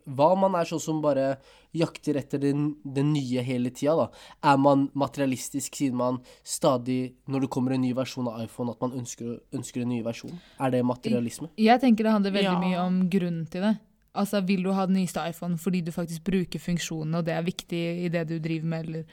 hva 0.04 0.26
om 0.34 0.42
man 0.44 0.56
er 0.60 0.68
sånn 0.68 0.82
som 0.84 0.98
bare 1.00 1.38
jakter 1.78 2.18
etter 2.20 2.40
det, 2.42 2.50
det 2.84 3.04
nye 3.08 3.40
hele 3.46 3.70
tida, 3.72 3.94
da? 3.96 4.06
Er 4.52 4.58
man 4.60 4.86
materialistisk 4.98 5.78
siden 5.80 5.96
man 6.00 6.18
stadig, 6.44 7.14
når 7.28 7.46
det 7.46 7.50
kommer 7.54 7.72
en 7.76 7.80
ny 7.86 7.94
versjon 7.96 8.28
av 8.28 8.42
iPhone, 8.44 8.74
at 8.74 8.80
man 8.84 8.92
ønsker, 9.00 9.38
ønsker 9.56 9.84
en 9.86 9.92
ny 9.94 10.02
versjon? 10.04 10.36
Er 10.60 10.74
det 10.76 10.82
materialisme? 10.84 11.48
Jeg 11.56 11.80
tenker 11.80 12.04
det 12.04 12.12
handler 12.18 12.36
veldig 12.36 12.52
Ja. 12.52 12.60
mye 12.60 12.84
om 12.86 13.00
grunnen 13.10 13.46
til 13.48 13.62
det. 13.64 13.74
Altså, 14.14 14.40
Vil 14.44 14.62
du 14.64 14.72
ha 14.72 14.84
den 14.86 14.96
nyeste 14.96 15.22
iPhone 15.30 15.56
fordi 15.56 15.80
du 15.84 15.92
faktisk 15.92 16.24
bruker 16.24 16.58
funksjonene, 16.60 17.18
og 17.20 17.24
det 17.24 17.34
er 17.36 17.42
viktig 17.46 17.82
i 18.04 18.08
det 18.12 18.26
du 18.28 18.38
driver 18.38 18.66
med, 18.66 18.86
eller 18.88 19.04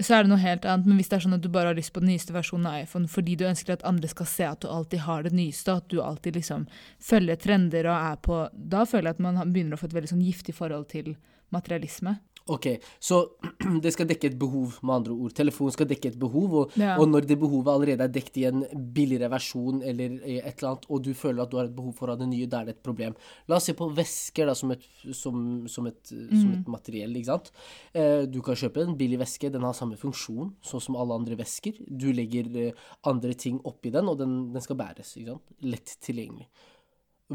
så 0.00 0.16
er 0.16 0.24
det 0.24 0.32
noe 0.32 0.40
helt 0.40 0.64
annet. 0.64 0.88
Men 0.88 0.98
hvis 0.98 1.10
det 1.10 1.18
er 1.18 1.24
sånn 1.26 1.36
at 1.36 1.44
du 1.44 1.50
bare 1.52 1.72
har 1.72 1.76
lyst 1.78 1.92
på 1.92 2.00
den 2.00 2.12
nyeste 2.12 2.34
versjonen 2.34 2.68
av 2.70 2.78
iPhone 2.86 3.10
fordi 3.12 3.36
du 3.36 3.44
ønsker 3.48 3.74
at 3.74 3.84
andre 3.88 4.08
skal 4.10 4.28
se 4.30 4.46
at 4.48 4.62
du 4.64 4.70
alltid 4.72 5.04
har 5.04 5.26
det 5.26 5.34
nyeste, 5.36 5.76
at 5.76 5.88
du 5.92 6.00
alltid 6.02 6.38
liksom 6.38 6.66
følger 7.02 7.40
trender 7.42 7.88
og 7.90 7.96
er 7.96 8.20
på 8.24 8.40
Da 8.52 8.86
føler 8.88 9.10
jeg 9.10 9.18
at 9.18 9.24
man 9.26 9.52
begynner 9.52 9.76
å 9.76 9.82
få 9.82 9.90
et 9.90 9.96
veldig 9.98 10.14
sånn 10.14 10.24
giftig 10.24 10.56
forhold 10.56 10.88
til 10.94 11.14
materialisme. 11.52 12.16
Ok, 12.50 12.66
så 12.98 13.20
det 13.84 13.92
skal 13.94 14.08
dekke 14.10 14.26
et 14.32 14.38
behov, 14.38 14.78
med 14.82 14.94
andre 14.96 15.14
ord. 15.14 15.34
Telefonen 15.36 15.74
skal 15.76 15.86
dekke 15.86 16.10
et 16.10 16.18
behov, 16.18 16.54
og, 16.62 16.72
Ja. 16.80 16.96
og 16.98 17.06
når 17.08 17.26
det 17.28 17.36
behovet 17.38 17.68
allerede 17.70 18.02
er 18.08 18.10
dekket 18.12 18.40
i 18.42 18.46
en 18.48 18.64
billigere 18.94 19.28
versjon 19.30 19.82
eller 19.86 20.16
et 20.24 20.48
eller 20.56 20.70
annet, 20.72 20.86
og 20.90 21.02
du 21.06 21.12
føler 21.14 21.42
at 21.44 21.50
du 21.52 21.56
har 21.60 21.68
et 21.70 21.76
behov 21.76 21.94
for 21.94 22.08
å 22.10 22.16
ha 22.16 22.20
det 22.22 22.28
nye, 22.32 22.48
da 22.50 22.60
er 22.62 22.70
det 22.72 22.76
et 22.78 22.82
problem. 22.82 23.14
La 23.48 23.56
oss 23.60 23.68
se 23.70 23.76
på 23.78 23.88
vesker 23.94 24.50
da, 24.50 24.56
som 24.58 24.74
et, 24.74 24.82
som, 25.14 25.38
som 25.70 25.86
et, 25.86 26.02
som 26.10 26.50
et 26.56 26.72
materiell, 26.74 27.14
ikke 27.20 27.30
sant. 27.30 27.52
Eh, 27.94 28.24
du 28.26 28.40
kan 28.42 28.58
kjøpe 28.58 28.82
en 28.82 28.96
billig 28.98 29.20
veske, 29.22 29.52
den 29.52 29.62
har 29.62 29.76
samme 29.78 29.96
funksjon, 30.00 30.54
sånn 30.66 30.82
som 30.82 30.98
alle 30.98 31.14
andre 31.14 31.38
vesker. 31.38 31.78
Du 31.86 32.10
legger 32.12 32.50
eh, 32.58 32.84
andre 33.06 33.34
ting 33.38 33.60
oppi 33.68 33.94
den, 33.94 34.08
og 34.10 34.18
den, 34.18 34.36
den 34.52 34.64
skal 34.64 34.80
bæres, 34.82 35.14
ikke 35.16 35.36
sant. 35.36 35.56
Lett 35.62 35.96
tilgjengelig. 36.02 36.48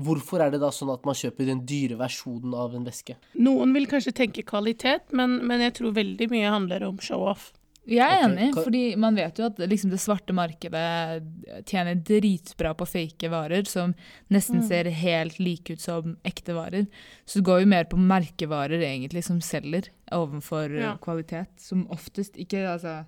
Hvorfor 0.04 0.44
er 0.44 0.54
det 0.54 0.62
da 0.64 0.72
sånn 0.74 0.92
at 0.94 1.06
man 1.08 1.18
kjøper 1.18 1.50
den 1.50 1.64
dyre 1.68 1.98
versjonen 2.00 2.56
av 2.58 2.76
en 2.78 2.88
veske? 2.88 3.18
Noen 3.40 3.74
vil 3.76 3.88
kanskje 3.90 4.16
tenke 4.24 4.46
kvalitet, 4.48 5.10
men, 5.18 5.40
men 5.48 5.64
jeg 5.66 5.80
tror 5.80 5.96
veldig 5.98 6.30
mye 6.34 6.52
handler 6.54 6.86
om 6.88 7.00
show-off. 7.04 7.52
Jeg 7.88 8.04
er 8.04 8.26
okay. 8.26 8.34
enig, 8.36 8.64
fordi 8.66 8.82
man 9.00 9.16
vet 9.16 9.38
jo 9.40 9.46
at 9.48 9.60
liksom 9.64 9.92
det 9.94 10.00
svarte 10.04 10.36
markedet 10.36 11.22
tjener 11.70 11.96
dritbra 11.96 12.74
på 12.76 12.88
fake 12.90 13.30
varer 13.32 13.64
som 13.70 13.94
nesten 14.34 14.60
ser 14.68 14.90
helt 14.92 15.38
like 15.40 15.78
ut 15.78 15.84
som 15.84 16.18
ekte 16.28 16.56
varer. 16.58 16.90
Så 17.24 17.40
det 17.40 17.48
går 17.48 17.64
jo 17.64 17.70
mer 17.72 17.88
på 17.88 18.00
merkevarer 18.02 18.84
egentlig 18.84 19.24
som 19.30 19.40
selger, 19.40 19.88
overfor 20.12 20.68
eh, 20.68 20.84
Ja. 20.84 20.98
kvalitet. 21.00 21.56
Som 21.64 21.88
oftest 21.94 22.36
ikke 22.36 22.66
altså 22.68 23.06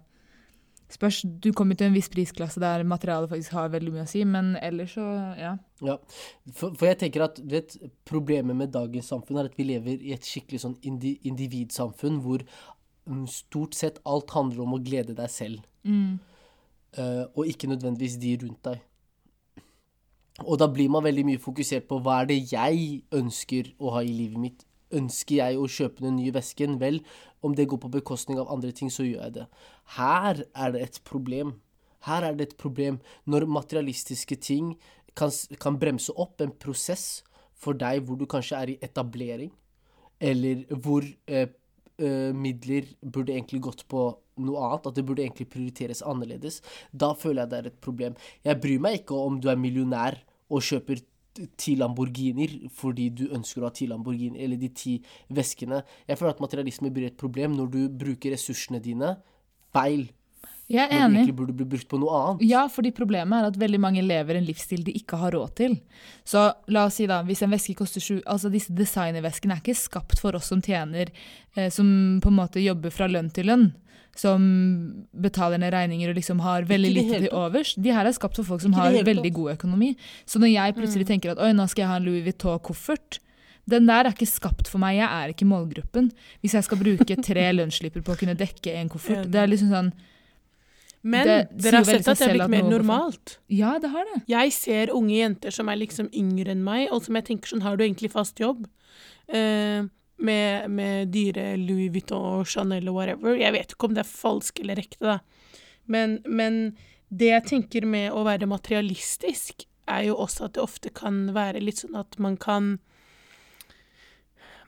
Spørs, 0.89 1.21
du 1.21 1.51
kommer 1.53 1.77
til 1.77 1.89
en 1.89 1.93
viss 1.93 2.09
prisklasse 2.09 2.61
der 2.61 2.81
materialet 2.87 3.29
faktisk 3.29 3.53
har 3.53 3.69
veldig 3.69 3.91
mye 3.93 4.05
å 4.07 4.09
si, 4.09 4.23
men 4.25 4.55
ellers 4.57 4.95
så, 4.97 5.05
ja. 5.37 5.51
Ja, 5.85 5.99
for, 6.49 6.73
for 6.73 6.89
jeg 6.89 6.97
tenker 7.03 7.27
at 7.27 7.37
vet, 7.51 7.75
problemet 8.09 8.57
med 8.57 8.73
dagens 8.73 9.11
samfunn 9.13 9.37
er 9.37 9.51
at 9.51 9.57
vi 9.59 9.67
lever 9.69 10.01
i 10.01 10.15
et 10.15 10.25
skikkelig 10.25 10.63
sånn 10.65 10.75
indi, 10.89 11.13
individsamfunn 11.29 12.17
hvor 12.25 12.41
mm, 12.41 13.27
stort 13.29 13.77
sett 13.77 14.01
alt 14.09 14.33
handler 14.33 14.65
om 14.65 14.79
å 14.79 14.81
glede 14.81 15.13
deg 15.17 15.29
selv, 15.29 15.61
eh, 16.97 17.25
og 17.35 17.53
ikke 17.53 17.69
nødvendigvis 17.69 18.17
de 18.25 18.33
rundt 18.41 18.63
deg. 18.71 18.81
Og 20.47 20.57
da 20.57 20.69
blir 20.71 20.89
man 20.89 21.05
veldig 21.05 21.27
mye 21.27 21.43
fokusert 21.43 21.85
på 21.89 21.99
hva 22.01 22.21
er 22.23 22.31
det 22.31 22.39
jeg 22.49 23.03
ønsker 23.13 23.73
å 23.77 23.93
ha 23.97 24.01
i 24.01 24.15
livet 24.15 24.41
mitt. 24.41 24.65
Ønsker 24.95 25.35
jeg 25.39 25.57
å 25.59 25.69
kjøpe 25.69 26.05
den 26.05 26.17
nye 26.17 26.33
vesken? 26.33 26.79
Vel, 26.81 27.01
om 27.45 27.55
det 27.55 27.67
går 27.69 27.81
på 27.83 27.91
bekostning 27.93 28.39
av 28.41 28.49
andre 28.51 28.71
ting, 28.75 28.89
så 28.89 29.05
gjør 29.05 29.27
jeg 29.27 29.35
det. 29.39 29.47
Her 29.97 30.43
er 30.53 30.75
det 30.75 30.85
et 30.85 31.01
problem. 31.07 31.57
Her 32.07 32.25
er 32.25 32.37
det 32.37 32.49
et 32.49 32.57
problem 32.59 32.99
når 33.29 33.47
materialistiske 33.51 34.39
ting 34.41 34.73
kan, 35.19 35.33
kan 35.59 35.77
bremse 35.79 36.13
opp 36.15 36.41
en 36.41 36.53
prosess 36.55 37.21
for 37.59 37.77
deg 37.77 38.05
hvor 38.07 38.19
du 38.19 38.25
kanskje 38.29 38.59
er 38.59 38.73
i 38.73 38.79
etablering, 38.85 39.51
eller 40.19 40.63
hvor 40.83 41.03
eh, 41.27 41.51
eh, 41.99 42.31
midler 42.35 42.87
burde 43.03 43.35
egentlig 43.35 43.61
gått 43.67 43.85
på 43.91 44.07
noe 44.39 44.63
annet, 44.63 44.87
at 44.87 44.95
det 44.95 45.05
burde 45.07 45.25
egentlig 45.25 45.49
prioriteres 45.51 46.03
annerledes. 46.07 46.61
Da 46.91 47.11
føler 47.17 47.43
jeg 47.43 47.51
det 47.51 47.59
er 47.59 47.71
et 47.71 47.81
problem. 47.83 48.15
Jeg 48.47 48.61
bryr 48.63 48.83
meg 48.83 49.01
ikke 49.01 49.19
om 49.19 49.39
du 49.43 49.49
er 49.51 49.59
millionær 49.59 50.21
og 50.49 50.63
kjøper 50.65 51.03
ti 51.57 51.75
Lamborghinier 51.79 52.69
fordi 52.75 53.09
du 53.15 53.27
ønsker 53.35 53.61
å 53.63 53.69
ha 53.69 53.71
ti 53.75 53.87
Lamborghini, 53.87 54.39
eller 54.43 54.57
de 54.57 54.69
ti 54.69 54.97
veskene. 55.31 55.83
Jeg 56.07 56.17
føler 56.19 56.35
at 56.35 56.39
materialisme 56.43 56.91
blir 56.91 57.07
et 57.07 57.17
problem 57.17 57.55
når 57.55 57.69
du 57.71 57.81
bruker 57.89 58.31
ressursene 58.35 58.81
dine 58.83 59.17
feil, 59.73 60.09
Jeg 60.69 60.85
er 60.91 61.07
når 61.07 61.13
de 61.15 61.19
enig. 61.25 61.35
burde 61.35 61.53
bli 61.57 61.65
brukt 61.65 61.87
på 61.89 61.97
noe 61.99 62.13
annet. 62.13 62.43
Ja, 62.49 62.67
fordi 62.69 62.91
problemet 62.93 63.33
er 63.39 63.47
at 63.49 63.57
veldig 63.57 63.79
mange 63.81 64.03
lever 64.05 64.37
en 64.37 64.45
livsstil 64.45 64.83
de 64.85 64.93
ikke 64.93 65.17
har 65.17 65.31
råd 65.33 65.55
til. 65.57 65.79
Så 66.23 66.53
la 66.67 66.85
oss 66.85 66.95
si 66.99 67.07
da, 67.09 67.23
hvis 67.25 67.41
en 67.41 67.49
veske 67.49 67.73
koster 67.75 67.99
sju 68.01 68.19
Altså 68.25 68.51
disse 68.53 68.69
designerveskene 68.77 69.55
er 69.57 69.63
ikke 69.63 69.75
skapt 69.75 70.19
for 70.21 70.35
oss 70.37 70.45
som 70.53 70.61
tjener, 70.61 71.09
eh, 71.55 71.69
som 71.73 72.19
på 72.21 72.29
en 72.29 72.37
måte 72.37 72.61
jobber 72.61 72.91
fra 72.93 73.07
lønn 73.07 73.31
til 73.33 73.45
lønn. 73.49 73.71
Som 74.19 74.43
betaler 75.15 75.61
ned 75.61 75.71
regninger 75.71 76.11
og 76.11 76.17
liksom 76.17 76.41
har 76.43 76.67
veldig 76.67 76.91
lite 76.91 77.21
til 77.23 77.31
overs. 77.35 77.75
De 77.79 77.93
her 77.95 78.09
er 78.09 78.15
skapt 78.15 78.39
for 78.41 78.47
folk 78.47 78.63
som 78.65 78.75
har 78.75 78.97
veldig 79.07 79.31
god 79.37 79.53
økonomi. 79.53 79.93
Så 80.27 80.41
når 80.41 80.51
jeg 80.51 80.75
plutselig 80.75 81.07
tenker 81.07 81.35
at 81.35 81.41
oi, 81.43 81.53
nå 81.55 81.67
skal 81.71 81.85
jeg 81.85 81.91
ha 81.93 81.99
en 82.01 82.07
Louis 82.07 82.25
Vuitton-koffert, 82.25 83.21
den 83.69 83.87
der 83.87 84.07
er 84.07 84.15
ikke 84.15 84.27
skapt 84.29 84.69
for 84.69 84.81
meg, 84.81 84.97
jeg 84.97 85.07
er 85.07 85.33
ikke 85.33 85.47
målgruppen. 85.47 86.09
Hvis 86.41 86.55
jeg 86.57 86.65
skal 86.67 86.79
bruke 86.81 87.17
tre 87.21 87.49
lønnsslipper 87.57 88.05
på 88.05 88.15
å 88.15 88.19
kunne 88.19 88.37
dekke 88.37 88.73
en 88.79 88.89
koffert. 88.91 89.29
Det 89.29 89.43
er 89.43 89.51
liksom 89.51 89.69
sånn 89.73 89.91
Men 91.05 91.29
dere 91.53 91.83
har 91.83 91.87
sett 91.87 92.07
at 92.07 92.19
det 92.19 92.27
er 92.27 92.35
blitt 92.39 92.55
mer 92.55 92.65
normalt. 92.67 93.37
Ja, 93.47 93.77
det 93.79 93.93
har 93.93 94.09
det. 94.09 94.23
Jeg 94.31 94.55
ser 94.57 94.95
unge 94.95 95.15
jenter 95.15 95.55
som 95.55 95.69
er 95.71 95.79
liksom 95.79 96.09
yngre 96.11 96.55
enn 96.55 96.65
meg, 96.65 96.89
og 96.91 97.05
som 97.05 97.19
jeg 97.19 97.29
tenker 97.29 97.53
sånn, 97.53 97.63
har 97.63 97.77
du 97.77 97.85
egentlig 97.85 98.11
fast 98.15 98.41
jobb? 98.41 98.65
Eh, 99.29 99.85
med, 100.19 100.69
med 100.71 101.11
dyre 101.13 101.53
Louis 101.59 101.91
Vuitton 101.93 102.41
og 102.41 102.47
Chanel 102.49 102.89
og 102.91 102.99
whatever. 102.99 103.37
Jeg 103.39 103.55
vet 103.55 103.73
ikke 103.73 103.89
om 103.89 103.95
det 103.95 104.03
er 104.03 104.11
falsk 104.11 104.61
eller 104.63 104.81
ekte, 104.81 105.15
da. 105.15 105.19
Men, 105.89 106.19
men 106.27 106.59
det 107.09 107.31
jeg 107.31 107.47
tenker 107.49 107.87
med 107.89 108.11
å 108.13 108.23
være 108.27 108.49
materialistisk, 108.49 109.65
er 109.89 110.03
jo 110.05 110.19
også 110.21 110.45
at 110.45 110.53
det 110.53 110.61
ofte 110.61 110.91
kan 110.93 111.31
være 111.33 111.63
litt 111.63 111.81
sånn 111.81 111.97
at 111.97 112.19
man 112.21 112.37
kan 112.37 112.77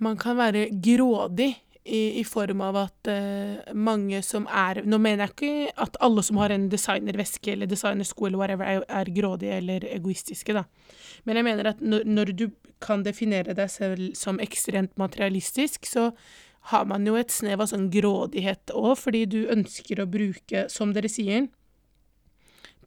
Man 0.02 0.16
kan 0.18 0.34
være 0.34 0.64
grådig 0.82 1.52
i, 1.84 2.20
i 2.20 2.24
form 2.28 2.62
av 2.62 2.78
at 2.84 3.10
uh, 3.10 3.74
mange 3.74 4.20
som 4.26 4.46
er 4.46 4.84
Nå 4.86 5.00
mener 5.02 5.26
jeg 5.26 5.34
ikke 5.34 5.82
at 5.82 5.98
alle 6.06 6.22
som 6.26 6.38
har 6.42 6.54
en 6.54 6.68
designerveske 6.70 7.56
eller 7.56 7.70
designersko 7.70 8.28
eller 8.28 8.42
whatever, 8.42 8.68
er, 8.70 8.84
er 8.86 9.14
grådige 9.16 9.58
eller 9.58 9.88
egoistiske, 9.90 10.54
da. 10.54 10.66
Men 11.26 11.40
jeg 11.40 11.48
mener 11.50 11.72
at 11.74 11.82
når, 11.82 12.06
når 12.06 12.34
du 12.38 12.46
kan 12.82 13.06
definere 13.06 13.56
deg 13.58 13.70
selv 13.70 14.14
som 14.18 14.42
ekstremt 14.42 14.94
materialistisk, 15.02 15.90
så 15.90 16.12
har 16.70 16.86
man 16.86 17.06
jo 17.08 17.16
et 17.18 17.34
snev 17.34 17.64
av 17.64 17.72
sånn 17.72 17.90
grådighet 17.94 18.74
òg, 18.78 18.94
fordi 19.02 19.26
du 19.30 19.40
ønsker 19.50 20.02
å 20.02 20.10
bruke, 20.10 20.68
som 20.70 20.94
dere 20.94 21.10
sier 21.10 21.50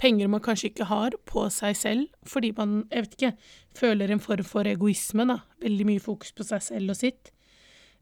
penger 0.01 0.31
man 0.31 0.43
kanskje 0.43 0.73
ikke 0.73 0.89
har, 0.91 1.15
på 1.29 1.47
seg 1.55 1.77
selv, 1.79 2.09
fordi 2.27 2.53
man, 2.57 2.83
jeg 2.91 3.07
vet 3.07 3.17
ikke, 3.19 3.33
føler 3.79 4.11
en 4.11 4.23
form 4.23 4.47
for 4.47 4.67
egoisme, 4.67 5.27
da. 5.29 5.41
Veldig 5.63 5.87
mye 5.89 6.03
fokus 6.03 6.35
på 6.35 6.47
seg 6.47 6.63
selv 6.65 6.95
og 6.95 6.99
sitt. 6.99 7.34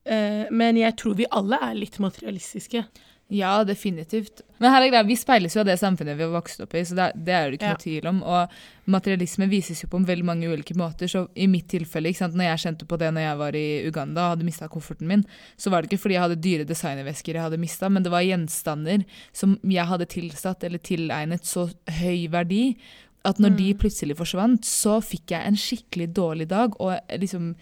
Eh, 0.04 0.44
men 0.50 0.76
jeg 0.80 0.96
tror 0.98 1.14
vi 1.18 1.26
alle 1.30 1.58
er 1.62 1.74
litt 1.78 1.98
materialistiske. 2.02 2.84
Ja, 3.32 3.62
definitivt. 3.64 4.42
Men 4.60 4.74
her 4.74 4.82
er 4.84 4.90
greia, 4.92 5.06
vi 5.08 5.14
speiles 5.16 5.54
jo 5.56 5.62
av 5.62 5.68
det 5.70 5.78
samfunnet 5.80 6.18
vi 6.18 6.24
har 6.26 6.32
vokst 6.34 6.60
opp 6.60 6.74
i, 6.76 6.82
så 6.84 6.92
det, 6.98 7.06
det 7.24 7.32
er 7.32 7.46
det 7.48 7.56
ikke 7.56 7.70
Ja. 7.70 7.76
noe 7.78 7.80
tvil 7.80 8.08
om. 8.10 8.18
Og 8.28 8.48
materialisme 8.92 9.46
vises 9.48 9.80
jo 9.80 9.88
på 9.88 10.00
veldig 10.04 10.26
mange 10.26 10.50
ulike 10.52 10.74
måter. 10.76 11.08
Så 11.08 11.22
i 11.34 11.46
mitt 11.48 11.68
tilfelle, 11.72 12.12
sant, 12.14 12.34
når 12.36 12.50
jeg 12.50 12.62
kjente 12.66 12.84
på 12.90 12.98
det 13.00 13.08
når 13.14 13.24
jeg 13.24 13.38
var 13.40 13.56
i 13.56 13.64
Uganda 13.88 14.26
og 14.26 14.34
hadde 14.34 14.44
mista 14.44 14.68
kofferten 14.68 15.08
min, 15.08 15.24
så 15.56 15.70
var 15.72 15.80
det 15.80 15.88
ikke 15.92 16.02
fordi 16.02 16.18
jeg 16.18 16.24
hadde 16.26 16.42
dyre 16.44 16.68
designervesker 16.68 17.32
jeg 17.38 17.42
hadde 17.46 17.62
mista, 17.62 17.88
men 17.88 18.02
det 18.04 18.12
var 18.12 18.26
gjenstander 18.26 19.06
som 19.32 19.56
jeg 19.64 19.86
hadde 19.86 20.10
tilsatt 20.12 20.64
eller 20.68 20.78
tilegnet 20.78 21.48
så 21.48 21.70
høy 22.02 22.26
verdi 22.28 22.76
at 23.24 23.38
når 23.38 23.56
de 23.56 23.72
plutselig 23.78 24.16
forsvant, 24.18 24.64
så 24.66 24.98
fikk 25.00 25.30
jeg 25.30 25.46
en 25.46 25.56
skikkelig 25.56 26.08
dårlig 26.12 26.48
dag. 26.50 26.74
og 26.80 26.98
liksom 27.16 27.54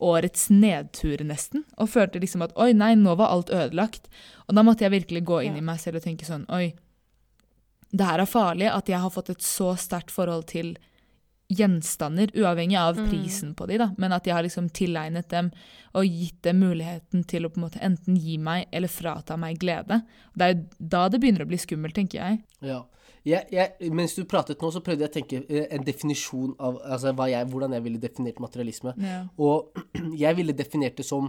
årets 0.00 0.48
nedtur, 0.50 1.18
nesten. 1.26 1.64
Og 1.76 1.90
følte 1.90 2.20
liksom 2.22 2.42
at 2.46 2.52
oi, 2.56 2.72
nei, 2.72 2.94
nå 2.94 3.16
var 3.18 3.32
alt 3.34 3.50
ødelagt. 3.50 4.08
Og 4.46 4.54
da 4.54 4.62
måtte 4.62 4.86
jeg 4.86 4.94
virkelig 4.94 5.24
gå 5.26 5.40
inn 5.48 5.56
i 5.58 5.64
meg 5.64 5.80
selv 5.82 5.98
og 5.98 6.04
tenke 6.06 6.24
sånn 6.28 6.46
oi, 6.54 6.74
det 7.90 8.04
her 8.04 8.20
er 8.20 8.28
farlig 8.28 8.68
at 8.70 8.88
jeg 8.88 9.00
har 9.00 9.10
fått 9.10 9.30
et 9.32 9.42
så 9.42 9.72
sterkt 9.80 10.12
forhold 10.12 10.46
til 10.50 10.76
gjenstander, 11.48 12.28
uavhengig 12.36 12.76
av 12.76 12.98
Mm. 12.98 13.08
prisen 13.08 13.54
på 13.54 13.66
de, 13.66 13.78
da, 13.78 13.94
men 13.96 14.12
at 14.12 14.26
jeg 14.26 14.34
har 14.34 14.42
liksom 14.44 14.68
tilegnet 14.68 15.30
dem 15.30 15.50
og 15.94 16.04
gitt 16.04 16.42
dem 16.42 16.60
muligheten 16.60 17.24
til 17.26 17.46
å 17.46 17.48
på 17.48 17.56
en 17.56 17.64
måte 17.64 17.80
enten 17.80 18.16
gi 18.20 18.36
meg 18.36 18.66
eller 18.70 18.88
frata 18.88 19.38
meg 19.38 19.58
glede. 19.58 20.02
Det 20.36 20.44
er 20.44 20.54
jo 20.54 20.66
da 20.78 21.08
det 21.08 21.20
begynner 21.20 21.46
å 21.46 21.48
bli 21.48 21.56
skummelt, 21.56 21.94
tenker 21.94 22.20
jeg. 22.20 22.42
Ja. 22.60 22.82
Jeg, 23.28 23.44
jeg, 23.52 23.92
mens 23.92 24.14
du 24.16 24.22
pratet 24.28 24.62
nå, 24.62 24.70
så 24.72 24.80
prøvde 24.84 25.04
jeg 25.04 25.10
å 25.10 25.16
tenke 25.18 25.42
eh, 25.44 25.66
en 25.74 25.84
definisjon 25.84 26.54
av 26.56 26.80
altså, 26.80 27.12
jeg, 27.28 27.48
hvordan 27.52 27.76
jeg 27.76 27.84
ville 27.84 28.00
definert 28.02 28.40
materialisme. 28.40 28.94
Og 29.36 29.82
jeg 30.24 30.38
ville 30.38 30.56
definert 30.56 30.96
det 31.00 31.06
som 31.08 31.28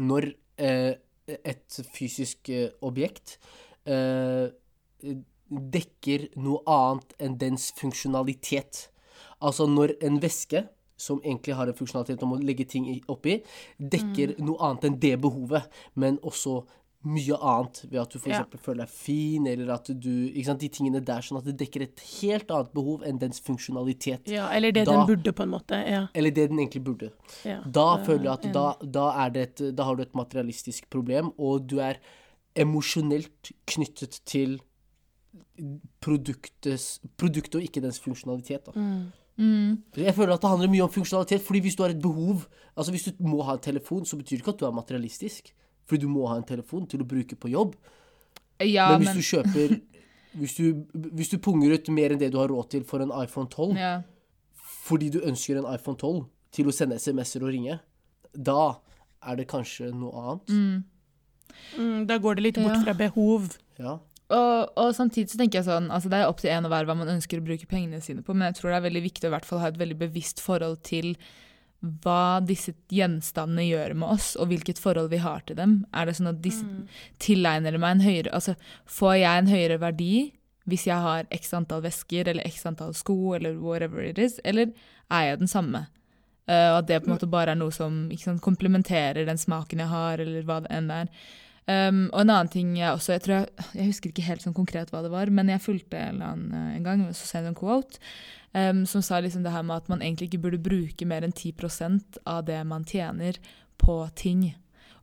når 0.00 0.32
eh, 0.58 0.94
et 1.26 1.80
fysisk 1.94 2.50
eh, 2.52 2.70
objekt 2.84 3.38
eh, 3.88 4.50
dekker 5.48 6.30
noe 6.42 6.62
annet 6.70 7.14
enn 7.22 7.36
dens 7.40 7.70
funksjonalitet. 7.78 8.88
Altså 9.44 9.68
når 9.70 9.96
en 10.04 10.20
væske, 10.22 10.64
som 10.96 11.20
egentlig 11.24 11.56
har 11.58 11.68
en 11.68 11.76
funksjonalitet 11.76 12.22
om 12.24 12.36
å 12.36 12.40
legge 12.40 12.66
ting 12.70 12.86
oppi, 13.10 13.40
dekker 13.78 14.36
noe 14.44 14.60
annet 14.62 14.88
enn 14.88 14.98
det 15.02 15.16
behovet, 15.22 15.66
men 16.00 16.20
også 16.22 16.62
mye 17.04 17.36
annet 17.36 17.82
ved 17.90 18.00
at 18.00 18.10
du 18.14 18.18
for 18.18 18.30
Ja. 18.30 18.44
føler 18.56 18.84
deg 18.84 18.88
fin, 18.88 19.46
eller 19.46 19.70
at 19.74 19.86
du 20.00 20.10
ikke 20.30 20.44
sant, 20.46 20.60
De 20.60 20.68
tingene 20.68 21.04
der, 21.04 21.20
sånn 21.20 21.38
at 21.38 21.44
det 21.44 21.56
dekker 21.58 21.82
et 21.82 22.00
helt 22.20 22.50
annet 22.50 22.72
behov 22.74 23.02
enn 23.04 23.18
dens 23.18 23.40
funksjonalitet. 23.40 24.26
Ja, 24.28 24.48
eller 24.50 24.72
det 24.72 24.86
Da- 24.86 24.92
den 25.04 25.06
burde, 25.06 25.32
på 25.32 25.42
en 25.42 25.50
måte. 25.50 25.70
Ja. 25.86 26.08
Eller 26.14 26.30
det 26.30 26.48
den 26.50 26.58
egentlig 26.58 26.82
burde. 26.84 27.10
ja. 27.44 27.60
Da 27.62 27.96
det, 27.96 28.06
føler 28.06 28.24
jeg 28.24 28.32
at 28.32 28.52
da, 28.52 28.74
da, 28.82 29.28
det 29.28 29.60
et, 29.60 29.76
da 29.76 29.84
har 29.84 29.96
du 29.96 30.02
et 30.02 30.14
materialistisk 30.14 30.88
problem, 30.90 31.32
og 31.38 31.66
du 31.66 31.78
er 31.80 31.96
emosjonelt 32.56 33.52
knyttet 33.66 34.20
til 34.24 34.60
produktet 36.00 37.54
og 37.54 37.62
ikke 37.62 37.82
dens 37.82 37.98
funksjonalitet. 38.02 38.66
Da. 38.66 38.72
Mm. 39.36 39.82
Jeg 39.96 40.14
føler 40.14 40.34
at 40.36 40.40
det 40.44 40.50
handler 40.50 40.70
mye 40.70 40.84
om 40.86 40.92
funksjonalitet, 40.94 41.42
fordi 41.42 41.60
hvis 41.60 41.76
du 41.76 41.82
har 41.82 41.90
et 41.90 42.00
behov 42.02 42.44
Altså 42.76 42.90
hvis 42.90 43.04
du 43.04 43.12
må 43.22 43.40
ha 43.44 43.52
en 43.54 43.60
telefon, 43.62 44.02
så 44.04 44.16
betyr 44.18 44.30
det 44.38 44.40
ikke 44.42 44.48
at 44.54 44.58
du 44.58 44.66
er 44.66 44.72
materialistisk. 44.74 45.52
Fordi 45.88 46.06
du 46.06 46.12
må 46.12 46.26
ha 46.30 46.38
en 46.40 46.46
telefon 46.48 46.86
til 46.88 47.04
å 47.04 47.08
bruke 47.08 47.36
på 47.36 47.50
jobb. 47.52 47.74
Ja, 48.62 48.90
men 48.92 49.02
hvis 49.02 49.10
men 49.10 49.18
du 49.18 49.26
kjøper 49.28 49.74
hvis 50.40 50.54
du, 50.58 50.64
hvis 51.14 51.30
du 51.30 51.38
punger 51.42 51.74
ut 51.74 51.90
mer 51.94 52.14
enn 52.14 52.20
det 52.22 52.32
du 52.34 52.38
har 52.40 52.50
råd 52.50 52.70
til 52.74 52.86
for 52.88 53.04
en 53.04 53.12
iPhone 53.22 53.50
12, 53.50 53.76
ja. 53.78 53.92
fordi 54.86 55.10
du 55.14 55.20
ønsker 55.22 55.60
en 55.60 55.68
iPhone 55.70 55.98
12 56.00 56.24
til 56.54 56.70
å 56.70 56.74
sende 56.74 56.98
SMS-er 56.98 57.44
og 57.44 57.52
ringe, 57.54 57.78
da 58.34 58.74
er 59.24 59.38
det 59.38 59.46
kanskje 59.50 59.92
noe 59.94 60.24
annet. 60.24 60.82
Mm, 61.78 62.00
da 62.08 62.18
går 62.18 62.38
det 62.38 62.48
litt 62.48 62.58
bort 62.58 62.74
Ja. 62.74 62.82
fra 62.82 62.96
behov. 62.98 63.54
Ja. 63.78 63.98
Og, 64.34 64.72
og 64.80 64.94
samtidig 64.96 65.30
så 65.30 65.38
tenker 65.38 65.60
jeg 65.60 65.68
sånn, 65.68 65.90
altså 65.92 66.10
det 66.10 66.18
er 66.18 66.30
opp 66.30 66.40
til 66.40 66.50
en 66.50 66.66
og 66.66 66.72
hver 66.72 66.86
hva 66.88 66.96
man 66.96 67.10
ønsker 67.12 67.38
å 67.38 67.44
bruke 67.44 67.68
pengene 67.68 68.00
sine 68.02 68.24
på, 68.24 68.34
men 68.34 68.48
jeg 68.48 68.58
tror 68.58 68.72
det 68.72 68.78
er 68.78 68.86
veldig 68.88 69.02
viktig 69.04 69.28
å 69.28 69.30
i 69.30 69.34
hvert 69.36 69.48
fall 69.48 69.60
ha 69.62 69.68
et 69.70 69.80
veldig 69.80 69.98
bevisst 70.00 70.40
forhold 70.42 70.80
til 70.86 71.12
hva 72.04 72.40
disse 72.44 72.74
gjenstandene 72.92 73.66
gjør 73.66 73.94
med 74.00 74.16
oss, 74.16 74.32
og 74.40 74.50
hvilket 74.50 74.80
forhold 74.82 75.10
vi 75.12 75.20
har 75.24 75.44
til 75.46 75.58
dem. 75.58 75.82
Er 75.94 76.08
det 76.08 76.16
sånn 76.18 76.32
at 76.32 76.42
disse 76.44 76.64
tilegner 77.22 77.78
meg 77.78 77.98
en 77.98 78.06
høyere 78.06 78.32
Altså, 78.34 78.56
får 78.90 79.14
jeg 79.20 79.42
en 79.42 79.52
høyere 79.52 79.80
verdi 79.82 80.14
hvis 80.70 80.86
jeg 80.88 80.96
har 80.96 81.26
x 81.34 81.52
antall 81.56 81.82
vesker 81.84 82.30
eller 82.30 82.46
x 82.48 82.62
antall 82.68 82.94
sko 82.96 83.34
eller 83.36 83.58
whatever 83.60 84.04
it 84.04 84.18
is, 84.18 84.38
eller 84.48 84.72
er 85.12 85.26
jeg 85.28 85.42
den 85.42 85.50
samme? 85.50 85.86
Eh, 86.48 86.70
og 86.72 86.82
at 86.82 86.88
det 86.88 87.00
på 87.02 87.08
en 87.10 87.16
måte 87.16 87.28
bare 87.30 87.52
er 87.52 87.60
noe 87.60 87.72
som 87.72 88.06
ikke 88.12 88.30
sant, 88.30 88.44
komplementerer 88.44 89.28
den 89.28 89.40
smaken 89.40 89.82
jeg 89.84 89.92
har, 89.92 90.20
eller 90.24 90.46
hva 90.48 90.60
det 90.64 90.72
enn 90.72 90.92
er. 90.92 91.10
Um, 91.64 92.10
og 92.10 92.18
en 92.20 92.28
annen 92.34 92.50
ting 92.52 92.74
jeg 92.76 92.92
også 92.92 93.14
jeg, 93.14 93.22
tror 93.24 93.38
jeg, 93.38 93.64
jeg 93.72 93.88
husker 93.88 94.10
ikke 94.10 94.24
helt 94.26 94.42
sånn 94.44 94.56
konkret 94.56 94.90
hva 94.92 95.00
det 95.00 95.08
var, 95.14 95.30
men 95.32 95.48
jeg 95.48 95.62
fulgte 95.64 95.96
en 95.96 96.20
annen 96.20 96.50
eh, 96.52 96.74
en 96.76 96.84
gang, 96.84 97.04
så 97.16 97.24
sendte 97.24 97.54
en 97.54 97.56
quote 97.56 98.00
um, 98.54 98.84
som 98.86 99.02
sa 99.02 99.20
liksom 99.20 99.44
det 99.44 99.52
her 99.54 99.62
med 99.66 99.82
at 99.82 99.92
man 99.92 100.02
egentlig 100.02 100.30
ikke 100.30 100.42
burde 100.46 100.62
bruke 100.62 101.06
mer 101.06 101.26
enn 101.26 101.34
10% 101.34 102.20
av 102.26 102.44
det 102.48 102.60
man 102.66 102.86
tjener, 102.88 103.40
på 103.78 103.96
ting. 104.16 104.54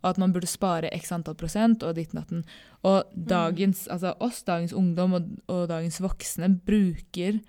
Og 0.02 0.14
at 0.14 0.18
man 0.18 0.32
burde 0.34 0.48
spare 0.50 0.90
x 0.96 1.12
antall 1.14 1.36
prosent 1.38 1.84
og 1.84 1.98
ditt 1.98 2.14
natten. 2.18 2.46
Og 2.88 3.04
dagens, 3.14 3.84
altså 3.92 4.16
oss, 4.24 4.40
dagens 4.48 4.74
ungdom 4.74 5.18
og, 5.18 5.28
og 5.52 5.68
dagens 5.70 6.00
voksne 6.02 6.50
bruker 6.66 7.42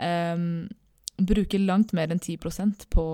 um, 0.00 0.64
bruker 1.20 1.62
langt 1.62 1.92
mer 1.96 2.12
enn 2.12 2.20
10% 2.22 2.86
på, 2.92 3.04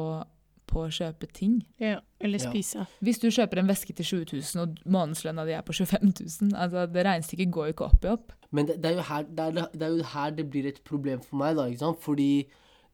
på 0.68 0.84
å 0.84 0.92
kjøpe 0.92 1.28
ting. 1.34 1.58
Ja. 1.82 1.98
Eller 2.20 2.38
Ja. 2.42 2.50
spise. 2.50 2.86
Hvis 3.02 3.20
du 3.22 3.28
kjøper 3.30 3.60
en 3.62 3.70
veske 3.70 3.94
til 3.94 4.04
20 4.04 4.32
000, 4.32 4.62
og 4.62 4.78
månedslønna 4.86 5.44
di 5.46 5.54
er 5.56 5.62
på 5.66 5.72
25 5.72 6.12
000, 6.20 6.54
altså 6.54 6.86
det 6.92 7.04
regnestykket 7.06 7.52
går 7.54 7.68
jo 7.68 7.74
ikke 7.76 7.88
opp 7.88 8.04
i 8.04 8.12
opp. 8.12 8.32
Men 8.50 8.66
det, 8.66 8.78
det, 8.82 8.92
er 8.92 8.96
jo 8.96 9.06
her, 9.08 9.22
det, 9.28 9.44
er, 9.44 9.68
det 9.74 9.82
er 9.86 9.96
jo 9.96 10.08
her 10.14 10.30
det 10.30 10.50
blir 10.50 10.68
et 10.68 10.80
problem 10.84 11.20
for 11.24 11.36
meg, 11.40 11.56
da. 11.56 11.66
ikke 11.68 11.84
sant? 11.84 12.00
Fordi 12.02 12.30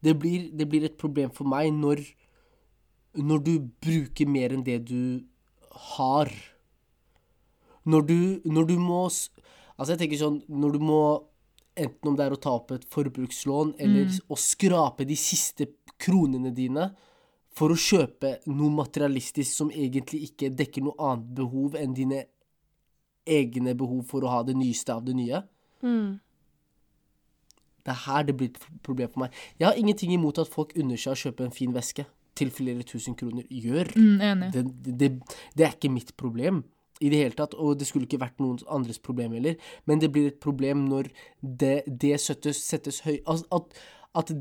det 0.03 0.17
blir, 0.19 0.49
det 0.53 0.67
blir 0.69 0.85
et 0.85 0.97
problem 0.97 1.31
for 1.33 1.47
meg 1.49 1.71
når, 1.73 2.03
når 3.15 3.45
du 3.45 3.53
bruker 3.81 4.27
mer 4.29 4.53
enn 4.53 4.65
det 4.65 4.81
du 4.89 5.23
har. 5.95 6.31
Når 7.85 8.01
du, 8.09 8.19
når 8.45 8.65
du 8.73 8.77
må 8.81 9.05
Altså, 9.75 9.91
jeg 9.91 9.99
tenker 9.99 10.17
sånn 10.17 10.37
Når 10.47 10.71
du 10.77 10.83
må 10.87 10.99
Enten 11.75 12.07
om 12.07 12.15
det 12.15 12.23
er 12.23 12.33
å 12.33 12.39
ta 12.39 12.53
opp 12.55 12.71
et 12.71 12.85
forbrukslån, 12.87 13.73
eller 13.83 14.07
å 14.31 14.37
skrape 14.39 15.03
de 15.03 15.17
siste 15.19 15.65
kronene 15.99 16.53
dine 16.55 16.85
for 17.55 17.71
å 17.71 17.79
kjøpe 17.79 18.37
noe 18.51 18.73
materialistisk 18.81 19.51
som 19.51 19.71
egentlig 19.71 20.25
ikke 20.29 20.51
dekker 20.51 20.83
noe 20.85 20.97
annet 20.99 21.31
behov 21.37 21.77
enn 21.79 21.95
dine 21.95 22.25
egne 23.25 23.73
behov 23.77 24.03
for 24.09 24.25
å 24.25 24.33
ha 24.33 24.43
det 24.45 24.57
nyeste 24.57 24.93
av 24.93 25.05
det 25.07 25.15
nye. 25.17 25.41
Mm. 25.85 26.19
Det 27.85 27.93
er 27.93 28.03
her 28.07 28.27
det 28.27 28.35
blir 28.37 28.51
et 28.51 28.61
problem 28.85 29.11
for 29.13 29.25
meg. 29.25 29.41
Jeg 29.59 29.67
har 29.69 29.79
ingenting 29.79 30.13
imot 30.15 30.41
at 30.41 30.51
folk 30.51 30.73
unner 30.77 30.99
seg 30.99 31.13
å 31.13 31.21
kjøpe 31.25 31.45
en 31.45 31.55
fin 31.55 31.73
veske 31.73 32.05
til 32.35 32.51
flere 32.51 32.83
tusen 32.87 33.15
kroner. 33.17 33.45
Gjør. 33.49 33.91
Mm. 33.95 34.47
Det, 34.53 34.63
det, 34.85 35.11
det 35.55 35.67
er 35.67 35.75
ikke 35.77 35.93
mitt 35.93 36.15
problem 36.19 36.63
i 37.03 37.11
det 37.11 37.19
hele 37.19 37.35
tatt, 37.35 37.55
og 37.59 37.75
det 37.79 37.87
skulle 37.87 38.07
ikke 38.07 38.21
vært 38.21 38.39
noen 38.43 38.59
andres 38.71 39.01
problem 39.03 39.35
heller. 39.35 39.57
Men 39.85 40.01
det 40.01 40.11
blir 40.15 40.31
et 40.31 40.39
problem 40.43 40.85
når 40.89 41.11
det, 41.41 41.83
det 41.87 42.15
settes, 42.23 42.61
settes 42.63 43.01
høy 43.05 43.17
altså 43.19 43.59
at, 43.59 43.79
at, 44.21 44.33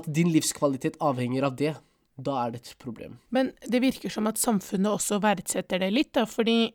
at 0.00 0.08
din 0.14 0.30
livskvalitet 0.34 0.98
avhenger 1.02 1.48
av 1.48 1.58
det. 1.58 1.74
Da 2.16 2.36
er 2.46 2.54
det 2.54 2.62
et 2.62 2.76
problem. 2.80 3.18
Men 3.30 3.52
det 3.68 3.82
virker 3.84 4.12
som 4.12 4.28
at 4.30 4.40
samfunnet 4.40 4.88
også 4.88 5.20
verdsetter 5.24 5.82
det 5.82 5.92
litt, 5.92 6.14
da, 6.16 6.24
fordi 6.24 6.72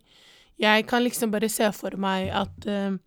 jeg 0.62 0.86
kan 0.90 1.02
liksom 1.02 1.32
bare 1.34 1.50
se 1.50 1.72
for 1.74 1.98
meg 1.98 2.30
at 2.38 2.68
uh, 2.70 3.00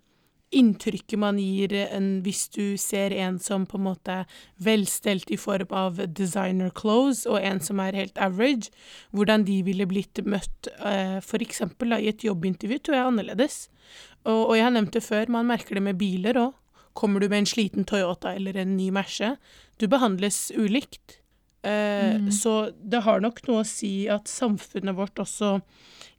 inntrykket 0.54 1.18
man 1.20 1.38
gir 1.38 1.74
en, 1.84 2.08
hvis 2.24 2.48
du 2.54 2.74
ser 2.80 3.14
en 3.14 3.38
som 3.42 3.66
på 3.70 3.78
en 3.78 3.86
måte 3.86 4.16
er 4.22 4.40
velstelt 4.66 5.30
i 5.30 5.38
form 5.38 5.70
av 5.74 6.02
designer 6.10 6.74
clothes, 6.74 7.24
og 7.30 7.38
en 7.38 7.62
som 7.62 7.82
er 7.82 7.98
helt 7.98 8.18
average, 8.18 8.72
hvordan 9.14 9.46
de 9.46 9.60
ville 9.66 9.86
blitt 9.90 10.18
møtt 10.26 10.70
uh, 10.80 11.20
for 11.22 11.42
eksempel 11.44 11.94
i 12.00 12.10
et 12.10 12.26
jobbintervju, 12.26 12.80
tror 12.82 12.98
jeg 12.98 13.04
er 13.04 13.12
annerledes. 13.12 13.58
Og, 14.24 14.40
og 14.50 14.54
jeg 14.58 14.66
har 14.66 14.74
nevnt 14.74 14.94
det 14.96 15.06
før, 15.06 15.30
man 15.30 15.50
merker 15.50 15.78
det 15.78 15.86
med 15.86 16.00
biler 16.00 16.42
òg. 16.48 16.54
Kommer 16.94 17.18
du 17.18 17.26
med 17.26 17.42
en 17.42 17.50
sliten 17.50 17.86
Toyota 17.86 18.36
eller 18.38 18.54
en 18.58 18.76
ny 18.76 18.92
Merce, 18.94 19.34
du 19.82 19.88
behandles 19.90 20.52
ulikt. 20.54 21.23
Eh, 21.64 22.28
Så 22.30 22.72
det 22.84 23.00
har 23.06 23.20
nok 23.24 23.40
noe 23.48 23.62
å 23.62 23.66
si 23.66 24.06
at 24.12 24.28
samfunnet 24.28 24.94
vårt 24.98 25.14
også 25.22 25.60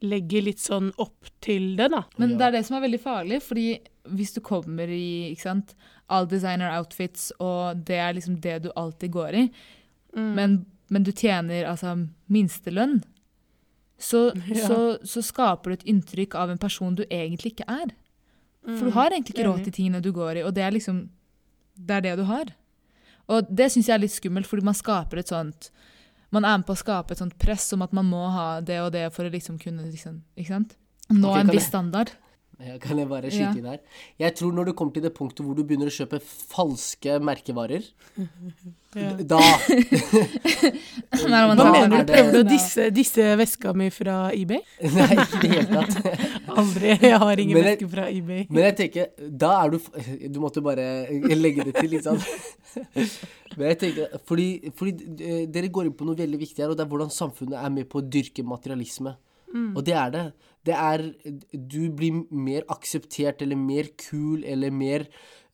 legger 0.01 0.41
litt 0.43 0.59
sånn 0.59 0.91
opp 1.01 1.29
til 1.41 1.75
det, 1.77 1.89
da. 1.93 2.03
Men 2.17 2.37
det 2.37 2.47
er 2.47 2.51
det 2.57 2.65
som 2.67 2.77
er 2.77 2.85
veldig 2.87 2.99
farlig, 3.01 3.41
fordi 3.45 3.67
hvis 4.11 4.33
du 4.35 4.41
kommer 4.41 4.89
i 4.91 5.31
ikke 5.31 5.41
sant, 5.47 5.75
all 6.09 6.27
designer 6.29 6.69
outfits, 6.77 7.31
og 7.39 7.83
det 7.85 7.97
er 7.97 8.13
liksom 8.17 8.39
det 8.41 8.63
du 8.65 8.71
alltid 8.75 9.11
går 9.15 9.33
i, 9.39 9.45
men, 10.15 10.65
men 10.89 11.03
du 11.03 11.11
tjener 11.11 11.65
altså 11.67 11.95
minstelønn, 12.31 13.03
så, 13.97 14.31
Ja. 14.51 14.67
så, 14.67 14.77
så 15.07 15.21
skaper 15.23 15.71
du 15.71 15.73
et 15.79 15.85
inntrykk 15.87 16.35
av 16.35 16.49
en 16.51 16.57
person 16.59 16.95
du 16.95 17.03
egentlig 17.09 17.53
ikke 17.55 17.67
er. 17.71 17.93
For 18.65 18.85
du 18.89 18.91
har 18.91 19.11
egentlig 19.13 19.35
ikke 19.35 19.45
råd 19.47 19.63
til 19.63 19.73
tingene 19.77 20.01
du 20.01 20.11
går 20.11 20.37
i, 20.41 20.43
og 20.43 20.53
det 20.57 20.63
er 20.65 20.71
liksom 20.75 21.09
det 21.77 21.95
er 21.97 22.01
det 22.01 22.13
du 22.17 22.23
har. 22.25 22.45
Og 23.31 23.47
det 23.49 23.71
syns 23.73 23.89
jeg 23.89 23.95
er 23.95 24.03
litt 24.03 24.13
skummelt, 24.13 24.47
fordi 24.49 24.65
man 24.67 24.77
skaper 24.77 25.21
et 25.21 25.31
sånt 25.33 25.71
Man 26.33 26.45
er 26.45 26.57
med 26.59 26.67
på 26.67 26.75
å 26.75 26.79
skape 26.79 27.13
et 27.13 27.21
sånt 27.21 27.37
press 27.39 27.71
om 27.73 27.83
at 27.85 27.93
man 27.95 28.07
må 28.09 28.25
ha 28.33 28.59
det 28.61 28.81
og 28.83 28.91
det 28.93 29.07
for 29.15 29.25
å 29.25 29.31
liksom 29.33 29.59
kunne 29.61 29.87
liksom, 29.87 30.19
Ikke 30.35 30.51
sant? 30.51 30.75
Nå 31.13 31.35
en 31.37 31.51
viss 31.53 31.67
standard. 31.69 32.11
Ja, 32.55 32.77
Kan 32.79 32.97
jeg 33.01 33.09
bare 33.11 33.27
skyte 33.27 33.57
inn 33.59 33.65
her? 33.67 33.79
Jeg 34.21 34.35
tror 34.39 34.53
når 34.55 34.69
du 34.69 34.73
kommer 34.79 34.93
til 34.95 35.03
det 35.03 35.11
punktet 35.17 35.43
hvor 35.43 35.57
du 35.57 35.63
begynner 35.67 35.89
å 35.91 35.95
kjøpe 35.95 36.21
falske 36.23 37.17
merkevarer, 37.19 37.83
Ja. 38.95 39.09
da 39.27 39.41
Hva 41.19 41.65
mener 41.67 41.97
er 41.99 42.05
du? 42.05 42.11
Prøver 42.13 42.31
du 42.31 42.37
å 42.39 42.43
disse, 42.47 42.85
disse 42.95 43.25
veska 43.39 43.73
mi 43.75 43.89
fra 43.91 44.29
eBay? 44.31 44.61
Nei, 44.95 45.07
ikke 45.19 45.41
i 45.41 45.41
det 45.41 45.49
hele 45.51 45.81
tatt. 45.81 46.23
Aldri. 46.55 46.93
Jeg 47.03 47.19
har 47.25 47.41
ingen 47.43 47.57
jeg- 47.59 47.65
veske 47.67 47.89
fra 47.91 48.05
eBay. 48.11 48.45
Men 48.49 48.63
jeg 48.69 48.77
tenker, 48.79 49.09
da 49.43 49.51
er 49.65 49.75
du 49.75 49.79
Du 50.31 50.39
måtte 50.43 50.63
bare 50.63 50.85
legge 51.35 51.65
det 51.67 51.75
til, 51.75 51.97
ikke 51.97 52.07
sant? 52.07 52.23
Men 53.57 53.67
jeg 53.73 53.79
tenker, 53.83 54.15
fordi, 54.27 54.47
fordi 54.79 54.95
eh, 55.19 55.43
dere 55.51 55.67
går 55.75 55.89
inn 55.91 55.97
på 55.99 56.07
noe 56.07 56.15
veldig 56.19 56.39
viktig 56.41 56.63
her, 56.63 56.71
og 56.71 56.79
det 56.79 56.85
er 56.85 56.91
hvordan 56.91 57.11
samfunnet 57.13 57.59
er 57.59 57.71
med 57.75 57.89
på 57.91 57.99
å 57.99 58.07
dyrke 58.15 58.43
materialisme. 58.47 59.15
Og 59.75 59.83
det 59.87 59.93
er 59.95 60.09
det. 60.11 60.23
Det 60.65 60.73
er 60.73 61.03
Du 61.53 61.91
blir 61.93 62.23
mer 62.33 62.65
akseptert 62.73 63.41
eller 63.45 63.59
mer 63.59 63.91
kul 64.09 64.43
eller 64.45 64.71
mer 64.71 65.05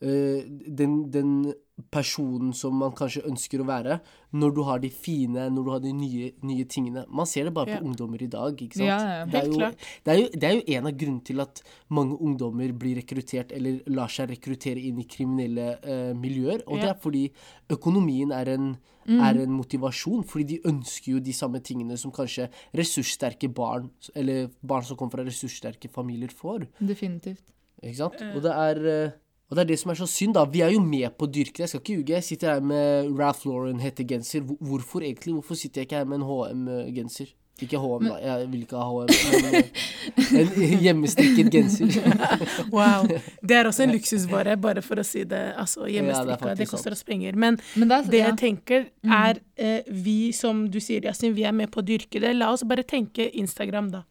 den, 0.01 1.11
den 1.13 1.53
personen 1.91 2.51
som 2.53 2.75
man 2.77 2.91
kanskje 2.97 3.23
ønsker 3.25 3.61
å 3.61 3.65
være, 3.67 3.99
når 4.37 4.51
du 4.55 4.61
har 4.67 4.79
de 4.83 4.89
fine, 4.93 5.47
når 5.53 5.65
du 5.65 5.69
har 5.73 5.79
de 5.83 5.91
nye, 5.97 6.27
nye 6.45 6.65
tingene. 6.69 7.03
Man 7.09 7.25
ser 7.29 7.45
det 7.49 7.53
bare 7.55 7.65
på 7.71 7.79
Ja. 7.79 7.81
ungdommer 7.81 8.21
i 8.21 8.27
dag, 8.29 8.53
ikke 8.57 8.77
sant? 8.77 8.87
Ja, 8.87 8.99
ja. 8.99 9.25
Det 9.25 9.35
er 9.35 9.41
Helt 9.41 9.53
jo, 9.53 9.59
det 10.05 10.13
er, 10.13 10.19
jo, 10.21 10.27
det 10.33 10.43
er 10.43 10.53
jo 10.55 10.63
en 10.77 10.87
av 10.87 10.93
grunnene 10.97 11.23
til 11.25 11.39
at 11.41 11.61
mange 11.89 12.17
ungdommer 12.21 12.71
blir 12.77 12.95
rekruttert, 13.01 13.51
eller 13.51 13.81
lar 13.87 14.07
seg 14.13 14.29
rekruttere 14.29 14.77
inn 14.81 14.99
i 15.01 15.07
kriminelle 15.09 15.67
eh, 15.83 16.13
miljøer. 16.13 16.61
Og 16.67 16.79
det 16.81 16.89
er 16.89 16.99
fordi 17.01 17.25
økonomien 17.69 18.31
er 18.31 18.53
en, 18.55 18.77
Mm. 19.07 19.17
er 19.19 19.41
en 19.41 19.49
motivasjon. 19.57 20.23
Fordi 20.29 20.43
de 20.45 20.59
ønsker 20.69 21.13
jo 21.15 21.19
de 21.19 21.33
samme 21.33 21.59
tingene 21.59 21.97
som 21.97 22.11
kanskje 22.11 22.47
ressurssterke 22.77 23.49
barn, 23.51 23.89
eller 24.15 24.51
barn 24.63 24.83
som 24.83 24.95
kommer 24.95 25.11
fra 25.17 25.23
ressurssterke 25.25 25.89
familier, 25.89 26.29
får. 26.29 26.67
Definitivt. 26.79 27.41
Ikke 27.81 27.95
sant? 27.97 28.21
Og 28.35 28.43
det 28.43 28.51
er 28.53 28.85
eh, 29.07 29.11
og 29.51 29.57
det 29.57 29.65
er 29.65 29.67
det 29.73 29.79
som 29.81 29.91
er 29.91 29.97
så 29.99 30.05
synd, 30.07 30.37
da. 30.37 30.45
Vi 30.47 30.61
er 30.63 30.71
jo 30.71 30.79
med 30.79 31.11
på 31.19 31.27
å 31.27 31.29
dyrke 31.29 31.57
det. 31.57 31.65
Jeg 31.65 31.71
skal 31.73 31.81
ikke 31.81 31.95
ljuge. 31.97 32.13
Jeg 32.15 32.23
sitter 32.23 32.53
her 32.53 32.61
med 32.63 33.09
Ralph 33.19 33.43
Lauren-hettegenser. 33.43 34.39
genser, 34.39 34.63
Hvorfor 34.63 35.03
egentlig? 35.03 35.33
Hvorfor 35.35 35.59
sitter 35.59 35.81
jeg 35.81 35.89
ikke 35.89 35.99
her 35.99 36.07
med 36.07 36.21
en 36.21 36.27
HM-genser? 36.29 37.33
Ikke 37.59 37.77
HM, 37.77 38.07
da. 38.07 38.15
Jeg 38.23 38.47
vil 38.53 38.63
ikke 38.63 38.79
ha 38.79 38.87
HM. 38.87 39.11
Men 39.43 39.57
eh, 39.59 40.71
en 40.71 40.81
hjemmestrikket 40.85 41.51
genser. 41.51 41.91
Wow. 42.71 43.11
Det 43.43 43.59
er 43.59 43.67
også 43.67 43.83
en 43.83 43.91
luksusvare, 43.91 44.55
bare 44.55 44.81
for 44.85 45.03
å 45.03 45.05
si 45.05 45.25
det. 45.27 45.43
Altså, 45.59 45.83
Hjemmestrikka, 45.91 46.53
ja, 46.53 46.57
det 46.57 46.71
koster 46.71 46.95
oss 46.95 47.03
penger. 47.03 47.35
Men 47.35 47.59
Men 47.75 47.91
det 47.91 47.97
er, 47.97 48.09
det 48.15 48.21
ja. 48.23 48.31
jeg 48.31 48.39
tenker, 48.45 48.87
er 49.03 49.43
eh, 49.59 49.83
vi, 49.91 50.31
som 50.31 50.69
du 50.71 50.79
sier, 50.79 51.03
Yasin, 51.11 51.35
vi 51.35 51.43
er 51.43 51.59
med 51.59 51.75
på 51.75 51.83
å 51.83 51.85
dyrke 51.91 52.23
det. 52.23 52.37
La 52.39 52.53
oss 52.55 52.63
bare 52.63 52.87
tenke 52.87 53.27
Instagram, 53.43 53.91
da. 53.99 54.05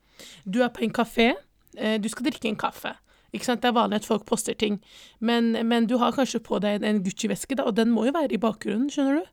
Du 0.45 0.61
er 0.61 0.69
på 0.69 0.85
en 0.85 0.93
kafé, 0.93 1.33
eh, 1.81 1.97
du 1.97 2.13
skal 2.13 2.29
drikke 2.29 2.53
en 2.53 2.61
kaffe. 2.61 2.93
Ikke 3.33 3.47
sant? 3.47 3.63
Det 3.63 3.71
er 3.71 3.77
vanlig 3.77 4.01
at 4.01 4.09
folk 4.09 4.25
poster 4.29 4.57
ting, 4.59 4.81
men, 5.19 5.53
men 5.69 5.87
du 5.91 5.97
har 6.03 6.15
kanskje 6.17 6.43
på 6.43 6.59
deg 6.63 6.81
en, 6.81 6.89
en 6.89 7.05
Gucci-veske, 7.05 7.59
da, 7.59 7.69
og 7.69 7.77
den 7.79 7.93
må 7.95 8.09
jo 8.09 8.17
være 8.17 8.35
i 8.35 8.43
bakgrunnen, 8.43 8.91
skjønner 8.93 9.21
du? 9.21 9.29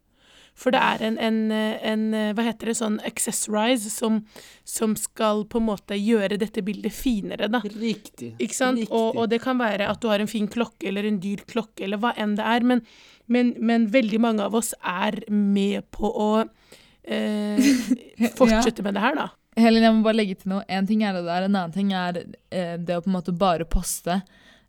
For 0.57 0.73
det 0.73 0.79
er 0.81 1.03
en, 1.05 1.17
en, 1.21 1.35
en 1.53 2.05
hva 2.33 2.47
heter 2.47 2.71
det, 2.71 2.77
sånn 2.79 2.97
accessorize 3.05 3.91
som, 3.93 4.23
som 4.65 4.95
skal 4.97 5.43
på 5.49 5.61
en 5.61 5.67
måte 5.67 5.97
gjøre 5.99 6.39
dette 6.41 6.63
bildet 6.65 6.95
finere, 6.97 7.49
da. 7.53 7.61
Riktig. 7.61 8.31
Ikke 8.41 8.57
sant? 8.57 8.81
Riktig. 8.81 8.93
Og, 8.97 9.21
og 9.21 9.29
det 9.29 9.43
kan 9.43 9.61
være 9.61 9.89
at 9.91 10.01
du 10.01 10.09
har 10.09 10.23
en 10.23 10.31
fin 10.31 10.49
klokke 10.49 10.89
eller 10.89 11.05
en 11.05 11.19
dyr 11.21 11.45
klokke, 11.45 11.85
eller 11.85 12.01
hva 12.01 12.15
enn 12.17 12.33
det 12.39 12.47
er, 12.49 12.65
men, 12.65 12.81
men, 13.29 13.53
men 13.61 13.85
veldig 13.93 14.21
mange 14.23 14.49
av 14.49 14.57
oss 14.57 14.73
er 14.81 15.19
med 15.29 15.85
på 15.93 16.09
å 16.09 16.31
eh, 16.41 17.69
fortsette 18.39 18.85
med 18.85 18.97
det 18.97 19.05
her, 19.05 19.21
da. 19.21 19.29
Helen, 19.57 19.83
jeg 19.83 19.95
må 19.95 20.05
bare 20.05 20.19
legge 20.19 20.37
til 20.37 20.51
noe. 20.53 20.65
En 20.69 20.85
ting 20.89 21.01
er 21.05 21.17
det 21.17 21.25
der, 21.25 21.47
en 21.47 21.55
annen 21.55 21.73
ting 21.73 21.93
er 21.97 22.21
eh, 22.21 22.75
det 22.77 22.97
å 22.97 23.01
på 23.01 23.09
en 23.09 23.17
måte 23.17 23.33
bare 23.33 23.65
poste 23.65 24.19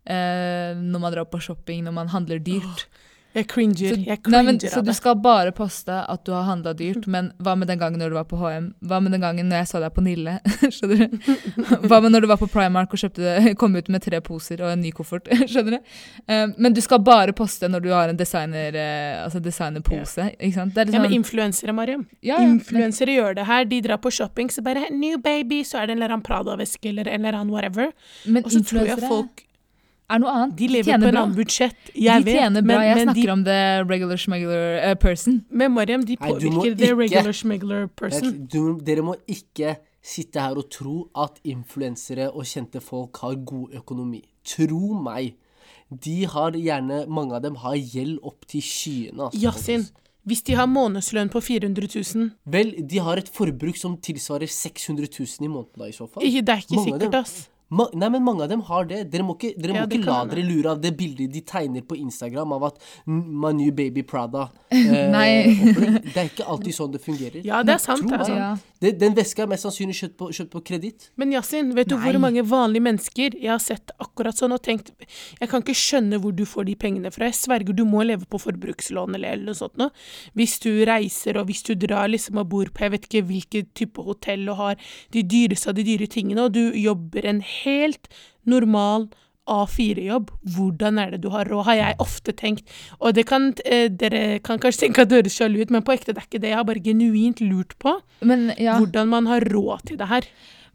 eh, 0.09 0.73
når 0.79 1.03
man 1.03 1.15
drar 1.15 1.29
på 1.29 1.43
shopping, 1.45 1.85
når 1.85 1.97
man 1.99 2.13
handler 2.15 2.41
dyrt. 2.41 2.87
Jeg 3.37 3.47
cringer. 3.47 3.93
Så, 3.93 3.97
Jeg 4.07 4.19
nei, 4.33 4.43
men, 4.43 4.57
cringer 4.59 4.73
så 4.73 4.81
du 4.85 4.93
skal 4.97 5.15
bare 5.21 5.53
poste 5.53 5.93
at 6.09 6.23
du 6.25 6.33
har 6.33 6.45
handla 6.49 6.73
dyrt, 6.75 7.07
men 7.07 7.29
hva 7.39 7.53
med 7.59 7.69
den 7.69 7.79
gangen 7.79 8.01
når 8.01 8.09
du 8.11 8.17
var 8.17 8.25
på 8.25 8.39
HM? 8.41 8.71
Hva 8.89 9.01
med 9.05 9.13
den 9.13 9.21
gangen 9.21 9.49
når 9.51 9.61
jeg 9.61 9.69
så 9.69 9.81
deg 9.85 9.93
på 9.95 10.03
Nille? 10.07 10.39
Skjønner 10.75 11.03
du? 11.05 11.19
Hva 11.87 12.01
med 12.03 12.13
når 12.15 12.25
du 12.25 12.29
var 12.31 12.41
på 12.41 12.49
Primark 12.51 12.93
og 12.97 12.99
kjøpte, 13.03 13.55
kom 13.61 13.77
ut 13.77 13.89
med 13.93 14.03
tre 14.03 14.21
poser 14.25 14.63
og 14.65 14.73
en 14.73 14.81
ny 14.81 14.91
koffert? 14.97 15.29
Skjønner 15.53 15.77
du? 15.77 15.95
Um, 16.27 16.55
men 16.59 16.73
du 16.77 16.81
skal 16.85 17.03
bare 17.05 17.35
poste 17.37 17.69
når 17.69 17.85
du 17.85 17.91
har 17.93 18.09
en 18.09 18.17
designer, 18.19 18.75
eh, 18.75 19.19
altså 19.25 19.43
designerpose. 19.45 20.31
Ikke 20.39 20.55
sant? 20.57 20.75
Det 20.75 20.87
er 20.87 20.91
liksom, 20.91 20.97
Ja, 20.99 21.03
men 21.05 21.11
sånn- 21.13 21.19
influensere, 21.21 21.75
Mariam. 21.77 22.07
Ja, 22.23 22.39
ja, 22.39 22.47
men- 22.47 22.57
Influensere 22.59 23.13
gjør 23.19 23.35
det 23.43 23.47
her. 23.47 23.65
De 23.69 23.81
drar 23.85 24.01
på 24.03 24.11
shopping, 24.11 24.49
så 24.51 24.63
bare 24.65 24.89
'New 24.91 25.19
baby', 25.19 25.63
så 25.69 25.83
er 25.83 25.87
det 25.87 25.97
en 25.97 26.03
eller 26.03 26.15
annen 26.17 26.25
Prada-veske 26.25 26.89
eller 26.91 27.07
en 27.07 27.21
eller 27.25 27.39
annen 27.39 27.53
whatever. 27.53 27.93
men 28.27 28.43
Og 28.45 28.51
så 28.51 28.65
tror 28.65 28.87
jeg 28.87 28.99
folk 28.99 29.45
er 30.09 30.23
noe 30.23 30.35
annet. 30.35 30.55
De 30.59 30.69
lever 30.71 30.91
tjener 30.91 31.07
på 31.07 31.13
en 31.13 31.21
annen 31.23 31.37
budsjett. 31.37 31.91
Jeg 31.95 32.25
de 32.25 32.37
tjener 32.37 32.63
vet, 32.63 32.69
bra. 32.69 32.79
men, 32.79 32.87
jeg 32.87 32.99
men 32.99 33.07
snakker 33.09 33.21
de, 33.21 33.35
om 33.35 33.45
the 33.49 33.59
regular 33.89 34.23
smuggler 34.23 34.79
uh, 34.79 34.95
person. 35.01 35.43
Men 35.51 35.75
Mariam, 35.75 36.07
de 36.09 36.17
påvirker 36.21 36.79
the 36.79 36.95
regular 36.95 37.37
smuggler 37.37 37.87
person. 37.99 38.33
Du, 38.53 38.79
dere 38.85 39.05
må 39.05 39.19
ikke 39.29 39.77
sitte 40.05 40.41
her 40.41 40.57
og 40.59 40.71
tro 40.73 40.97
at 41.19 41.41
influensere 41.49 42.31
og 42.31 42.49
kjente 42.49 42.81
folk 42.85 43.21
har 43.25 43.37
god 43.49 43.77
økonomi. 43.83 44.23
Tro 44.49 44.97
meg. 45.05 45.37
De 45.89 46.19
har 46.29 46.57
gjerne, 46.57 47.05
mange 47.09 47.37
av 47.37 47.45
dem 47.45 47.57
har 47.63 47.77
gjeld 47.77 48.21
opp 48.27 48.49
til 48.49 48.65
skyene. 48.65 49.29
Altså, 49.29 49.41
Yasin, 49.41 49.87
hvis 50.29 50.43
de 50.45 50.57
har 50.59 50.69
månedslønn 50.69 51.31
på 51.33 51.41
400 51.41 51.89
000 51.95 52.27
Vel, 52.53 52.75
de 52.85 53.01
har 53.01 53.21
et 53.21 53.31
forbruk 53.33 53.79
som 53.81 53.97
tilsvarer 54.05 54.51
600 54.53 55.09
000 55.09 55.47
i 55.47 55.49
måneden 55.49 55.81
da, 55.81 55.89
i 55.89 55.97
så 55.97 56.09
fall. 56.09 56.25
Det 56.25 56.45
er 56.45 56.65
ikke 56.65 56.77
Mange 56.77 56.99
sikkert, 56.99 57.17
ass. 57.23 57.39
Ma 57.71 57.85
nei, 57.93 58.09
men 58.09 58.25
mange 58.25 58.47
av 58.47 58.49
dem 58.49 58.63
har 58.65 58.87
det. 58.89 59.03
Dere 59.13 59.27
må 59.27 59.35
ikke, 59.37 59.53
dere 59.61 59.75
må 59.77 59.83
ikke 59.85 60.07
la 60.07 60.23
dere 60.31 60.45
lure 60.47 60.73
av 60.73 60.81
det 60.81 60.95
bildet 60.97 61.35
de 61.35 61.43
tegner 61.45 61.85
på 61.85 61.99
Instagram 62.01 62.55
av 62.57 62.65
at 62.71 62.79
"Mm, 63.07 63.25
my 63.43 63.53
new 63.53 63.73
baby 63.73 64.03
Prada. 64.03 64.49
Eh. 64.79 66.05
Det 66.05 66.17
er 66.17 66.29
ikke 66.29 66.45
alltid 66.47 66.75
sånn 66.77 66.93
det 66.93 67.01
fungerer. 67.03 67.41
Ja, 67.45 67.63
det 67.67 67.75
er 67.75 67.81
sant. 67.83 68.05
Det 68.09 68.19
er 68.19 68.25
sant. 68.25 68.39
Ja. 68.39 68.57
Det, 68.81 68.93
den 69.01 69.15
veska 69.17 69.43
er 69.43 69.49
mest 69.51 69.65
sannsynlig 69.67 69.97
kjøpt 69.99 70.17
på, 70.21 70.29
kjøpt 70.37 70.51
på 70.53 70.61
kreditt. 70.71 71.09
Men 71.19 71.33
Yasin, 71.35 71.73
vet 71.75 71.89
du 71.91 71.97
Nei. 71.97 72.05
hvor 72.05 72.19
mange 72.23 72.45
vanlige 72.47 72.85
mennesker 72.87 73.35
jeg 73.35 73.51
har 73.51 73.63
sett 73.63 73.91
akkurat 73.99 74.39
sånn 74.39 74.55
og 74.55 74.63
tenkt 74.63 74.93
Jeg 75.41 75.51
kan 75.51 75.65
ikke 75.65 75.75
skjønne 75.75 76.21
hvor 76.23 76.37
du 76.37 76.45
får 76.47 76.69
de 76.69 76.77
pengene 76.79 77.11
fra. 77.11 77.27
Jeg 77.27 77.39
sverger 77.41 77.75
du 77.75 77.85
må 77.89 78.05
leve 78.07 78.29
på 78.31 78.39
forbrukslån 78.39 79.17
eller, 79.19 79.35
eller 79.35 79.51
noe 79.51 79.59
sånt 79.59 79.77
noe. 79.81 79.91
Hvis 80.39 80.59
du 80.63 80.71
reiser 80.87 81.41
og 81.41 81.49
hvis 81.51 81.65
du 81.67 81.75
drar 81.75 82.09
liksom 82.13 82.39
og 82.39 82.49
bor 82.53 82.71
på 82.71 82.87
jeg 82.87 82.95
vet 82.95 83.09
ikke 83.09 83.25
hvilken 83.33 83.69
type 83.75 84.05
hotell 84.07 84.47
og 84.53 84.61
har 84.63 84.79
de 85.17 85.25
dyreste 85.27 85.73
av 85.73 85.79
de 85.79 85.87
dyre 85.89 86.07
tingene, 86.07 86.47
og 86.47 86.55
du 86.55 86.71
jobber 86.79 87.27
en 87.27 87.43
helt 87.65 88.11
normal 88.49 89.09
A4-jobb, 89.49 90.31
hvordan 90.55 91.01
er 91.01 91.15
det 91.15 91.23
du 91.25 91.31
har 91.33 91.49
råd, 91.49 91.65
har 91.71 91.79
jeg 91.79 91.97
ofte 92.05 92.35
tenkt. 92.37 92.69
Og 93.01 93.17
det 93.17 93.25
kan, 93.31 93.55
eh, 93.65 93.89
dere 93.89 94.39
kan 94.45 94.61
kanskje 94.61 94.87
tenke 94.87 95.03
at 95.03 95.11
det 95.11 95.23
høres 95.23 95.39
sjalu 95.39 95.63
ut, 95.63 95.73
men 95.75 95.83
på 95.83 95.97
ekte 95.97 96.13
det 96.13 96.21
er 96.21 96.29
ikke 96.29 96.43
det. 96.43 96.53
Jeg 96.53 96.61
har 96.61 96.69
bare 96.69 96.85
genuint 96.85 97.41
lurt 97.41 97.75
på 97.79 97.99
Men, 98.21 98.53
ja. 98.59 98.79
hvordan 98.79 99.09
man 99.09 99.27
har 99.27 99.41
råd 99.41 99.87
til 99.87 99.97
det 99.97 100.09
her. 100.09 100.23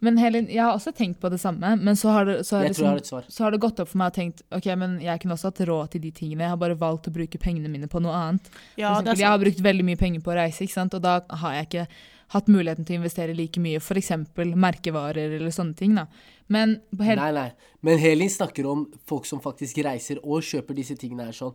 men 0.04 0.18
Helen, 0.18 0.50
jeg 0.52 0.60
har 0.60 0.74
også 0.76 0.92
tenkt 0.92 1.22
på 1.22 1.30
det 1.32 1.40
samme, 1.40 1.78
men 1.80 1.96
så 1.96 2.12
har 2.12 2.26
det, 2.26 2.46
så 2.46 2.58
har 2.58 2.68
det, 2.68 2.76
tror 2.76 2.98
liksom, 2.98 3.24
så 3.30 3.44
har 3.44 3.52
det 3.52 3.62
gått 3.62 3.80
opp 3.80 3.88
for 3.88 3.98
meg 3.98 4.12
og 4.12 4.14
tenkt 4.14 4.42
ok, 4.52 4.66
men 4.76 5.00
jeg 5.00 5.22
kunne 5.22 5.38
også 5.38 5.48
hatt 5.48 5.62
råd 5.64 5.92
til 5.92 6.02
de 6.02 6.12
tingene. 6.12 6.44
Jeg 6.44 6.50
har 6.50 6.58
bare 6.60 6.76
valgt 6.76 7.08
å 7.08 7.14
bruke 7.14 7.40
pengene 7.40 7.72
mine 7.72 7.88
på 7.88 8.02
noe 8.04 8.12
annet. 8.12 8.50
Ja, 8.76 8.98
det 9.00 9.14
eksempel, 9.14 9.22
jeg 9.22 9.30
har 9.30 9.40
brukt 9.40 9.64
veldig 9.64 9.86
mye 9.86 9.96
penger 9.96 10.20
på 10.20 10.34
å 10.34 10.36
reise, 10.36 10.66
ikke 10.66 10.74
sant? 10.74 10.94
og 10.94 11.06
da 11.06 11.22
har 11.30 11.54
jeg 11.54 11.70
ikke 11.70 11.88
hatt 12.34 12.50
muligheten 12.52 12.86
til 12.88 12.98
å 12.98 13.02
investere 13.02 13.36
like 13.38 13.62
mye, 13.62 13.82
f.eks. 13.82 14.12
merkevarer 14.38 15.38
eller 15.38 15.54
sånne 15.54 15.78
ting. 15.78 15.94
da. 15.98 16.08
Men 16.52 16.80
Nei, 17.00 17.32
nei. 17.36 17.50
Men 17.86 18.02
Helin 18.02 18.32
snakker 18.32 18.68
om 18.70 18.88
folk 19.10 19.28
som 19.30 19.42
faktisk 19.44 19.80
reiser 19.86 20.22
og 20.24 20.44
kjøper 20.46 20.78
disse 20.78 20.98
tingene 21.00 21.30
her 21.30 21.38
sånn. 21.38 21.54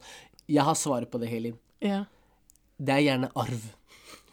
Jeg 0.49 0.65
har 0.65 0.79
svaret 0.79 1.11
på 1.13 1.21
det, 1.21 1.29
Helin. 1.33 1.59
Ja. 1.85 2.05
Det 2.79 2.95
er 2.95 3.05
gjerne 3.09 3.29
arv. 3.37 3.67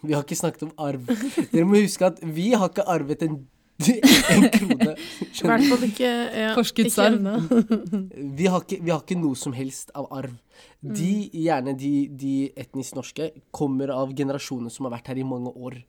Vi 0.06 0.14
har 0.14 0.24
ikke 0.24 0.38
snakket 0.38 0.68
om 0.68 0.72
arv. 0.78 1.04
Dere 1.50 1.66
må 1.66 1.82
huske 1.82 2.06
at 2.08 2.22
vi 2.22 2.52
har 2.54 2.70
ikke 2.70 2.84
arvet 2.92 3.24
en, 3.26 3.38
en 3.82 4.46
krone. 4.54 4.94
I 4.96 5.48
hvert 5.50 5.66
fall 5.70 5.86
ikke 5.88 6.10
ja, 6.12 6.52
Forskuddsarv. 6.56 7.26
vi 8.38 8.46
har, 8.52 8.62
ikke, 8.62 8.78
vi 8.80 8.92
har 8.92 9.02
ikke 9.02 9.18
noe 9.18 9.38
som 9.38 9.56
helst 9.56 9.90
av 9.98 10.08
arv. 10.14 10.36
De, 10.80 11.10
gjerne 11.34 11.74
de, 11.78 11.92
de 12.14 12.34
etnisk 12.56 12.96
norske, 12.98 13.32
kommer 13.50 13.90
av 13.94 14.14
generasjoner 14.16 14.72
som 14.72 14.86
har 14.86 14.98
vært 14.98 15.10
her 15.12 15.20
i 15.20 15.26
mange 15.26 15.52
år. 15.56 15.80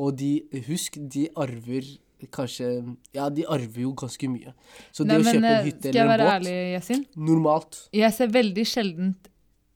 Og 0.00 0.14
de, 0.16 0.30
husk, 0.68 0.96
de 1.12 1.26
arver 1.38 1.88
kanskje 2.32 2.68
Ja, 3.16 3.28
de 3.32 3.46
arver 3.48 3.82
jo 3.86 3.94
ganske 3.96 4.28
mye. 4.28 4.54
Så 4.92 5.04
det 5.04 5.14
Nei, 5.14 5.18
å 5.20 5.24
men, 5.24 5.34
kjøpe 5.34 5.40
eller 5.40 5.58
en 5.58 5.66
hytte 5.68 5.80
skal 5.80 5.90
jeg 5.90 6.04
eller 6.04 6.06
en 6.06 6.12
være 6.12 6.28
båt 6.28 6.36
ærlig, 6.36 6.54
Yasin? 6.76 7.02
Normalt. 7.30 7.82
Jeg 7.96 8.16
ser 8.16 8.32
veldig 8.34 8.64
sjelden 8.68 9.12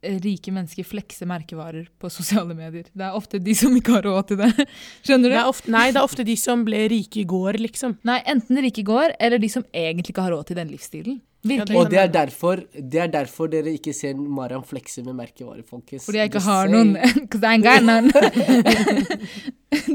eh, 0.05 0.19
rike 0.25 0.55
mennesker 0.55 0.89
flekse 0.89 1.29
merkevarer 1.29 1.89
på 2.01 2.11
sosiale 2.13 2.57
medier. 2.57 2.89
Det 2.93 3.07
er 3.09 3.17
ofte 3.17 3.41
de 3.41 3.57
som 3.57 3.77
ikke 3.81 3.97
har 3.97 4.09
råd 4.09 4.33
til 4.33 4.43
det. 4.43 4.69
Skjønner 5.07 5.33
du? 5.33 5.37
Det 5.39 5.45
ofte, 5.55 5.75
nei, 5.77 5.87
det 5.91 6.03
er 6.03 6.11
ofte 6.11 6.29
de 6.29 6.37
som 6.41 6.67
ble 6.69 6.85
rike 6.93 7.23
i 7.25 7.29
går, 7.29 7.61
liksom. 7.65 7.97
Nei, 8.09 8.21
enten 8.35 8.61
rike 8.65 8.85
i 8.85 8.89
går, 8.89 9.17
eller 9.21 9.41
de 9.41 9.53
som 9.57 9.65
egentlig 9.73 10.17
ikke 10.17 10.27
har 10.29 10.37
råd 10.37 10.51
til 10.53 10.61
den 10.61 10.73
livsstilen. 10.75 11.23
Virkelig. 11.45 11.77
Og 11.77 11.91
det 11.93 11.99
er, 12.01 12.07
derfor, 12.09 12.63
det 12.73 13.01
er 13.03 13.11
derfor 13.13 13.51
dere 13.53 13.75
ikke 13.77 13.93
ser 13.93 14.15
Mariam 14.17 14.63
flekse 14.65 15.03
med 15.05 15.15
merkevarer, 15.19 15.63
folkens. 15.69 16.07
Fordi 16.07 16.19
jeg 16.23 16.31
ikke 16.33 16.41
har 16.47 16.71
noen. 16.73 16.95
Because 17.21 17.45
I 17.45 17.59
ain't 17.59 17.67
got 17.67 17.85
none. 17.85 18.11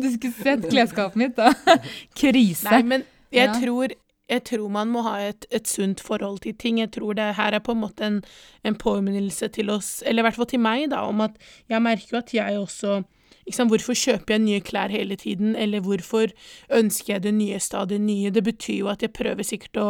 du 0.03 0.11
skulle 0.13 0.33
sett 0.43 0.67
klesskapet 0.69 1.15
mitt, 1.19 1.35
da. 1.39 1.53
Krise. 2.19 2.69
Nei, 2.69 2.83
men 2.83 3.03
jeg, 3.31 3.47
Ja. 3.49 3.53
tror, 3.61 3.93
jeg 4.29 4.43
tror 4.45 4.69
man 4.69 4.91
må 4.93 5.01
ha 5.07 5.15
et, 5.29 5.45
et 5.51 5.67
sunt 5.67 5.99
forhold 6.05 6.39
til 6.45 6.53
ting. 6.57 6.79
Jeg 6.79 6.91
tror 6.91 7.13
det 7.17 7.31
her 7.37 7.53
er 7.57 7.59
på 7.65 7.71
en 7.75 7.81
måte 7.83 8.05
en, 8.05 8.19
en 8.65 8.75
påminnelse 8.75 9.47
til 9.55 9.69
oss, 9.73 10.03
eller 10.05 10.21
i 10.21 10.27
hvert 10.29 10.35
fall 10.37 10.49
til 10.53 10.59
meg, 10.61 10.89
da, 10.93 11.01
om 11.09 11.21
at 11.25 11.37
jeg 11.69 11.81
merker 11.81 12.13
jo 12.17 12.21
at 12.23 12.33
jeg 12.33 12.59
også 12.59 13.01
Liksom, 13.49 13.69
Hvorfor 13.71 13.95
kjøper 13.97 14.35
jeg 14.35 14.41
nye 14.43 14.59
klær 14.61 14.91
hele 14.93 15.15
tiden, 15.17 15.55
eller 15.57 15.81
hvorfor 15.81 16.29
ønsker 16.69 17.15
jeg 17.15 17.23
det 17.23 17.31
nye 17.33 17.57
stadig 17.59 17.97
nye? 17.97 18.29
Det 18.29 18.43
betyr 18.45 18.75
jo 18.83 18.89
at 18.91 19.01
jeg 19.01 19.09
prøver 19.15 19.41
sikkert 19.47 19.79
å 19.81 19.87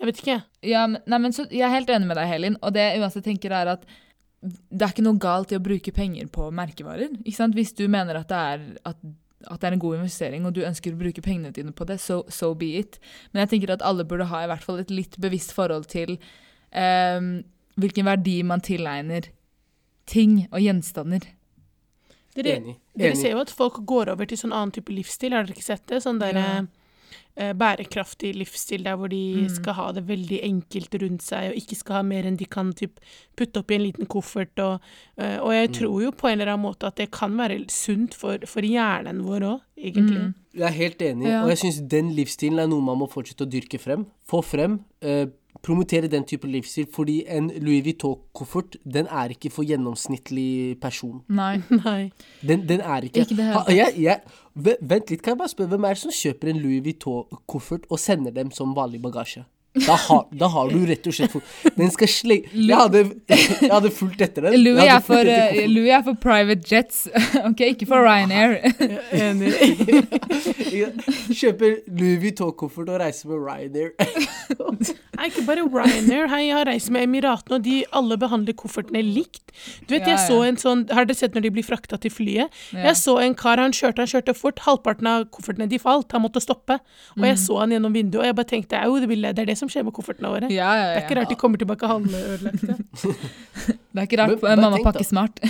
Jeg 0.00 0.08
vet 0.08 0.20
ikke. 0.22 0.36
Ja, 0.64 0.86
men, 0.88 1.02
nei, 1.12 1.18
men 1.20 1.34
så, 1.36 1.44
jeg 1.52 1.66
er 1.66 1.74
helt 1.74 1.90
enig 1.92 2.08
med 2.08 2.16
deg, 2.16 2.28
Helin. 2.30 2.56
Og 2.64 2.72
det 2.72 2.86
jeg 2.86 3.02
uansett 3.02 3.26
tenker 3.26 3.52
er 3.52 3.74
at 3.74 3.82
det 4.40 4.84
er 4.86 4.94
ikke 4.94 5.04
noe 5.04 5.20
galt 5.20 5.50
i 5.52 5.58
å 5.58 5.62
bruke 5.62 5.92
penger 5.92 6.30
på 6.32 6.46
merkevarer. 6.56 7.10
Ikke 7.20 7.36
sant? 7.36 7.56
Hvis 7.58 7.74
du 7.76 7.84
mener 7.92 8.16
at 8.16 8.30
det 8.30 8.38
er, 8.54 8.62
at, 8.88 9.02
at 9.44 9.60
det 9.60 9.68
er 9.68 9.76
en 9.76 9.82
god 9.82 9.98
investering, 9.98 10.46
og 10.48 10.54
du 10.56 10.62
ønsker 10.64 10.96
å 10.96 11.00
bruke 11.02 11.24
pengene 11.24 11.52
dine 11.52 11.74
på 11.76 11.84
det, 11.90 11.98
so, 12.00 12.22
so 12.32 12.54
be 12.56 12.70
it. 12.80 12.96
Men 13.34 13.44
jeg 13.44 13.52
tenker 13.52 13.74
at 13.76 13.84
alle 13.84 14.06
burde 14.08 14.30
ha 14.32 14.40
i 14.46 14.48
hvert 14.48 14.64
fall 14.64 14.80
et 14.80 14.94
litt 14.94 15.20
bevisst 15.20 15.52
forhold 15.56 15.90
til 15.92 16.16
ehm, 16.72 17.42
hvilken 17.80 18.08
verdi 18.08 18.38
man 18.48 18.64
tilegner 18.64 19.28
ting 20.08 20.46
og 20.48 20.64
gjenstander. 20.64 21.28
Dere, 22.34 22.56
Enig. 22.56 22.76
dere 22.96 23.12
Enig. 23.12 23.20
ser 23.20 23.34
jo 23.34 23.44
at 23.44 23.52
folk 23.52 23.82
går 23.90 24.14
over 24.14 24.28
til 24.30 24.40
sånn 24.40 24.54
annen 24.56 24.72
type 24.72 24.92
livsstil, 24.94 25.34
har 25.36 25.44
dere 25.44 25.56
ikke 25.58 25.66
sett 25.68 25.84
det? 25.90 26.00
Sånn 26.04 26.20
der 26.22 26.38
Ja. 26.40 26.50
Eh, 27.36 27.52
bærekraftig 27.54 28.34
livsstil 28.36 28.82
der 28.84 28.96
hvor 28.96 29.08
de 29.08 29.42
Mm. 29.46 29.48
skal 29.48 29.72
ha 29.74 29.92
det 29.92 30.06
veldig 30.06 30.40
enkelt 30.44 30.94
rundt 31.02 31.22
seg, 31.22 31.50
og 31.50 31.56
ikke 31.56 31.76
skal 31.76 31.94
ha 31.96 32.02
mer 32.02 32.22
enn 32.24 32.36
de 32.36 32.44
kan 32.46 32.72
typ, 32.72 32.98
putte 33.36 33.58
opp 33.60 33.70
i 33.70 33.74
en 33.74 33.82
liten 33.86 34.06
koffert. 34.06 34.58
Og, 34.58 34.80
eh, 35.18 35.38
og 35.38 35.52
jeg 35.52 35.68
Mm. 35.70 35.74
tror 35.74 36.02
jo 36.02 36.10
på 36.12 36.28
en 36.28 36.40
eller 36.40 36.52
annen 36.52 36.66
måte 36.70 36.86
at 36.86 36.96
det 36.96 37.10
kan 37.10 37.36
være 37.36 37.64
sunt 37.70 38.14
for, 38.14 38.38
for 38.46 38.60
hjernen 38.60 39.22
vår 39.22 39.40
òg, 39.40 39.60
egentlig. 39.78 40.18
Mm. 40.20 40.34
Jeg 40.54 40.62
er 40.68 40.72
helt 40.76 40.98
enig, 41.02 41.26
Ja. 41.28 41.42
og 41.44 41.48
jeg 41.48 41.58
syns 41.58 41.88
den 41.88 42.10
livsstilen 42.14 42.58
er 42.58 42.66
noe 42.66 42.80
man 42.82 42.98
må 42.98 43.08
fortsette 43.10 43.46
å 43.46 43.50
dyrke 43.50 43.78
frem. 43.80 44.06
Få 44.28 44.42
frem. 44.44 44.80
Eh, 45.00 45.26
promotere 45.62 46.08
den 46.08 46.24
type 46.24 46.48
livsstil, 46.48 46.86
fordi 46.94 47.20
en 47.28 47.50
Louis 47.60 47.84
Vuitton-koffert, 47.84 48.76
den 48.84 49.06
er 49.10 49.34
ikke 49.34 49.50
for 49.52 49.66
gjennomsnittlig 49.66 50.78
person. 50.80 51.22
Nei. 51.28 51.60
Nei. 51.84 52.10
Den, 52.46 52.66
den 52.68 52.80
er 52.80 53.06
ikke, 53.08 53.26
Ikke 53.26 53.48
ha, 53.52 53.64
jeg, 53.68 53.94
jeg, 53.98 54.20
Vent 54.54 55.10
litt, 55.10 55.22
kan 55.22 55.34
jeg 55.34 55.38
bare 55.38 55.52
spørre, 55.52 55.74
hvem 55.74 55.86
er 55.88 55.96
det 55.96 56.02
som 56.02 56.14
kjøper 56.14 56.52
en 56.52 56.60
Louis 56.62 56.84
Vuitton-koffert 56.84 57.88
og 57.90 58.00
sender 58.02 58.34
dem 58.34 58.50
som 58.54 58.74
vanlig 58.76 59.02
bagasje? 59.02 59.44
Da 59.70 59.94
har, 59.94 60.24
da 60.34 60.48
har 60.50 60.66
du 60.72 60.80
rett 60.88 61.04
og 61.06 61.14
slett 61.14 61.34
Den 61.76 61.92
skal 61.94 62.08
slenge 62.10 62.48
jeg 62.50 62.74
hadde, 62.74 63.04
jeg 63.30 63.68
hadde 63.70 63.90
fulgt 63.94 64.20
etter 64.24 64.48
den. 64.48 64.56
Louis 64.64 64.82
er, 64.82 64.98
for, 65.06 65.20
etter 65.22 65.60
eh. 65.62 65.68
Louis 65.70 65.92
er 65.94 66.02
for 66.02 66.18
private 66.18 66.66
jets, 66.66 67.04
ok? 67.48 67.62
Ikke 67.68 67.86
for 67.86 68.02
Ryanair. 68.02 68.56
Enig. 69.14 69.52
Kjøper 71.38 71.76
Louis 71.86 72.18
Vuitton-koffert 72.24 72.90
og 72.90 72.98
reiser 73.02 73.30
med 73.30 73.44
Ryanair. 73.46 73.92
Nei, 75.20 75.28
ikke 75.30 75.44
bare 75.46 75.64
Ryanair. 75.66 76.26
Hei, 76.32 76.42
jeg 76.48 76.56
har 76.58 76.66
reist 76.68 76.90
med 76.94 77.06
Emiratene, 77.06 77.60
og 77.60 77.64
de 77.66 77.78
alle 77.96 78.18
behandler 78.20 78.56
koffertene 78.58 79.02
likt. 79.06 79.54
Du 79.86 79.94
vet, 79.94 80.06
jeg 80.08 80.18
så 80.22 80.40
en 80.46 80.56
sånn 80.60 80.84
Har 80.94 81.04
dere 81.08 81.18
sett 81.18 81.34
når 81.36 81.42
de 81.46 81.50
blir 81.56 81.66
frakta 81.66 81.98
til 82.00 82.12
flyet? 82.14 82.54
Jeg 82.74 82.96
så 82.98 83.16
en 83.22 83.34
kar, 83.38 83.60
han 83.62 83.74
kjørte, 83.76 84.02
han 84.02 84.10
kjørte 84.10 84.34
fort. 84.38 84.62
Halvparten 84.66 85.08
av 85.10 85.26
koffertene 85.34 85.68
de 85.70 85.78
falt. 85.82 86.10
Han 86.16 86.24
måtte 86.26 86.42
stoppe. 86.42 86.80
Og 87.14 87.20
Mm. 87.20 87.26
jeg 87.30 87.38
så 87.42 87.58
han 87.60 87.70
gjennom 87.74 87.92
vinduet, 87.94 88.22
og 88.22 88.26
jeg 88.30 88.36
bare 88.38 88.50
tenkte 88.50 88.82
au, 88.82 88.98
det 89.00 89.38
er 89.38 89.44
det 89.44 89.59
som 89.60 89.70
skjer 89.70 89.84
med 89.86 89.94
koffertene 89.96 90.30
våre. 90.32 90.48
Ja, 90.52 90.70
ja, 90.74 90.86
ja. 90.86 90.94
Det 90.94 91.00
er 91.00 91.06
ikke 91.06 91.18
rart 91.20 91.32
de 91.32 91.38
kommer 91.40 91.60
tilbake 91.60 91.90
halvødelagte. 91.90 92.76
Det 93.90 93.98
er 93.98 94.06
ikke 94.06 94.18
rart 94.20 94.42
Men- 94.44 94.60
mamma 94.62 94.78
pakker 94.84 95.02
smart. 95.04 95.40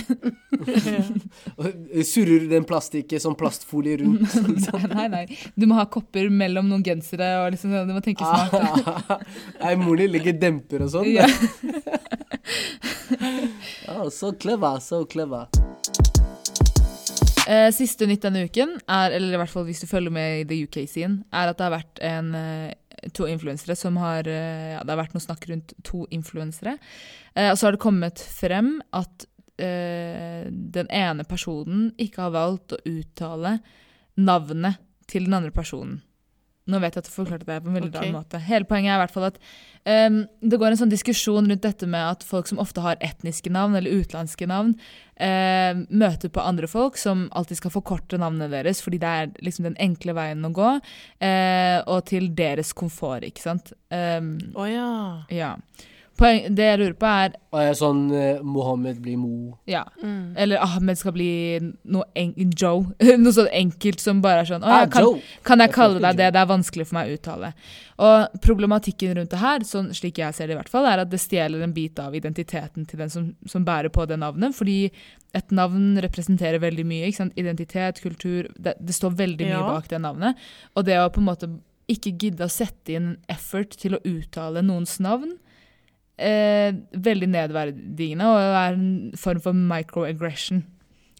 Og 1.61 1.67
Surrer 2.09 2.47
den 2.49 2.65
plastikken 2.67 3.21
som 3.21 3.35
plastfolie 3.37 3.99
rundt. 4.01 4.33
nei, 4.73 4.87
nei, 4.95 5.07
nei. 5.13 5.37
Du 5.53 5.67
må 5.69 5.77
ha 5.77 5.85
kopper 5.85 6.25
mellom 6.33 6.65
noen 6.71 6.81
gensere, 6.85 7.29
og 7.43 7.51
liksom, 7.53 7.73
sånn, 7.75 7.91
du 7.91 7.95
må 7.95 8.01
tenke 8.01 8.25
smart. 8.25 9.21
Nei, 9.61 9.75
moren 9.77 10.03
din 10.05 10.15
legger 10.17 10.39
demper 10.41 10.87
og 10.87 10.93
sånn. 10.95 11.11
Ja. 11.13 11.29
oh, 13.93 14.09
så 14.09 14.33
clever, 14.41 14.81
så 14.81 15.03
clever. 15.05 15.47
Eh, 17.51 17.69
siste 17.73 18.05
nytt 18.07 18.25
denne 18.25 18.45
uken, 18.47 18.75
er, 18.85 19.15
eller 19.17 19.33
i 19.35 19.39
hvert 19.41 19.51
fall 19.51 19.65
hvis 19.67 19.81
du 19.83 19.87
følger 19.89 20.13
med 20.13 20.43
i 20.43 20.45
the 20.49 20.59
UK-scene, 20.67 21.23
er 21.33 21.51
at 21.51 21.57
det 21.59 21.65
har 21.65 21.73
vært 21.73 22.01
en, 22.05 22.33
eh, 22.37 22.73
to 23.15 23.27
influensere 23.29 23.75
som 23.77 23.97
har 24.01 24.27
eh, 24.29 24.75
Ja, 24.75 24.83
det 24.83 24.93
har 24.93 25.01
vært 25.01 25.15
noe 25.15 25.23
snakk 25.23 25.47
rundt 25.49 25.73
to 25.87 26.05
influensere. 26.13 26.77
Eh, 27.33 27.51
og 27.51 27.57
så 27.57 27.67
har 27.67 27.77
det 27.77 27.83
kommet 27.83 28.21
frem 28.21 28.75
at 28.95 29.25
eh, 29.61 30.47
den 30.49 30.91
ene 30.93 31.25
personen 31.27 31.91
ikke 32.01 32.27
har 32.27 32.35
valgt 32.37 32.77
å 32.77 32.81
uttale 32.85 33.57
navnet 34.21 34.81
til 35.11 35.27
den 35.27 35.37
andre 35.39 35.53
personen. 35.55 36.01
Nå 36.71 36.79
vet 36.81 36.95
jeg 36.95 37.03
at 37.03 37.09
du 37.09 37.13
forklarte 37.13 37.47
det 37.47 37.59
på 37.61 37.69
en 37.69 37.77
veldig 37.77 37.91
okay. 37.91 38.07
rar 38.07 38.15
måte. 38.15 38.41
Hele 38.47 38.67
poenget 38.69 38.93
er 38.93 38.99
i 38.99 39.01
hvert 39.03 39.13
fall 39.15 39.27
at 39.27 39.39
um, 39.83 40.21
det 40.53 40.59
går 40.61 40.71
en 40.71 40.81
sånn 40.81 40.93
diskusjon 40.93 41.49
rundt 41.51 41.65
dette 41.65 41.89
med 41.89 42.05
at 42.15 42.25
folk 42.27 42.49
som 42.49 42.61
ofte 42.63 42.83
har 42.85 42.99
etniske 43.03 43.51
navn 43.53 43.75
eller 43.77 44.01
utenlandske 44.01 44.47
navn, 44.49 44.73
uh, 45.19 45.83
møter 45.91 46.33
på 46.33 46.45
andre 46.45 46.69
folk 46.71 46.99
som 47.01 47.27
alltid 47.37 47.61
skal 47.61 47.75
forkorte 47.75 48.19
navnene 48.21 48.49
deres, 48.53 48.83
fordi 48.85 49.01
det 49.03 49.13
er 49.21 49.31
liksom 49.43 49.69
den 49.69 49.79
enkle 49.83 50.15
veien 50.17 50.47
å 50.47 50.53
gå, 50.55 50.73
uh, 50.79 51.77
og 51.85 52.03
til 52.11 52.31
deres 52.37 52.73
komfort, 52.77 53.27
ikke 53.27 53.43
sant. 53.43 53.75
Um, 53.91 54.37
oh, 54.55 54.69
ja. 54.69 54.91
ja. 55.33 55.55
Poeng, 56.19 56.53
det 56.53 56.65
jeg 56.67 56.77
lurer 56.77 56.93
på 56.99 57.07
er, 57.07 57.31
Og 57.51 57.59
jeg 57.63 57.69
er 57.71 57.77
sånn 57.79 58.01
eh, 58.13 58.41
Mohammed 58.43 58.99
blir 59.01 59.17
Mo. 59.17 59.57
ja, 59.65 59.85
Mm. 60.03 60.33
eller 60.37 60.57
Ahmed 60.61 60.97
skal 60.97 61.11
bli 61.13 61.59
noe 61.85 62.03
en 62.15 62.33
Joe, 62.51 62.83
noe 63.17 63.31
sånn 63.33 63.49
enkelt 63.51 63.99
som 63.99 64.19
bare 64.21 64.41
er 64.43 64.45
sånn, 64.45 64.61
å, 64.61 64.67
Ah, 64.69 64.81
jeg 64.83 64.91
kan, 64.91 65.21
kan 65.43 65.59
jeg 65.59 65.69
Jeg 65.69 65.75
kalle 65.75 65.99
deg 66.03 66.17
det? 66.19 66.27
Det 66.33 66.41
er 66.41 66.45
vanskelig 66.51 66.85
for 66.87 66.95
meg 66.99 67.09
å 67.09 67.15
uttale. 67.17 67.53
Og 68.01 68.41
problematikken 68.43 69.15
rundt 69.17 69.29
det 69.33 69.39
her, 69.39 69.59
sånn 69.65 69.89
slik 69.97 70.17
jeg 70.21 70.33
ser 70.35 70.47
det 70.47 70.53
i 70.55 70.59
hvert 70.59 70.69
fall, 70.69 70.85
er 70.85 70.99
at 70.99 71.09
det 71.09 71.19
stjeler 71.19 71.63
en 71.63 71.73
bit 71.73 71.97
av 71.99 72.13
identiteten 72.13 72.85
til 72.85 72.99
den 72.99 73.09
som, 73.09 73.35
som 73.47 73.65
bærer 73.65 73.89
på 73.89 74.05
det 74.07 74.19
navnet. 74.19 74.53
Fordi 74.57 74.91
et 75.33 75.49
navn 75.51 75.95
representerer 76.01 76.59
veldig 76.59 76.85
mye. 76.85 77.07
ikke 77.07 77.17
sant? 77.23 77.33
Identitet, 77.39 78.01
kultur. 78.03 78.49
Det, 78.59 78.75
det 78.79 78.93
står 78.93 79.15
veldig 79.15 79.45
mye 79.47 79.57
Ja. 79.57 79.67
bak 79.73 79.87
det 79.87 80.01
navnet. 80.01 80.35
Og 80.75 80.85
det 80.85 80.97
å 80.99 81.09
på 81.09 81.17
en 81.23 81.29
måte 81.29 81.49
ikke 81.89 82.13
gidde 82.17 82.45
å 82.45 82.51
sette 82.51 82.93
inn 82.97 83.17
effort 83.29 83.69
til 83.79 83.95
å 83.95 84.01
uttale 84.05 84.61
noens 84.61 84.99
navn, 84.99 85.37
eh, 86.21 86.75
veldig 86.93 87.31
nedverdigende 87.33 88.29
og 88.29 88.39
er 88.41 88.77
en 88.77 88.91
form 89.19 89.41
for 89.43 89.57
microaggression. 89.57 90.63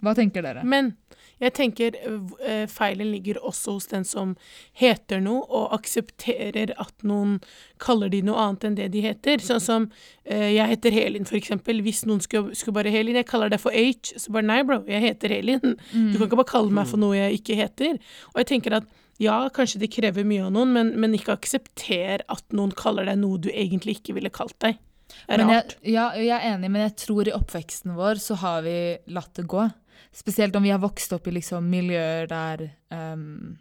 Hva 0.01 0.15
tenker 0.17 0.45
dere? 0.45 0.63
Men 0.65 0.95
jeg 1.41 1.53
tenker 1.57 1.95
eh, 1.97 2.65
feilen 2.69 3.09
ligger 3.13 3.39
også 3.41 3.75
hos 3.77 3.87
den 3.89 4.05
som 4.05 4.35
heter 4.77 5.21
noe, 5.23 5.41
og 5.49 5.73
aksepterer 5.77 6.73
at 6.81 7.05
noen 7.07 7.39
kaller 7.81 8.11
de 8.13 8.21
noe 8.25 8.37
annet 8.41 8.67
enn 8.67 8.77
det 8.77 8.91
de 8.93 9.01
heter. 9.05 9.41
Sånn 9.45 9.63
som 9.63 9.87
eh, 10.23 10.51
jeg 10.53 10.69
heter 10.75 10.93
Helin, 10.93 11.25
for 11.29 11.39
eksempel. 11.39 11.81
Hvis 11.85 12.03
noen 12.09 12.21
skulle, 12.21 12.57
skulle 12.57 12.77
bare 12.77 12.93
Helin, 12.93 13.17
jeg 13.17 13.29
kaller 13.29 13.53
deg 13.53 13.61
for 13.61 13.73
H, 13.73 14.13
så 14.21 14.33
bare 14.33 14.49
nei, 14.49 14.61
bro, 14.67 14.81
jeg 14.89 15.05
heter 15.05 15.33
Helin. 15.33 15.77
Du 16.13 16.19
kan 16.19 16.27
ikke 16.27 16.41
bare 16.43 16.53
kalle 16.53 16.77
meg 16.77 16.89
for 16.89 17.01
noe 17.01 17.17
jeg 17.17 17.41
ikke 17.41 17.57
heter. 17.61 17.97
Og 18.33 18.43
jeg 18.43 18.51
tenker 18.53 18.77
at 18.81 18.89
ja, 19.21 19.37
kanskje 19.53 19.83
det 19.83 19.91
krever 19.93 20.25
mye 20.25 20.45
av 20.47 20.53
noen, 20.53 20.71
men, 20.73 20.95
men 21.01 21.17
ikke 21.17 21.35
aksepter 21.37 22.23
at 22.25 22.45
noen 22.57 22.73
kaller 22.77 23.05
deg 23.09 23.19
noe 23.21 23.41
du 23.41 23.51
egentlig 23.53 23.99
ikke 23.99 24.17
ville 24.17 24.33
kalt 24.33 24.57
deg. 24.63 24.79
Men 25.27 25.53
jeg, 25.53 25.77
ja, 25.93 26.09
jeg 26.17 26.33
er 26.35 26.47
enig, 26.53 26.69
men 26.71 26.85
jeg 26.85 26.95
tror 27.05 27.27
i 27.27 27.35
oppveksten 27.35 27.95
vår 27.97 28.21
så 28.23 28.37
har 28.41 28.63
vi 28.65 28.75
latt 29.13 29.33
det 29.39 29.47
gå. 29.51 29.67
Spesielt 30.15 30.55
om 30.57 30.65
vi 30.65 30.73
har 30.73 30.81
vokst 30.83 31.13
opp 31.15 31.27
i 31.29 31.35
liksom 31.37 31.67
miljøer 31.71 32.27
der 32.31 32.65
um, 32.91 33.57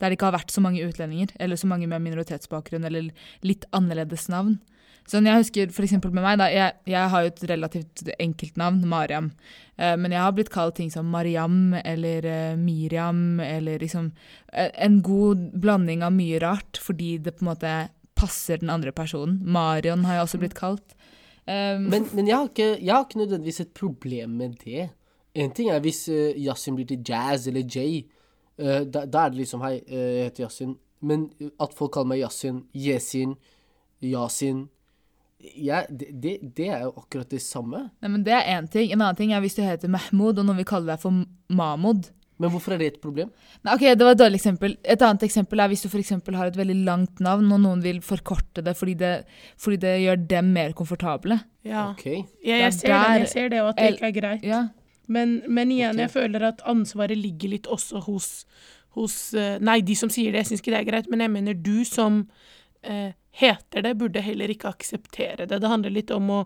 der 0.00 0.10
det 0.10 0.18
ikke 0.18 0.28
har 0.28 0.38
vært 0.38 0.52
så 0.52 0.62
mange 0.64 0.82
utlendinger, 0.84 1.32
eller 1.40 1.58
så 1.60 1.68
mange 1.70 1.86
med 1.88 2.02
minoritetsbakgrunn, 2.02 2.86
eller 2.88 3.12
litt 3.46 3.66
annerledes 3.76 4.26
navn. 4.32 4.58
Sånn, 5.04 5.26
jeg 5.28 5.42
husker 5.42 5.72
for 5.74 5.84
med 6.16 6.24
meg, 6.24 6.38
da, 6.40 6.46
jeg, 6.48 6.76
jeg 6.88 7.08
har 7.12 7.24
jo 7.24 7.30
et 7.30 7.42
relativt 7.50 8.02
enkelt 8.16 8.56
navn, 8.56 8.86
Mariam. 8.88 9.28
Eh, 9.76 9.92
men 10.00 10.14
jeg 10.14 10.22
har 10.24 10.32
blitt 10.32 10.52
kalt 10.52 10.78
ting 10.78 10.88
som 10.92 11.10
Mariam 11.12 11.74
eller 11.82 12.24
eh, 12.24 12.56
Miriam, 12.56 13.36
eller 13.42 13.82
liksom 13.82 14.12
eh, 14.52 14.70
En 14.86 15.02
god 15.04 15.50
blanding 15.60 16.06
av 16.06 16.14
mye 16.16 16.40
rart, 16.40 16.80
fordi 16.80 17.18
det 17.20 17.36
på 17.36 17.44
en 17.44 17.50
måte 17.50 17.74
passer 18.14 18.60
den 18.62 18.70
andre 18.70 18.92
personen. 18.92 19.40
Marion 19.42 20.04
har 20.04 20.18
jeg 20.18 20.26
også 20.26 20.40
blitt 20.42 20.58
kalt. 20.58 20.96
Um, 21.46 21.90
Men, 21.92 22.06
men 22.14 22.28
jeg, 22.28 22.36
har 22.36 22.48
ikke, 22.48 22.70
jeg 22.80 22.94
har 22.94 23.04
ikke 23.04 23.20
nødvendigvis 23.20 23.60
et 23.60 23.74
problem 23.76 24.30
med 24.40 24.54
det. 24.64 24.88
En 25.34 25.50
ting 25.50 25.70
er 25.70 25.82
hvis 25.84 26.06
uh, 26.08 26.32
Yasin 26.40 26.76
blir 26.78 26.86
til 26.88 27.02
Jazz 27.08 27.48
eller 27.48 27.66
Jay. 27.66 28.04
Uh, 28.58 28.86
da, 28.86 29.04
da 29.04 29.26
er 29.26 29.34
det 29.34 29.42
liksom 29.42 29.60
Hei, 29.66 29.80
uh, 29.88 29.98
jeg 29.98 30.30
heter 30.30 30.46
Yasin. 30.46 30.76
Men 31.04 31.28
at 31.60 31.74
folk 31.76 31.92
kaller 31.92 32.14
meg 32.14 32.22
Yasin, 32.22 32.64
Yesin, 32.72 33.34
Yasin 34.00 34.68
ja, 35.56 35.82
det, 35.90 36.22
det, 36.22 36.38
det 36.56 36.68
er 36.68 36.86
jo 36.86 36.92
akkurat 36.96 37.30
det 37.30 37.42
samme. 37.42 37.88
Nei, 38.00 38.10
men 38.10 38.24
Det 38.24 38.32
er 38.32 38.46
én 38.56 38.68
ting. 38.70 38.92
En 38.92 39.02
annen 39.02 39.18
ting 39.18 39.32
er 39.34 39.42
hvis 39.44 39.56
du 39.56 39.62
heter 39.64 39.90
Mahmoud, 39.92 40.38
og 40.38 40.46
noen 40.46 40.60
vil 40.60 40.68
kalle 40.68 40.88
deg 40.88 41.02
for 41.02 41.24
Mahmoud. 41.52 42.08
Men 42.42 42.50
hvorfor 42.50 42.74
er 42.74 42.80
det 42.82 42.86
et 42.88 43.00
problem? 43.02 43.28
Nei, 43.62 43.74
ok, 43.76 43.84
Det 43.94 44.06
var 44.06 44.16
et 44.16 44.18
dårlig 44.18 44.38
eksempel. 44.40 44.76
Et 44.82 45.02
annet 45.06 45.22
eksempel 45.22 45.60
er 45.62 45.68
hvis 45.70 45.84
du 45.84 45.88
for 45.88 46.02
eksempel 46.02 46.34
har 46.34 46.50
et 46.50 46.56
veldig 46.58 46.76
langt 46.84 47.20
navn, 47.22 47.52
og 47.54 47.60
noen 47.62 47.82
vil 47.84 48.00
forkorte 48.02 48.64
det 48.66 48.74
fordi 48.76 48.94
det, 48.98 49.12
fordi 49.60 49.78
det 49.84 49.92
gjør 50.02 50.24
dem 50.34 50.52
mer 50.56 50.74
komfortable. 50.74 51.38
Ja. 51.62 51.90
okay. 51.92 52.24
Ja, 52.44 52.58
jeg 52.64 52.72
ser 52.74 52.88
der- 52.88 53.04
det, 53.12 53.20
jeg 53.20 53.28
ser 53.28 53.48
det, 53.48 53.60
og 53.62 53.68
at 53.68 53.76
det 53.78 53.92
ikke 53.94 54.06
er 54.10 54.16
greit. 54.20 54.42
Ja. 54.42 54.62
Men, 55.06 55.42
men 55.48 55.70
igjen, 55.70 55.94
okay. 55.94 56.02
jeg 56.06 56.10
føler 56.10 56.48
at 56.48 56.62
ansvaret 56.66 57.18
ligger 57.18 57.48
litt 57.54 57.66
også 57.66 58.00
hos, 58.06 58.46
hos 58.96 59.34
eh, 59.34 59.58
Nei, 59.60 59.80
de 59.84 59.94
som 59.94 60.10
sier 60.10 60.32
det, 60.32 60.42
jeg 60.42 60.46
syns 60.52 60.64
ikke 60.64 60.72
det 60.74 60.80
er 60.80 60.90
greit, 60.90 61.10
men 61.12 61.20
jeg 61.20 61.30
mener 61.30 61.54
du 61.54 61.84
som 61.84 62.22
eh, 62.82 63.12
heter 63.30 63.84
det, 63.84 63.96
burde 64.00 64.22
heller 64.24 64.50
ikke 64.50 64.72
akseptere 64.72 65.46
det. 65.46 65.60
Det 65.60 65.70
handler 65.70 65.90
litt 65.94 66.10
om 66.14 66.30
å 66.30 66.40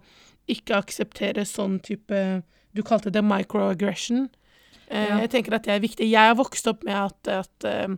ikke 0.48 0.78
akseptere 0.80 1.44
sånn 1.44 1.78
type 1.84 2.42
Du 2.76 2.82
kalte 2.82 3.10
det 3.10 3.22
microaggression. 3.24 4.28
Eh, 4.90 5.08
Ja. 5.08 5.18
Jeg 5.20 5.30
tenker 5.30 5.54
at 5.54 5.64
det 5.64 5.74
er 5.74 5.80
viktig. 5.84 6.10
Jeg 6.10 6.28
har 6.30 6.34
vokst 6.38 6.66
opp 6.70 6.84
med 6.84 6.94
at, 6.96 7.28
at 7.28 7.64
eh, 7.68 7.88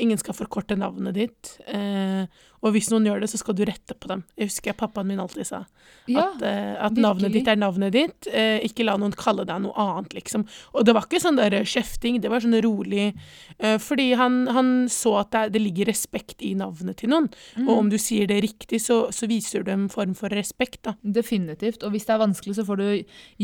ingen 0.00 0.18
skal 0.18 0.36
forkorte 0.36 0.76
navnet 0.78 1.14
ditt. 1.16 1.54
Eh, 1.70 2.26
og 2.64 2.72
hvis 2.72 2.88
noen 2.88 3.04
gjør 3.04 3.20
det, 3.20 3.28
så 3.28 3.38
skal 3.40 3.56
du 3.58 3.62
rette 3.68 3.92
på 4.00 4.08
dem. 4.08 4.22
Jeg 4.40 4.48
husker 4.48 4.76
pappaen 4.78 5.10
min 5.10 5.20
alltid 5.20 5.44
sa. 5.46 5.64
ja. 6.08 6.30
At, 6.30 6.42
eh, 6.48 6.72
at 6.80 6.96
navnet 6.96 7.34
ditt 7.34 7.48
er 7.50 7.58
navnet 7.60 7.92
ditt. 7.92 8.28
Eh, 8.32 8.64
ikke 8.64 8.86
la 8.88 8.96
noen 8.96 9.12
kalle 9.12 9.44
deg 9.44 9.60
noe 9.66 9.76
annet, 9.76 10.14
liksom. 10.16 10.46
Og 10.72 10.86
det 10.88 10.94
var 10.96 11.04
ikke 11.04 11.20
sånn 11.20 11.36
der 11.36 11.58
eh, 11.58 11.66
kjefting, 11.68 12.22
det 12.24 12.32
var 12.32 12.40
sånn 12.40 12.56
rolig. 12.64 13.10
Eh, 13.58 13.76
fordi 13.82 14.14
han, 14.16 14.46
han 14.56 14.70
så 14.88 15.18
at 15.20 15.34
det, 15.36 15.42
det 15.58 15.60
ligger 15.60 15.90
respekt 15.92 16.40
i 16.40 16.54
navnet 16.56 17.02
til 17.02 17.12
noen. 17.12 17.28
Mm. 17.58 17.68
Og 17.68 17.82
om 17.82 17.92
du 17.92 17.98
sier 18.00 18.30
det 18.32 18.40
riktig, 18.46 18.80
så, 18.80 19.02
så 19.12 19.28
viser 19.28 19.66
du 19.66 19.74
en 19.74 19.90
form 19.92 20.16
for 20.16 20.32
respekt, 20.32 20.80
da. 20.88 20.96
Definitivt. 21.04 21.84
Og 21.84 21.92
hvis 21.92 22.08
det 22.08 22.16
er 22.16 22.24
vanskelig, 22.24 22.56
så 22.56 22.64
får 22.64 22.80
du 22.80 22.88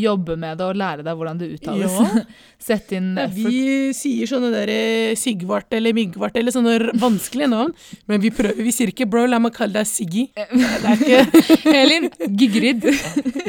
jobbe 0.01 0.39
med 0.41 0.57
det 0.63 0.71
og 0.71 0.81
lære 0.81 1.05
deg 1.05 1.21
hvordan 1.21 1.45
det 1.45 1.53
uttales. 1.59 2.01
Ja. 2.01 2.25
Sett 2.71 2.97
inn 2.97 3.13
Ja, 3.21 3.29
vi 3.29 3.93
sier 3.97 4.33
sånne 4.33 4.49
der 4.55 4.73
eh, 4.73 5.13
Sigvart 5.19 5.77
eller 5.77 5.93
Mygvart 5.97 6.40
eller 6.41 6.55
sånne 6.55 6.75
vanskelige 7.01 7.49
navn, 7.53 7.73
men 8.11 8.21
vi 8.23 8.31
prøver. 8.35 8.59
Vi 8.65 8.73
sier 8.75 8.91
ikke 8.93 9.07
'bro, 9.11 9.27
la 9.31 9.39
meg 9.43 9.55
kalle 9.57 9.81
deg 9.81 9.87
Siggy'. 9.89 10.29
Det 11.01 11.17
er 11.21 11.27
ikke 11.57 11.75
Elin 11.85 12.11
Gigrid. 12.37 12.87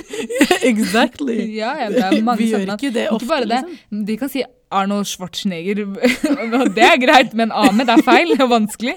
Exactly. 0.72 1.38
ja, 1.56 1.74
ja, 1.84 1.90
det 1.90 2.04
er 2.04 2.22
mange 2.24 2.38
Vi 2.44 2.50
gjør 2.52 2.66
ikke 2.76 2.92
det 2.94 3.08
ofte, 3.10 3.26
Ikke 3.26 3.30
bare 3.32 3.48
det. 3.50 3.62
liksom. 3.66 4.06
De 4.06 4.18
kan 4.18 4.30
si 4.30 4.44
Arnold 4.72 5.06
Schwarzenegger. 5.10 5.82
det 6.78 6.84
er 6.86 6.98
greit, 7.02 7.34
men 7.36 7.52
Ahmed 7.52 7.90
er 7.92 8.04
feil 8.08 8.32
og 8.38 8.50
vanskelig. 8.54 8.96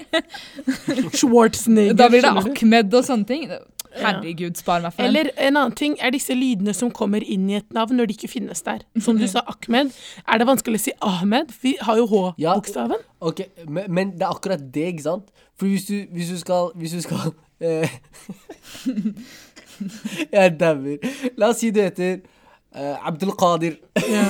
Schwarzenegger. 1.13 1.97
Da 1.99 2.07
blir 2.11 2.23
det? 2.23 2.31
Ahmed 2.31 2.93
og 2.93 3.03
sånne 3.07 3.27
ting. 3.27 3.47
Herregud, 4.01 4.57
spar 4.59 4.81
meg 4.83 4.93
for 4.93 5.01
den. 5.03 5.09
Eller 5.09 5.29
en 5.47 5.57
annen 5.57 5.75
ting 5.77 5.95
er 6.03 6.11
disse 6.15 6.35
lydene 6.35 6.73
som 6.75 6.91
kommer 6.91 7.23
inn 7.23 7.47
i 7.49 7.57
et 7.59 7.73
navn 7.75 7.95
når 7.99 8.09
de 8.11 8.17
ikke 8.17 8.31
finnes 8.31 8.61
der. 8.65 8.83
Som 9.01 9.19
du 9.21 9.27
sa, 9.31 9.43
Ahmed. 9.51 9.91
Er 10.27 10.41
det 10.41 10.47
vanskelig 10.49 10.81
å 10.81 10.83
si 10.85 10.93
Ahmed? 11.01 11.53
Vi 11.61 11.75
har 11.81 11.99
jo 12.01 12.07
H-bokstaven. 12.11 13.01
Ja, 13.01 13.11
Ok, 13.25 13.41
men, 13.65 13.87
men 13.89 14.11
det 14.13 14.21
er 14.27 14.35
akkurat 14.35 14.61
det, 14.73 14.89
ikke 14.93 15.05
sant? 15.05 15.29
For 15.57 15.71
hvis 15.71 15.87
du, 15.87 15.95
hvis 16.13 16.29
du 16.29 16.37
skal 16.37 16.73
Hvis 16.75 16.91
du 16.91 17.01
skal 17.01 17.31
eh, 17.63 17.89
Jeg 20.35 20.55
dauer. 20.59 20.99
La 21.39 21.49
oss 21.53 21.61
si 21.63 21.71
du 21.73 21.79
heter 21.81 22.19
uh, 22.75 23.07
Abdelkader, 23.07 23.79
Ja. 24.03 24.27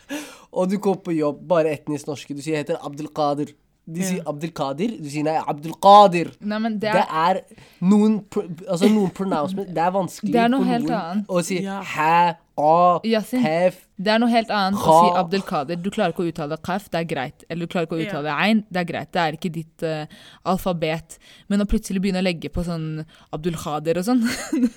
og 0.56 0.70
du 0.70 0.78
går 0.78 0.98
på 1.04 1.14
jobb, 1.16 1.40
bare 1.48 1.72
etnisk 1.74 2.06
norske. 2.06 2.34
Du 2.36 2.42
sier 2.42 2.58
jeg 2.58 2.64
heter 2.66 2.80
Abdelkader. 2.84 3.52
De 3.86 4.00
sier 4.02 4.16
Ja. 4.16 4.22
Abdelkader, 4.30 4.88
du 4.96 5.08
sier 5.10 5.24
nei, 5.24 5.36
Abdelkader. 5.46 6.30
Nei, 6.40 6.58
men 6.58 6.78
det 6.78 6.92
Det 6.92 7.04
er, 7.04 7.36
er 7.36 7.42
noen 7.82 8.24
Altså 8.68 8.88
noen 8.88 9.10
pronouncement 9.10 9.68
Det 9.68 9.78
er 9.84 9.90
vanskelig 9.92 10.32
Det 10.32 10.40
er 10.40 10.48
noe 10.48 10.60
for 10.64 10.70
helt 10.72 10.90
annet. 10.90 11.26
å 11.28 11.42
si 11.44 11.58
Ja. 11.62 11.82
hæ, 11.82 12.36
a, 12.56 13.00
Yasin. 13.04 13.40
hef 13.42 13.83
det 13.96 14.10
er 14.10 14.18
noe 14.18 14.26
helt 14.32 14.48
annet 14.50 14.74
å 14.80 14.82
Kha. 14.82 14.94
si 14.98 15.10
Abdelkader. 15.20 15.76
Du 15.78 15.86
klarer 15.94 16.10
ikke 16.10 16.24
å 16.24 16.26
uttale 16.32 16.56
kaf, 16.66 16.88
det 16.90 16.98
er 16.98 17.04
greit. 17.06 17.44
Eller 17.48 17.62
du 17.68 17.70
klarer 17.70 17.86
ikke 17.86 17.94
å 17.94 18.00
Ja. 18.02 18.06
uttale 18.10 18.32
ein, 18.42 18.64
det 18.68 18.80
er 18.80 18.84
greit. 18.88 19.10
Det 19.14 19.20
er 19.22 19.32
ikke 19.36 19.50
ditt 19.54 19.82
uh, 19.86 20.06
alfabet. 20.50 21.14
Men 21.48 21.60
å 21.62 21.64
plutselig 21.70 22.00
begynne 22.02 22.18
å 22.18 22.22
legge 22.26 22.50
på 22.50 22.64
sånn 22.66 23.04
Abdelkader 23.32 23.98
og 24.00 24.04
sånn 24.08 24.24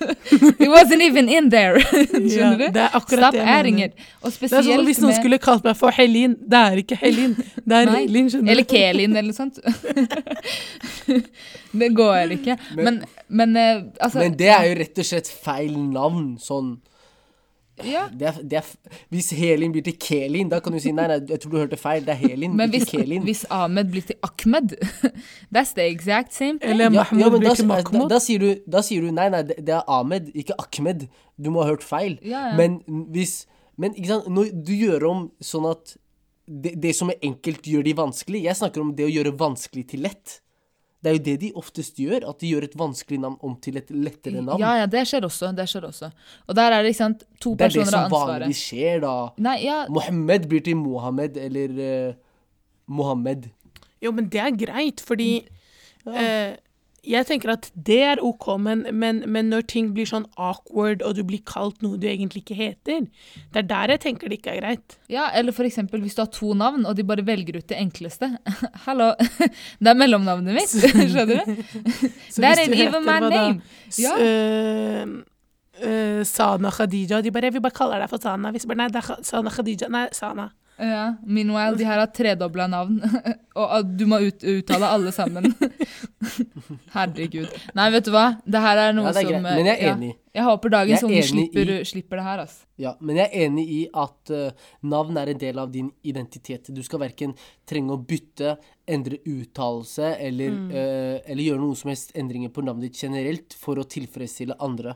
It 0.62 0.68
wasn't 0.70 1.02
even 1.02 1.26
in 1.28 1.50
there! 1.50 1.82
Ja, 1.88 2.04
Skjønner 2.28 2.58
du? 2.58 2.64
det 2.72 2.84
æringer. 2.84 2.94
akkurat 2.94 3.34
Stop 3.34 3.34
det. 3.34 3.42
Og 4.22 4.28
er 4.28 4.30
sånn 4.30 4.32
spesielt 4.38 4.84
Hvis 4.86 5.00
noen 5.02 5.10
med 5.12 5.18
skulle 5.20 5.38
kalt 5.42 5.64
meg 5.66 5.76
for 5.80 5.90
Helin, 5.98 6.36
det 6.38 6.58
er 6.70 6.76
ikke 6.84 6.96
Helin. 7.02 7.34
Det 7.64 7.74
er 7.82 7.86
Helin, 7.96 8.28
skjønner 8.30 8.46
du. 8.46 8.50
Eller. 8.54 8.64
Kelin 8.70 9.16
eller 9.16 9.28
noe 9.28 9.34
sånt. 9.34 9.58
det 11.82 11.88
går 11.96 12.32
ikke. 12.38 12.56
Men, 12.76 13.02
men, 13.28 13.56
eh, 13.56 13.82
altså 14.00 14.18
Men 14.22 14.36
det 14.38 14.48
er 14.54 14.64
jo 14.70 14.74
rett 14.82 14.98
og 15.02 15.06
slett 15.10 15.28
feil 15.42 15.74
navn. 15.90 16.36
Sånn 16.42 16.76
ja. 17.86 18.06
det 18.12 18.28
er, 18.30 18.38
det 18.50 18.58
er, 18.60 18.70
Hvis 19.12 19.30
Helin 19.36 19.72
blir 19.74 19.84
til 19.86 19.96
Kelin, 20.00 20.48
da 20.50 20.58
kan 20.64 20.72
du 20.74 20.80
si 20.82 20.92
nei, 20.94 21.06
nei, 21.10 21.18
jeg 21.28 21.42
tror 21.42 21.52
du 21.52 21.58
hørte 21.60 21.78
feil. 21.80 22.02
Det 22.06 22.14
er 22.14 22.20
Helin, 22.22 22.56
Men 22.56 22.72
hvis, 22.72 22.86
ikke 22.88 23.02
Kelin. 23.04 23.22
hvis 23.26 23.44
Ahmed 23.50 23.92
blir 23.92 24.06
til 24.08 24.16
Ahmed 24.22 24.74
That's 25.54 25.74
the 25.76 25.86
exact 25.86 26.34
same 26.34 26.58
thing. 26.58 26.70
Eller 26.72 26.90
Mahmoud 26.90 27.20
ja, 27.20 27.28
ja, 27.28 27.36
blir 27.36 27.48
da, 27.48 27.54
til 27.54 27.68
da, 27.68 27.74
Mahmoud. 27.74 28.08
da, 28.10 28.18
sier 28.24 28.42
du, 28.42 28.48
da 28.66 28.82
sier 28.86 29.04
du 29.06 29.12
nei, 29.14 29.28
nei, 29.34 29.44
det, 29.48 29.60
det 29.66 29.76
er 29.76 29.86
Ahmed, 29.98 30.32
ikke 30.34 30.56
Ahmed. 30.58 31.06
Du 31.38 31.52
må 31.54 31.62
ha 31.62 31.70
hørt 31.70 31.86
feil. 31.86 32.18
Ja, 32.22 32.50
ja. 32.50 32.58
Men 32.58 32.80
hvis 33.14 33.46
Men 33.78 33.94
ikke 33.94 34.08
sant, 34.10 34.26
når 34.34 34.48
du 34.66 34.72
gjør 34.74 35.04
om 35.06 35.18
sånn 35.38 35.68
at 35.70 35.94
det, 36.48 36.72
det 36.82 36.94
som 36.96 37.12
er 37.12 37.20
enkelt, 37.22 37.66
gjør 37.68 37.84
de 37.86 37.92
vanskelig 37.94 38.40
Jeg 38.48 38.58
snakker 38.58 38.82
om 38.82 38.94
det 38.96 39.04
å 39.06 39.12
gjøre 39.12 39.36
vanskelig 39.38 39.84
til 39.92 40.02
lett. 40.08 40.40
Det 40.98 41.10
er 41.10 41.14
jo 41.14 41.22
det 41.28 41.34
de 41.44 41.48
oftest 41.54 42.00
gjør, 42.02 42.24
at 42.26 42.40
de 42.42 42.48
gjør 42.50 42.64
et 42.66 42.72
vanskelig 42.78 43.20
navn 43.22 43.36
om 43.46 43.52
til 43.62 43.78
et 43.78 43.90
lettere 43.94 44.40
navn. 44.42 44.58
Ja, 44.58 44.72
ja, 44.80 44.86
det 44.90 45.04
skjer 45.06 45.28
også. 45.28 45.52
Det 45.54 45.68
skjer 45.70 45.86
også. 45.86 46.08
Og 46.48 46.56
der 46.58 46.74
er 46.74 46.82
det 46.82 46.90
ikke 46.90 47.02
sant, 47.04 47.22
to 47.38 47.52
det 47.54 47.68
er 47.68 47.74
det 47.76 47.84
som 47.86 48.08
vanlig 48.10 48.32
vanligvis 48.32 48.62
skjer, 48.70 48.98
da. 49.04 49.12
Nei, 49.46 49.54
ja, 49.62 49.84
Mohammed 49.94 50.48
blir 50.50 50.64
til 50.66 50.80
Mohammed 50.80 51.38
eller 51.44 51.76
uh, 51.78 52.16
Mohammed. 52.90 53.46
Jo, 54.02 54.10
men 54.14 54.26
det 54.32 54.42
er 54.42 54.58
greit, 54.58 55.02
fordi 55.04 55.30
eh, 56.06 56.58
jeg 57.06 57.26
tenker 57.28 57.52
at 57.52 57.68
det 57.72 57.98
er 58.02 58.20
OK, 58.24 58.48
men, 58.60 58.82
men, 58.92 59.20
men 59.30 59.50
når 59.52 59.66
ting 59.70 59.92
blir 59.94 60.08
sånn 60.08 60.26
awkward, 60.34 61.02
og 61.06 61.14
du 61.18 61.22
blir 61.26 61.42
kalt 61.46 61.78
noe 61.84 61.98
du 62.00 62.08
egentlig 62.10 62.42
ikke 62.42 62.58
heter, 62.58 63.06
det 63.54 63.62
er 63.62 63.68
der 63.70 63.94
jeg 63.94 64.02
tenker 64.02 64.30
det 64.30 64.40
ikke 64.40 64.56
er 64.56 64.60
greit. 64.60 64.98
ja, 65.12 65.28
eller 65.38 65.54
eksempel 65.68 66.02
hvis 66.02 66.18
du 66.18 66.22
har 66.24 66.30
to 66.34 66.54
navn, 66.58 66.86
og 66.86 66.96
de 66.98 67.06
bare 67.06 67.24
velger 67.26 67.60
ut 67.60 67.68
det 67.70 67.78
enkleste. 67.78 68.32
Hallo, 68.86 69.12
det 69.80 69.92
er 69.92 69.98
mellomnavnet 69.98 70.58
mitt, 70.58 70.74
skjønner 71.14 71.46
du? 71.46 71.56
det 72.36 72.52
er 72.52 72.64
en 72.66 72.78
even 72.78 73.06
my 73.06 73.18
name. 73.28 73.60
Ja. 73.98 74.14
Uh, 74.18 75.18
uh, 75.82 76.22
Sana 76.26 76.72
Khadija. 76.74 77.22
De 77.22 77.32
bare 77.34 77.52
vil 77.54 77.62
bare 77.64 77.76
kalle 77.76 78.00
deg 78.02 78.10
for 78.10 78.22
Sana'. 78.22 78.52
Hvis 78.54 78.66
bare, 78.66 78.82
Nei, 78.82 78.90
det 78.92 79.04
er 79.04 79.22
Sana 79.26 79.52
Khadija. 79.54 79.90
Nei, 79.92 80.08
Sana. 80.16 80.50
Ja, 80.78 81.16
meanwhile, 81.26 81.74
de 81.74 81.86
her 81.88 81.98
har 81.98 82.10
tredobla 82.14 82.68
navn, 82.70 83.00
og 83.58 83.88
du 83.98 84.04
må 84.06 84.20
ut, 84.22 84.44
uttale 84.46 84.86
alle 84.94 85.10
sammen. 85.10 85.48
Herregud. 86.94 87.48
Nei, 87.74 87.86
vet 87.94 88.06
du 88.06 88.12
hva? 88.14 88.26
Det 88.46 88.60
her 88.62 88.80
er 88.86 88.94
noe 88.96 89.08
Ja, 89.08 89.12
det 89.16 89.22
er 89.22 89.26
som 89.26 89.32
greit, 89.32 89.46
men 89.58 89.68
jeg 89.70 89.74
er 89.80 89.86
ja. 89.88 89.94
enig. 89.96 90.10
Jeg 90.38 90.46
håper 90.46 90.70
dagens 90.70 91.02
unge 91.08 91.22
slipper, 91.26 91.72
i- 91.74 91.84
slipper 91.88 92.20
det 92.20 92.24
her, 92.28 92.42
altså. 92.44 92.60
Ja, 92.78 92.92
men 93.02 93.18
jeg 93.18 93.26
er 93.26 93.46
enig 93.48 93.64
i 93.74 93.80
at 94.04 94.30
uh, 94.30 94.68
navn 94.86 95.18
er 95.18 95.32
en 95.32 95.40
del 95.40 95.58
av 95.58 95.72
din 95.74 95.88
identitet. 96.06 96.70
Du 96.74 96.78
skal 96.86 97.02
verken 97.02 97.34
trenge 97.66 97.96
å 97.96 97.98
bytte, 97.98 98.54
endre 98.88 99.18
uttalelse 99.28 100.12
eller, 100.28 100.54
eh, 100.70 101.16
eller 101.26 101.42
gjøre 101.44 101.60
noe 101.60 101.76
som 101.76 101.90
helst 101.90 102.14
endringer 102.16 102.52
på 102.54 102.62
navnet 102.64 102.86
ditt 102.88 103.02
generelt 103.02 103.56
for 103.58 103.82
å 103.82 103.84
tilfredsstille 103.84 104.56
andre. 104.64 104.94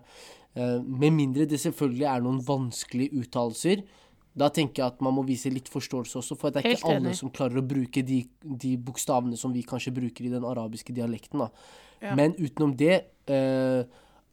Uh, 0.55 0.79
med 0.85 1.11
mindre 1.17 1.49
det 1.49 1.59
selvfølgelig 1.61 2.07
er 2.13 2.23
noen 2.23 2.39
vanskelige 2.47 3.25
uttalelser. 3.25 3.83
Da 4.39 4.49
tenker 4.49 4.83
jeg 4.83 4.95
at 4.95 5.03
man 5.05 5.13
må 5.17 5.25
vise 5.29 5.51
litt 5.53 5.69
forståelse 5.69 6.21
også, 6.23 6.37
for 6.41 6.53
det 6.53 6.63
er 6.63 6.71
Helt 6.71 6.81
ikke 6.81 6.93
alle 6.95 7.11
enig. 7.11 7.19
som 7.19 7.33
klarer 7.35 7.61
å 7.61 7.67
bruke 7.67 8.05
de, 8.07 8.23
de 8.43 8.77
bokstavene 8.81 9.37
som 9.37 9.53
vi 9.53 9.65
kanskje 9.69 9.93
bruker 9.93 10.25
i 10.25 10.33
den 10.33 10.47
arabiske 10.49 10.95
dialekten. 10.97 11.45
Ja. 12.01 12.15
Men 12.19 12.37
utenom 12.41 12.73
det 12.79 12.95
eh, 13.29 13.83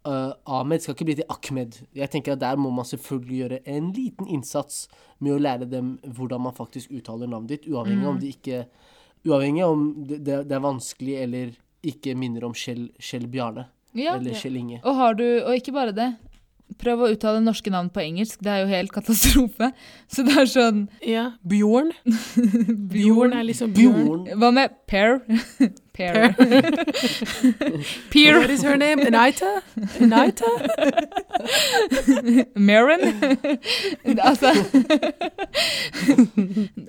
Uh, 0.07 0.31
Ahmed 0.47 0.79
skal 0.79 0.95
ikke 0.95 1.05
bli 1.09 1.13
til 1.19 1.27
Ahmed. 1.27 1.75
Jeg 1.91 2.09
tenker 2.09 2.33
at 2.33 2.39
Der 2.39 2.55
må 2.55 2.69
man 2.71 2.87
selvfølgelig 2.87 3.39
gjøre 3.41 3.57
en 3.67 3.89
liten 3.91 4.29
innsats 4.31 4.85
med 5.19 5.33
å 5.35 5.41
lære 5.43 5.67
dem 5.67 5.97
hvordan 6.15 6.45
man 6.45 6.55
faktisk 6.55 6.93
uttaler 6.95 7.27
navnet 7.27 7.51
ditt, 7.51 7.67
uavhengig 7.67 8.07
om 8.07 8.21
det 8.21 8.31
ikke 8.37 8.61
Uavhengig 9.27 9.65
om 9.65 9.81
det, 10.07 10.21
det, 10.23 10.53
er 10.55 10.63
vanskelig 10.63 11.17
eller 11.19 11.51
ikke 11.83 12.13
minner 12.15 12.45
om 12.47 12.53
Kjell, 12.55 12.85
Kjell 12.95 13.27
Bjarne 13.27 13.65
Ja. 13.91 14.13
eller 14.15 14.37
Kjell 14.39 14.55
Inge. 14.55 14.79
Og 14.85 14.95
har 14.95 15.17
du, 15.19 15.25
og 15.43 15.51
ikke 15.59 15.73
bare 15.75 15.91
det. 15.91 16.07
Prøv 16.79 17.01
å 17.01 17.09
uttale 17.11 17.41
norske 17.43 17.71
navn 17.73 17.89
på 17.89 18.03
engelsk. 18.03 18.39
Det 18.45 18.51
er 18.53 18.61
jo 18.63 18.69
helt 18.71 18.93
katastrofe. 18.93 19.71
Så 20.13 20.23
det 20.27 20.35
er 20.37 20.49
sånn 20.49 20.85
Ja. 21.05 21.31
Bjorn. 21.41 21.91
Bjorn 22.93 23.33
er 23.33 23.47
liksom 23.47 23.73
Bjorn. 23.73 24.27
Hva 24.37 24.51
med 24.55 24.75
Pear? 25.99 26.33
Pear. 28.11 28.39
What 28.39 28.49
is 28.49 28.63
her 28.63 28.77
name? 28.77 29.01
Anita? 29.01 29.61
Anita? 29.99 30.47
Marin? 32.69 33.01
altså 34.23 34.53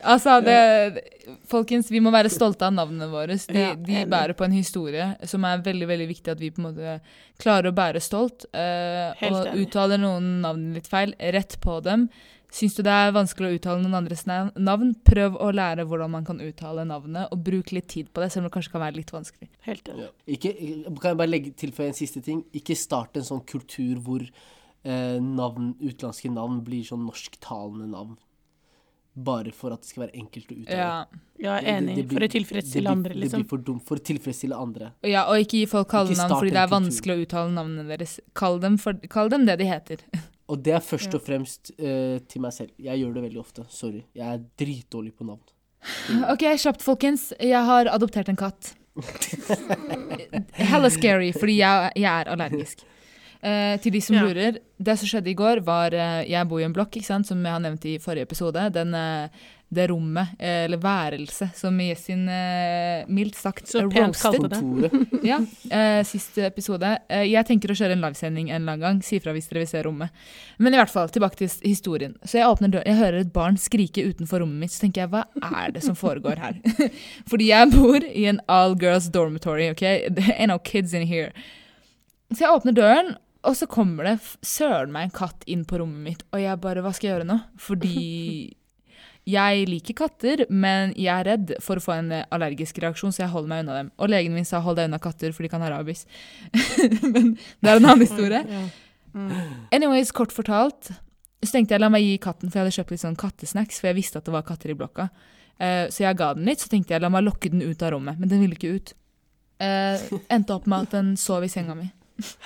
Altså, 0.02 0.40
det 0.46 1.02
Folkens, 1.50 1.90
vi 1.90 2.00
må 2.02 2.10
være 2.14 2.30
stolte 2.30 2.66
av 2.66 2.74
navnene 2.74 3.06
våre. 3.10 3.36
De, 3.50 3.66
de 3.86 4.04
bærer 4.10 4.34
på 4.38 4.46
en 4.46 4.54
historie 4.54 5.12
som 5.26 5.44
er 5.46 5.62
veldig 5.66 5.88
veldig 5.90 6.08
viktig 6.10 6.32
at 6.32 6.40
vi 6.42 6.50
på 6.54 6.62
en 6.62 6.68
måte 6.70 6.96
klarer 7.42 7.70
å 7.70 7.76
bære 7.76 8.02
stolt. 8.02 8.46
Uh, 8.54 9.10
og 9.30 9.54
uttaler 9.58 9.98
noen 10.02 10.40
navn 10.44 10.70
litt 10.76 10.90
feil, 10.90 11.14
rett 11.34 11.58
på 11.62 11.78
dem. 11.86 12.08
Syns 12.50 12.74
du 12.74 12.82
det 12.82 12.90
er 12.90 13.12
vanskelig 13.14 13.46
å 13.46 13.56
uttale 13.60 13.82
noen 13.84 13.94
andres 14.00 14.24
navn, 14.26 14.94
prøv 15.06 15.36
å 15.38 15.52
lære 15.54 15.84
hvordan 15.86 16.10
man 16.10 16.24
kan 16.26 16.40
uttale 16.42 16.82
navnet, 16.84 17.28
og 17.30 17.44
bruk 17.46 17.70
litt 17.72 17.86
tid 17.88 18.08
på 18.12 18.20
det, 18.24 18.32
selv 18.32 18.44
om 18.44 18.48
det 18.50 18.54
kanskje 18.56 18.72
kan 18.72 18.82
være 18.82 18.96
litt 18.98 19.12
vanskelig. 19.14 19.48
Helt 19.68 19.86
enig. 19.92 20.02
Ja. 20.08 20.08
Ikke, 20.34 20.54
kan 21.00 21.12
jeg 21.12 21.20
bare 21.22 21.30
legge 21.30 21.52
tilføye 21.54 21.92
en 21.92 21.94
siste 22.00 22.22
ting? 22.26 22.42
Ikke 22.52 22.74
start 22.76 23.16
en 23.20 23.28
sånn 23.28 23.44
kultur 23.46 24.00
hvor 24.02 24.24
eh, 24.26 25.20
navn, 25.22 25.76
utenlandske 25.78 26.32
navn 26.34 26.58
blir 26.66 26.82
sånn 26.88 27.06
norsktalende 27.06 27.86
navn. 27.92 28.18
Bare 29.20 29.50
for 29.52 29.74
at 29.74 29.82
det 29.82 29.88
skal 29.90 30.04
være 30.06 30.16
enkelt 30.20 30.50
å 30.54 30.56
uttale. 30.62 30.76
Ja. 30.78 31.22
Ja, 31.40 31.54
jeg 31.58 31.66
er 31.66 31.78
enig. 31.80 31.94
det 31.96 32.04
blir- 32.08 32.16
For 32.16 32.24
å 32.24 32.28
Det 32.28 32.34
tilfredsstille 32.36 32.82
blir, 32.86 32.90
andre, 32.96 33.12
det 33.14 33.20
liksom. 33.24 33.40
blir 33.42 33.48
for 33.48 33.58
dumt 33.58 33.82
for 33.86 33.96
å 33.96 34.04
tilfredsstille 34.10 34.56
andre. 34.56 34.92
ja, 35.02 35.24
og 35.26 35.38
ikke 35.42 35.58
gi 35.60 35.66
folk 35.66 35.88
kallenavn 35.88 36.30
fordi 36.38 36.50
det 36.50 36.56
er 36.62 36.66
kultur. 36.68 36.76
vanskelig 36.78 37.14
å 37.16 37.22
uttale 37.26 37.50
navnene 37.54 37.88
deres. 37.88 38.20
Kall 38.34 38.58
dem, 38.60 38.76
for, 38.78 38.94
kall 39.08 39.28
dem 39.28 39.46
det 39.46 39.58
de 39.58 39.64
heter. 39.66 39.98
Og 40.50 40.58
det 40.66 40.72
er 40.74 40.82
først 40.82 41.12
Ja. 41.12 41.18
og 41.20 41.22
fremst 41.26 41.70
uh, 41.78 42.18
til 42.28 42.42
meg 42.42 42.52
selv. 42.56 42.70
Jeg 42.82 42.98
gjør 43.00 43.14
det 43.14 43.22
veldig 43.28 43.40
ofte. 43.40 43.64
Sorry. 43.70 44.02
Jeg 44.18 44.26
er 44.34 44.42
dritdårlig 44.58 45.14
på 45.14 45.24
navn. 45.28 45.40
Ok, 46.32 46.42
kjapt, 46.60 46.82
folkens. 46.84 47.30
Jeg 47.40 47.62
har 47.64 47.88
adoptert 47.94 48.28
en 48.28 48.36
katt. 48.36 48.74
Hella 50.58 50.90
scary, 50.92 51.30
fordi 51.36 51.58
jeg, 51.60 51.92
jeg 51.96 52.10
er 52.24 52.30
allergisk. 52.34 52.82
Uh, 53.40 53.78
til 53.80 53.94
de 53.94 54.00
som 54.04 54.16
Ja. 54.18 54.22
lurer, 54.26 54.58
det 54.76 54.98
som 55.00 55.08
skjedde 55.08 55.30
i 55.32 55.34
går, 55.38 55.62
var 55.64 55.94
uh, 55.96 56.20
Jeg 56.28 56.48
bor 56.48 56.60
i 56.60 56.66
en 56.66 56.74
blokk, 56.76 56.96
ikke 56.98 57.06
sant, 57.08 57.26
som 57.30 57.40
jeg 57.44 57.52
har 57.54 57.62
nevnt 57.64 57.86
i 57.88 57.94
forrige 58.02 58.26
episode. 58.28 58.66
Den, 58.74 58.92
eh, 58.94 59.28
det 59.70 59.84
rommet, 59.86 60.28
eh, 60.38 60.64
eller 60.64 60.80
værelset, 60.82 61.54
som 61.54 61.76
Yesin 61.80 62.24
eh, 62.28 63.04
mildt 63.06 63.36
sagt 63.38 63.68
Så 63.70 63.84
pent 63.90 64.16
roasted. 64.16 64.50
kalte 64.50 64.88
det. 64.90 65.20
Ja, 65.28 65.38
eh, 65.70 66.00
siste 66.04 66.48
episode. 66.48 66.90
Jeg 67.08 67.46
tenker 67.46 67.70
å 67.70 67.76
kjøre 67.78 67.94
en 67.94 68.02
livesending 68.02 68.50
en 68.50 68.56
eller 68.64 68.72
annen 68.74 68.82
gang. 68.82 69.02
Si 69.06 69.20
fra 69.22 69.34
hvis 69.36 69.46
dere 69.50 69.62
vil 69.62 69.70
se 69.70 69.84
rommet. 69.86 70.10
Men 70.58 70.74
i 70.74 70.80
hvert 70.80 70.90
fall, 70.90 71.12
tilbake 71.14 71.38
til 71.38 71.54
historien. 71.62 72.18
Så 72.24 72.40
jeg 72.40 72.50
åpner 72.50 72.74
døren, 72.74 72.90
jeg 72.90 72.98
hører 72.98 73.22
et 73.22 73.32
barn 73.32 73.60
skrike 73.62 74.02
utenfor 74.10 74.42
rommet 74.42 74.66
mitt. 74.66 74.74
Så 74.74 74.82
tenker 74.88 75.06
jeg, 75.06 75.14
hva 75.14 75.24
er 75.62 75.70
det 75.78 75.84
som 75.86 75.94
foregår 75.98 76.42
her? 76.42 76.58
Fordi 77.30 77.50
jeg 77.52 77.70
bor 77.70 78.02
i 78.10 78.26
en 78.32 78.42
all 78.50 78.74
girls 78.74 79.06
dormitory, 79.14 79.70
ok? 79.70 79.86
There 80.10 80.34
ain't 80.34 80.50
no 80.50 80.58
kids 80.58 80.94
in 80.98 81.06
here. 81.06 81.30
Så 82.34 82.42
jeg 82.42 82.54
åpner 82.58 82.74
døren, 82.74 83.14
og 83.46 83.54
så 83.56 83.70
kommer 83.70 84.04
det 84.10 84.18
søren 84.42 84.90
meg 84.92 85.08
en 85.08 85.18
katt 85.22 85.46
inn 85.46 85.62
på 85.64 85.78
rommet 85.78 86.02
mitt. 86.10 86.24
Og 86.34 86.42
jeg 86.42 86.58
bare, 86.60 86.82
hva 86.82 86.90
skal 86.94 87.08
jeg 87.08 87.20
gjøre 87.20 87.30
nå? 87.30 87.38
Fordi 87.62 88.56
jeg 89.30 89.66
liker 89.70 89.96
katter, 90.02 90.44
men 90.50 90.94
jeg 90.98 91.10
er 91.14 91.28
redd 91.28 91.54
for 91.64 91.80
å 91.80 91.84
få 91.84 91.94
en 91.96 92.12
eh, 92.14 92.26
allergisk 92.34 92.80
reaksjon, 92.82 93.14
så 93.14 93.24
jeg 93.24 93.32
holder 93.32 93.52
meg 93.52 93.64
unna 93.64 93.78
dem. 93.78 93.90
Og 94.00 94.10
legen 94.12 94.36
min 94.36 94.48
sa 94.48 94.62
hold 94.64 94.78
deg 94.80 94.90
unna 94.90 95.00
katter, 95.02 95.34
for 95.36 95.46
de 95.46 95.50
kan 95.52 95.64
ha 95.64 95.70
rabies. 95.72 96.06
men 97.14 97.34
det 97.36 97.70
er 97.70 97.76
en 97.76 97.90
annen 97.90 98.06
historie. 98.06 98.44
Mm. 99.10 99.30
Anyways, 99.74 100.12
kort 100.14 100.30
fortalt, 100.30 100.92
så 101.42 101.50
tenkte 101.50 101.74
jeg 101.74 101.82
la 101.82 101.88
meg 101.90 102.04
gi 102.04 102.12
katten, 102.22 102.46
for 102.46 102.60
jeg 102.60 102.62
hadde 102.62 102.74
kjøpt 102.76 102.92
litt 102.94 103.02
sånn 103.02 103.16
kattesnacks, 103.18 103.80
for 103.82 103.90
jeg 103.90 103.96
visste 103.96 104.20
at 104.20 104.28
det 104.28 104.34
var 104.36 104.44
katter 104.46 104.70
i 104.70 104.76
blokka. 104.78 105.08
Uh, 105.58 105.90
så 105.90 106.04
jeg 106.04 106.18
ga 106.20 106.28
den 106.38 106.46
litt, 106.46 106.62
så 106.62 106.70
tenkte 106.70 106.94
jeg 106.94 107.02
la 107.02 107.10
meg 107.10 107.24
lokke 107.26 107.50
den 107.50 107.64
ut 107.64 107.82
av 107.82 107.90
rommet, 107.96 108.20
men 108.22 108.30
den 108.30 108.44
ville 108.44 108.54
ikke 108.54 108.70
ut. 108.76 108.92
Uh, 109.58 110.20
endte 110.30 110.54
opp 110.54 110.70
med 110.70 110.86
at 110.86 110.94
den 110.94 111.10
sov 111.18 111.42
i 111.42 111.50
senga 111.50 111.74
mi. 111.74 111.90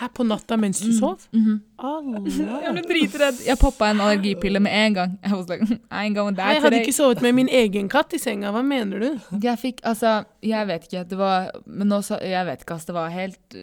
Her 0.01 0.09
på 0.14 0.25
natta 0.27 0.57
mens 0.61 0.81
du 0.81 0.93
sov? 0.97 1.27
Mhm. 1.33 1.61
Jeg 1.79 1.85
Allah. 1.85 2.72
ble 2.72 2.83
dritredd. 2.89 3.41
Jeg 3.47 3.59
poppa 3.61 3.91
en 3.91 4.01
allergipille 4.01 4.61
med 4.62 4.72
en 4.72 4.95
gang. 4.95 5.18
Jeg 5.22 5.33
was 5.33 5.49
like, 5.49 5.66
Jeg 5.68 6.14
hadde 6.14 6.61
today. 6.62 6.81
ikke 6.83 6.95
sovet 6.97 7.22
med 7.22 7.35
min 7.35 7.49
egen 7.49 7.89
katt 7.89 8.12
i 8.14 8.18
senga. 8.18 8.51
Hva 8.55 8.62
mener 8.64 8.99
du? 9.01 9.20
Jeg 9.43 9.59
fikk, 9.59 9.81
altså, 9.85 10.25
jeg 10.43 10.66
vet 10.66 10.87
ikke, 10.89 11.05
det 11.09 11.18
var, 11.18 11.51
men 11.66 11.89
nå 11.89 12.03
sa, 12.03 12.18
jeg 12.22 12.47
vet 12.47 12.61
ikke, 12.62 12.75
ass, 12.79 12.85
det 12.87 12.95
var 12.95 13.09
helt, 13.11 13.57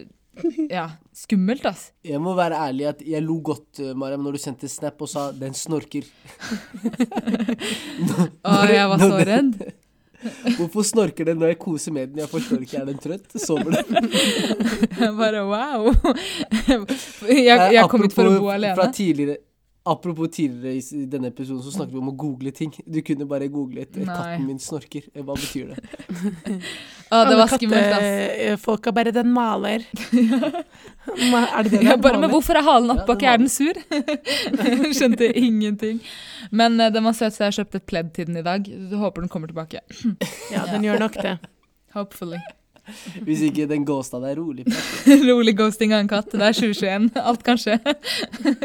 ja, 0.70 0.86
skummelt, 1.12 1.66
ass. 1.68 1.90
Jeg 2.04 2.20
må 2.20 2.32
være 2.34 2.56
ærlig 2.68 2.86
at 2.88 3.02
jeg 3.04 3.22
lo 3.22 3.40
godt, 3.44 3.80
eh, 3.80 3.92
Mariam, 3.94 4.22
når 4.24 4.32
du 4.32 4.38
sendte 4.38 4.68
snap 4.68 5.00
og 5.02 5.08
sa 5.08 5.30
'den 5.32 5.52
snorker'. 5.52 6.06
Å, 8.44 8.54
jeg 8.70 8.88
var 8.88 8.98
så 9.02 9.18
redd. 9.28 9.58
Hvorfor 10.56 10.86
snorker 10.86 11.26
den 11.28 11.40
når 11.42 11.54
jeg 11.54 11.58
koser 11.62 11.94
med 11.94 12.12
den? 12.12 12.22
Jeg 12.22 12.30
forstår 12.30 12.62
ikke. 12.66 12.82
Er 12.82 12.90
den 12.90 12.98
trøtt? 13.02 13.26
Sover 13.42 13.74
den? 13.74 14.10
Jeg 15.02 15.14
bare, 15.18 15.44
wow. 15.48 15.88
Jeg, 17.48 17.72
jeg 17.74 17.88
kom 17.90 18.04
hit 18.04 18.14
for 18.14 18.28
å 18.30 18.36
bo 18.38 18.50
alene. 18.52 18.76
Fra 18.78 18.88
tidligere, 18.94 19.40
apropos 19.84 20.28
tidligere 20.28 20.78
i 21.02 21.06
denne 21.10 21.30
episoden 21.32 21.62
så 21.62 21.72
snakket 21.74 21.94
vi 21.94 22.00
om 22.00 22.10
å 22.12 22.14
google 22.16 22.52
ting. 22.54 22.72
Du 22.86 23.00
kunne 23.02 23.26
bare 23.28 23.48
googlet 23.50 23.96
eh, 23.96 24.06
'katten 24.06 24.46
min 24.46 24.60
snorker'. 24.62 25.08
Eh, 25.14 25.24
Hva 25.26 25.34
betyr 25.34 25.72
det? 25.72 25.82
Å, 27.12 27.24
det 27.28 27.34
var 27.36 27.50
skummelt, 27.50 27.90
ass. 27.92 28.06
kattefolka 28.06 28.94
bare 28.94 29.12
'den 29.12 29.34
maler'. 29.34 29.84
Er 31.02 31.66
det 31.66 31.72
det 31.72 31.82
ja, 31.82 31.96
bare, 31.98 32.20
men 32.22 32.30
hvorfor 32.30 32.54
er 32.54 32.62
halen 32.62 32.94
Ja, 32.94 33.02
den 33.02 33.16
ikke 33.16 33.26
er 33.32 33.40
den 33.42 33.50
sur? 33.50 33.74
Skjønte 34.98 35.32
ingenting. 35.34 35.98
Men 36.50 36.78
uh, 36.78 36.92
den 36.94 37.02
var 37.02 37.18
søt, 37.18 37.34
så 37.34 37.44
jeg 37.44 37.50
har 37.50 37.58
kjøpt 37.58 37.80
et 37.80 37.86
pledd 37.90 38.14
til 38.14 38.30
den 38.30 38.38
i 38.38 38.46
dag. 38.46 38.70
Håper 38.94 39.26
den 39.26 39.32
kommer 39.32 39.50
tilbake. 39.50 39.82
Ja, 40.54 40.66
den 40.70 40.86
gjør 40.86 41.02
nok 41.08 41.18
det. 41.18 41.38
Hopefully. 41.96 42.38
Hvis 43.26 43.42
ikke 43.46 43.66
den 43.70 43.84
ghosta 43.86 44.18
deg 44.22 44.36
rolig. 44.40 44.66
Rolig 45.28 45.54
ghosting 45.58 45.94
av 45.94 46.02
en 46.02 46.10
katt. 46.10 46.32
Det 46.32 46.42
er 46.42 46.56
2021. 46.56 47.08
Alt 47.22 47.44
kan 47.46 47.60
skje. 47.60 47.76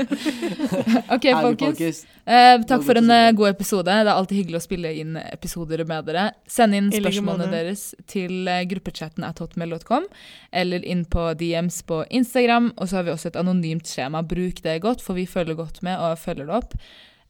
OK, 1.16 1.28
folkens. 1.30 2.04
Eh, 2.26 2.56
takk 2.68 2.84
for 2.88 3.00
en 3.00 3.14
eh, 3.14 3.32
god 3.38 3.54
episode. 3.54 3.88
Det 3.88 4.04
er 4.04 4.14
alltid 4.14 4.42
hyggelig 4.42 4.60
å 4.60 4.66
spille 4.66 4.94
inn 5.04 5.16
episoder 5.22 5.86
med 5.88 6.10
dere. 6.10 6.28
Send 6.50 6.78
inn 6.78 6.92
spørsmålene 6.94 7.50
deres 7.54 7.90
til 8.10 8.50
eh, 8.50 8.66
gruppechatten 8.74 9.26
at 9.28 9.42
hotmail.com, 9.44 10.08
eller 10.52 10.86
inn 10.86 11.06
på 11.08 11.30
DMs 11.40 11.84
på 11.88 12.04
Instagram. 12.10 12.74
Og 12.78 12.90
så 12.90 13.00
har 13.00 13.08
vi 13.08 13.14
også 13.16 13.32
et 13.32 13.42
anonymt 13.44 13.90
skjema. 13.90 14.26
Bruk 14.26 14.64
det 14.66 14.80
godt, 14.86 15.06
for 15.06 15.20
vi 15.20 15.28
følger 15.30 15.60
godt 15.60 15.84
med 15.86 16.00
og 16.02 16.18
følger 16.22 16.50
det 16.50 16.58
opp. 16.62 16.80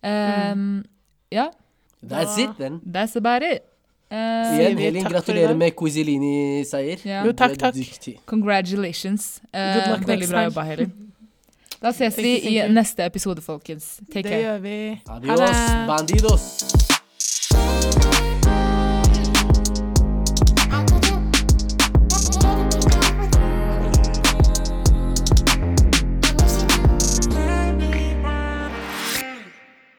Um, 0.07 0.85
Ja, 1.31 1.51
That's 2.01 2.37
it, 2.37 2.57
then. 2.57 2.81
that's 2.85 3.15
about 3.15 3.43
it. 3.43 3.63
Eh, 4.11 4.17
Sier 4.55 4.69
Igjen, 4.69 4.77
Helin, 4.79 5.03
gratulerer 5.11 5.55
med 5.59 5.71
Quizelini-seier. 5.75 7.01
Ja. 7.05 7.25
Jo, 7.27 7.33
takk, 7.35 7.57
takk. 7.59 7.75
congratulations. 8.25 9.41
Uh, 9.51 9.91
luck 9.91 10.07
veldig 10.07 10.29
bra 10.31 10.47
jobba, 10.47 10.63
Helin. 10.63 10.93
Da 11.77 11.91
ses 11.93 12.15
vi 12.17 12.31
i 12.49 12.55
neste 12.73 13.05
episode, 13.05 13.41
folkens. 13.45 13.99
Take 14.09 14.23
Det 14.23 14.31
care. 14.31 14.41
gjør 14.41 14.59
vi. 14.65 15.01
Adios, 15.05 15.39
det. 15.39 15.87
bandidos! 15.87 16.86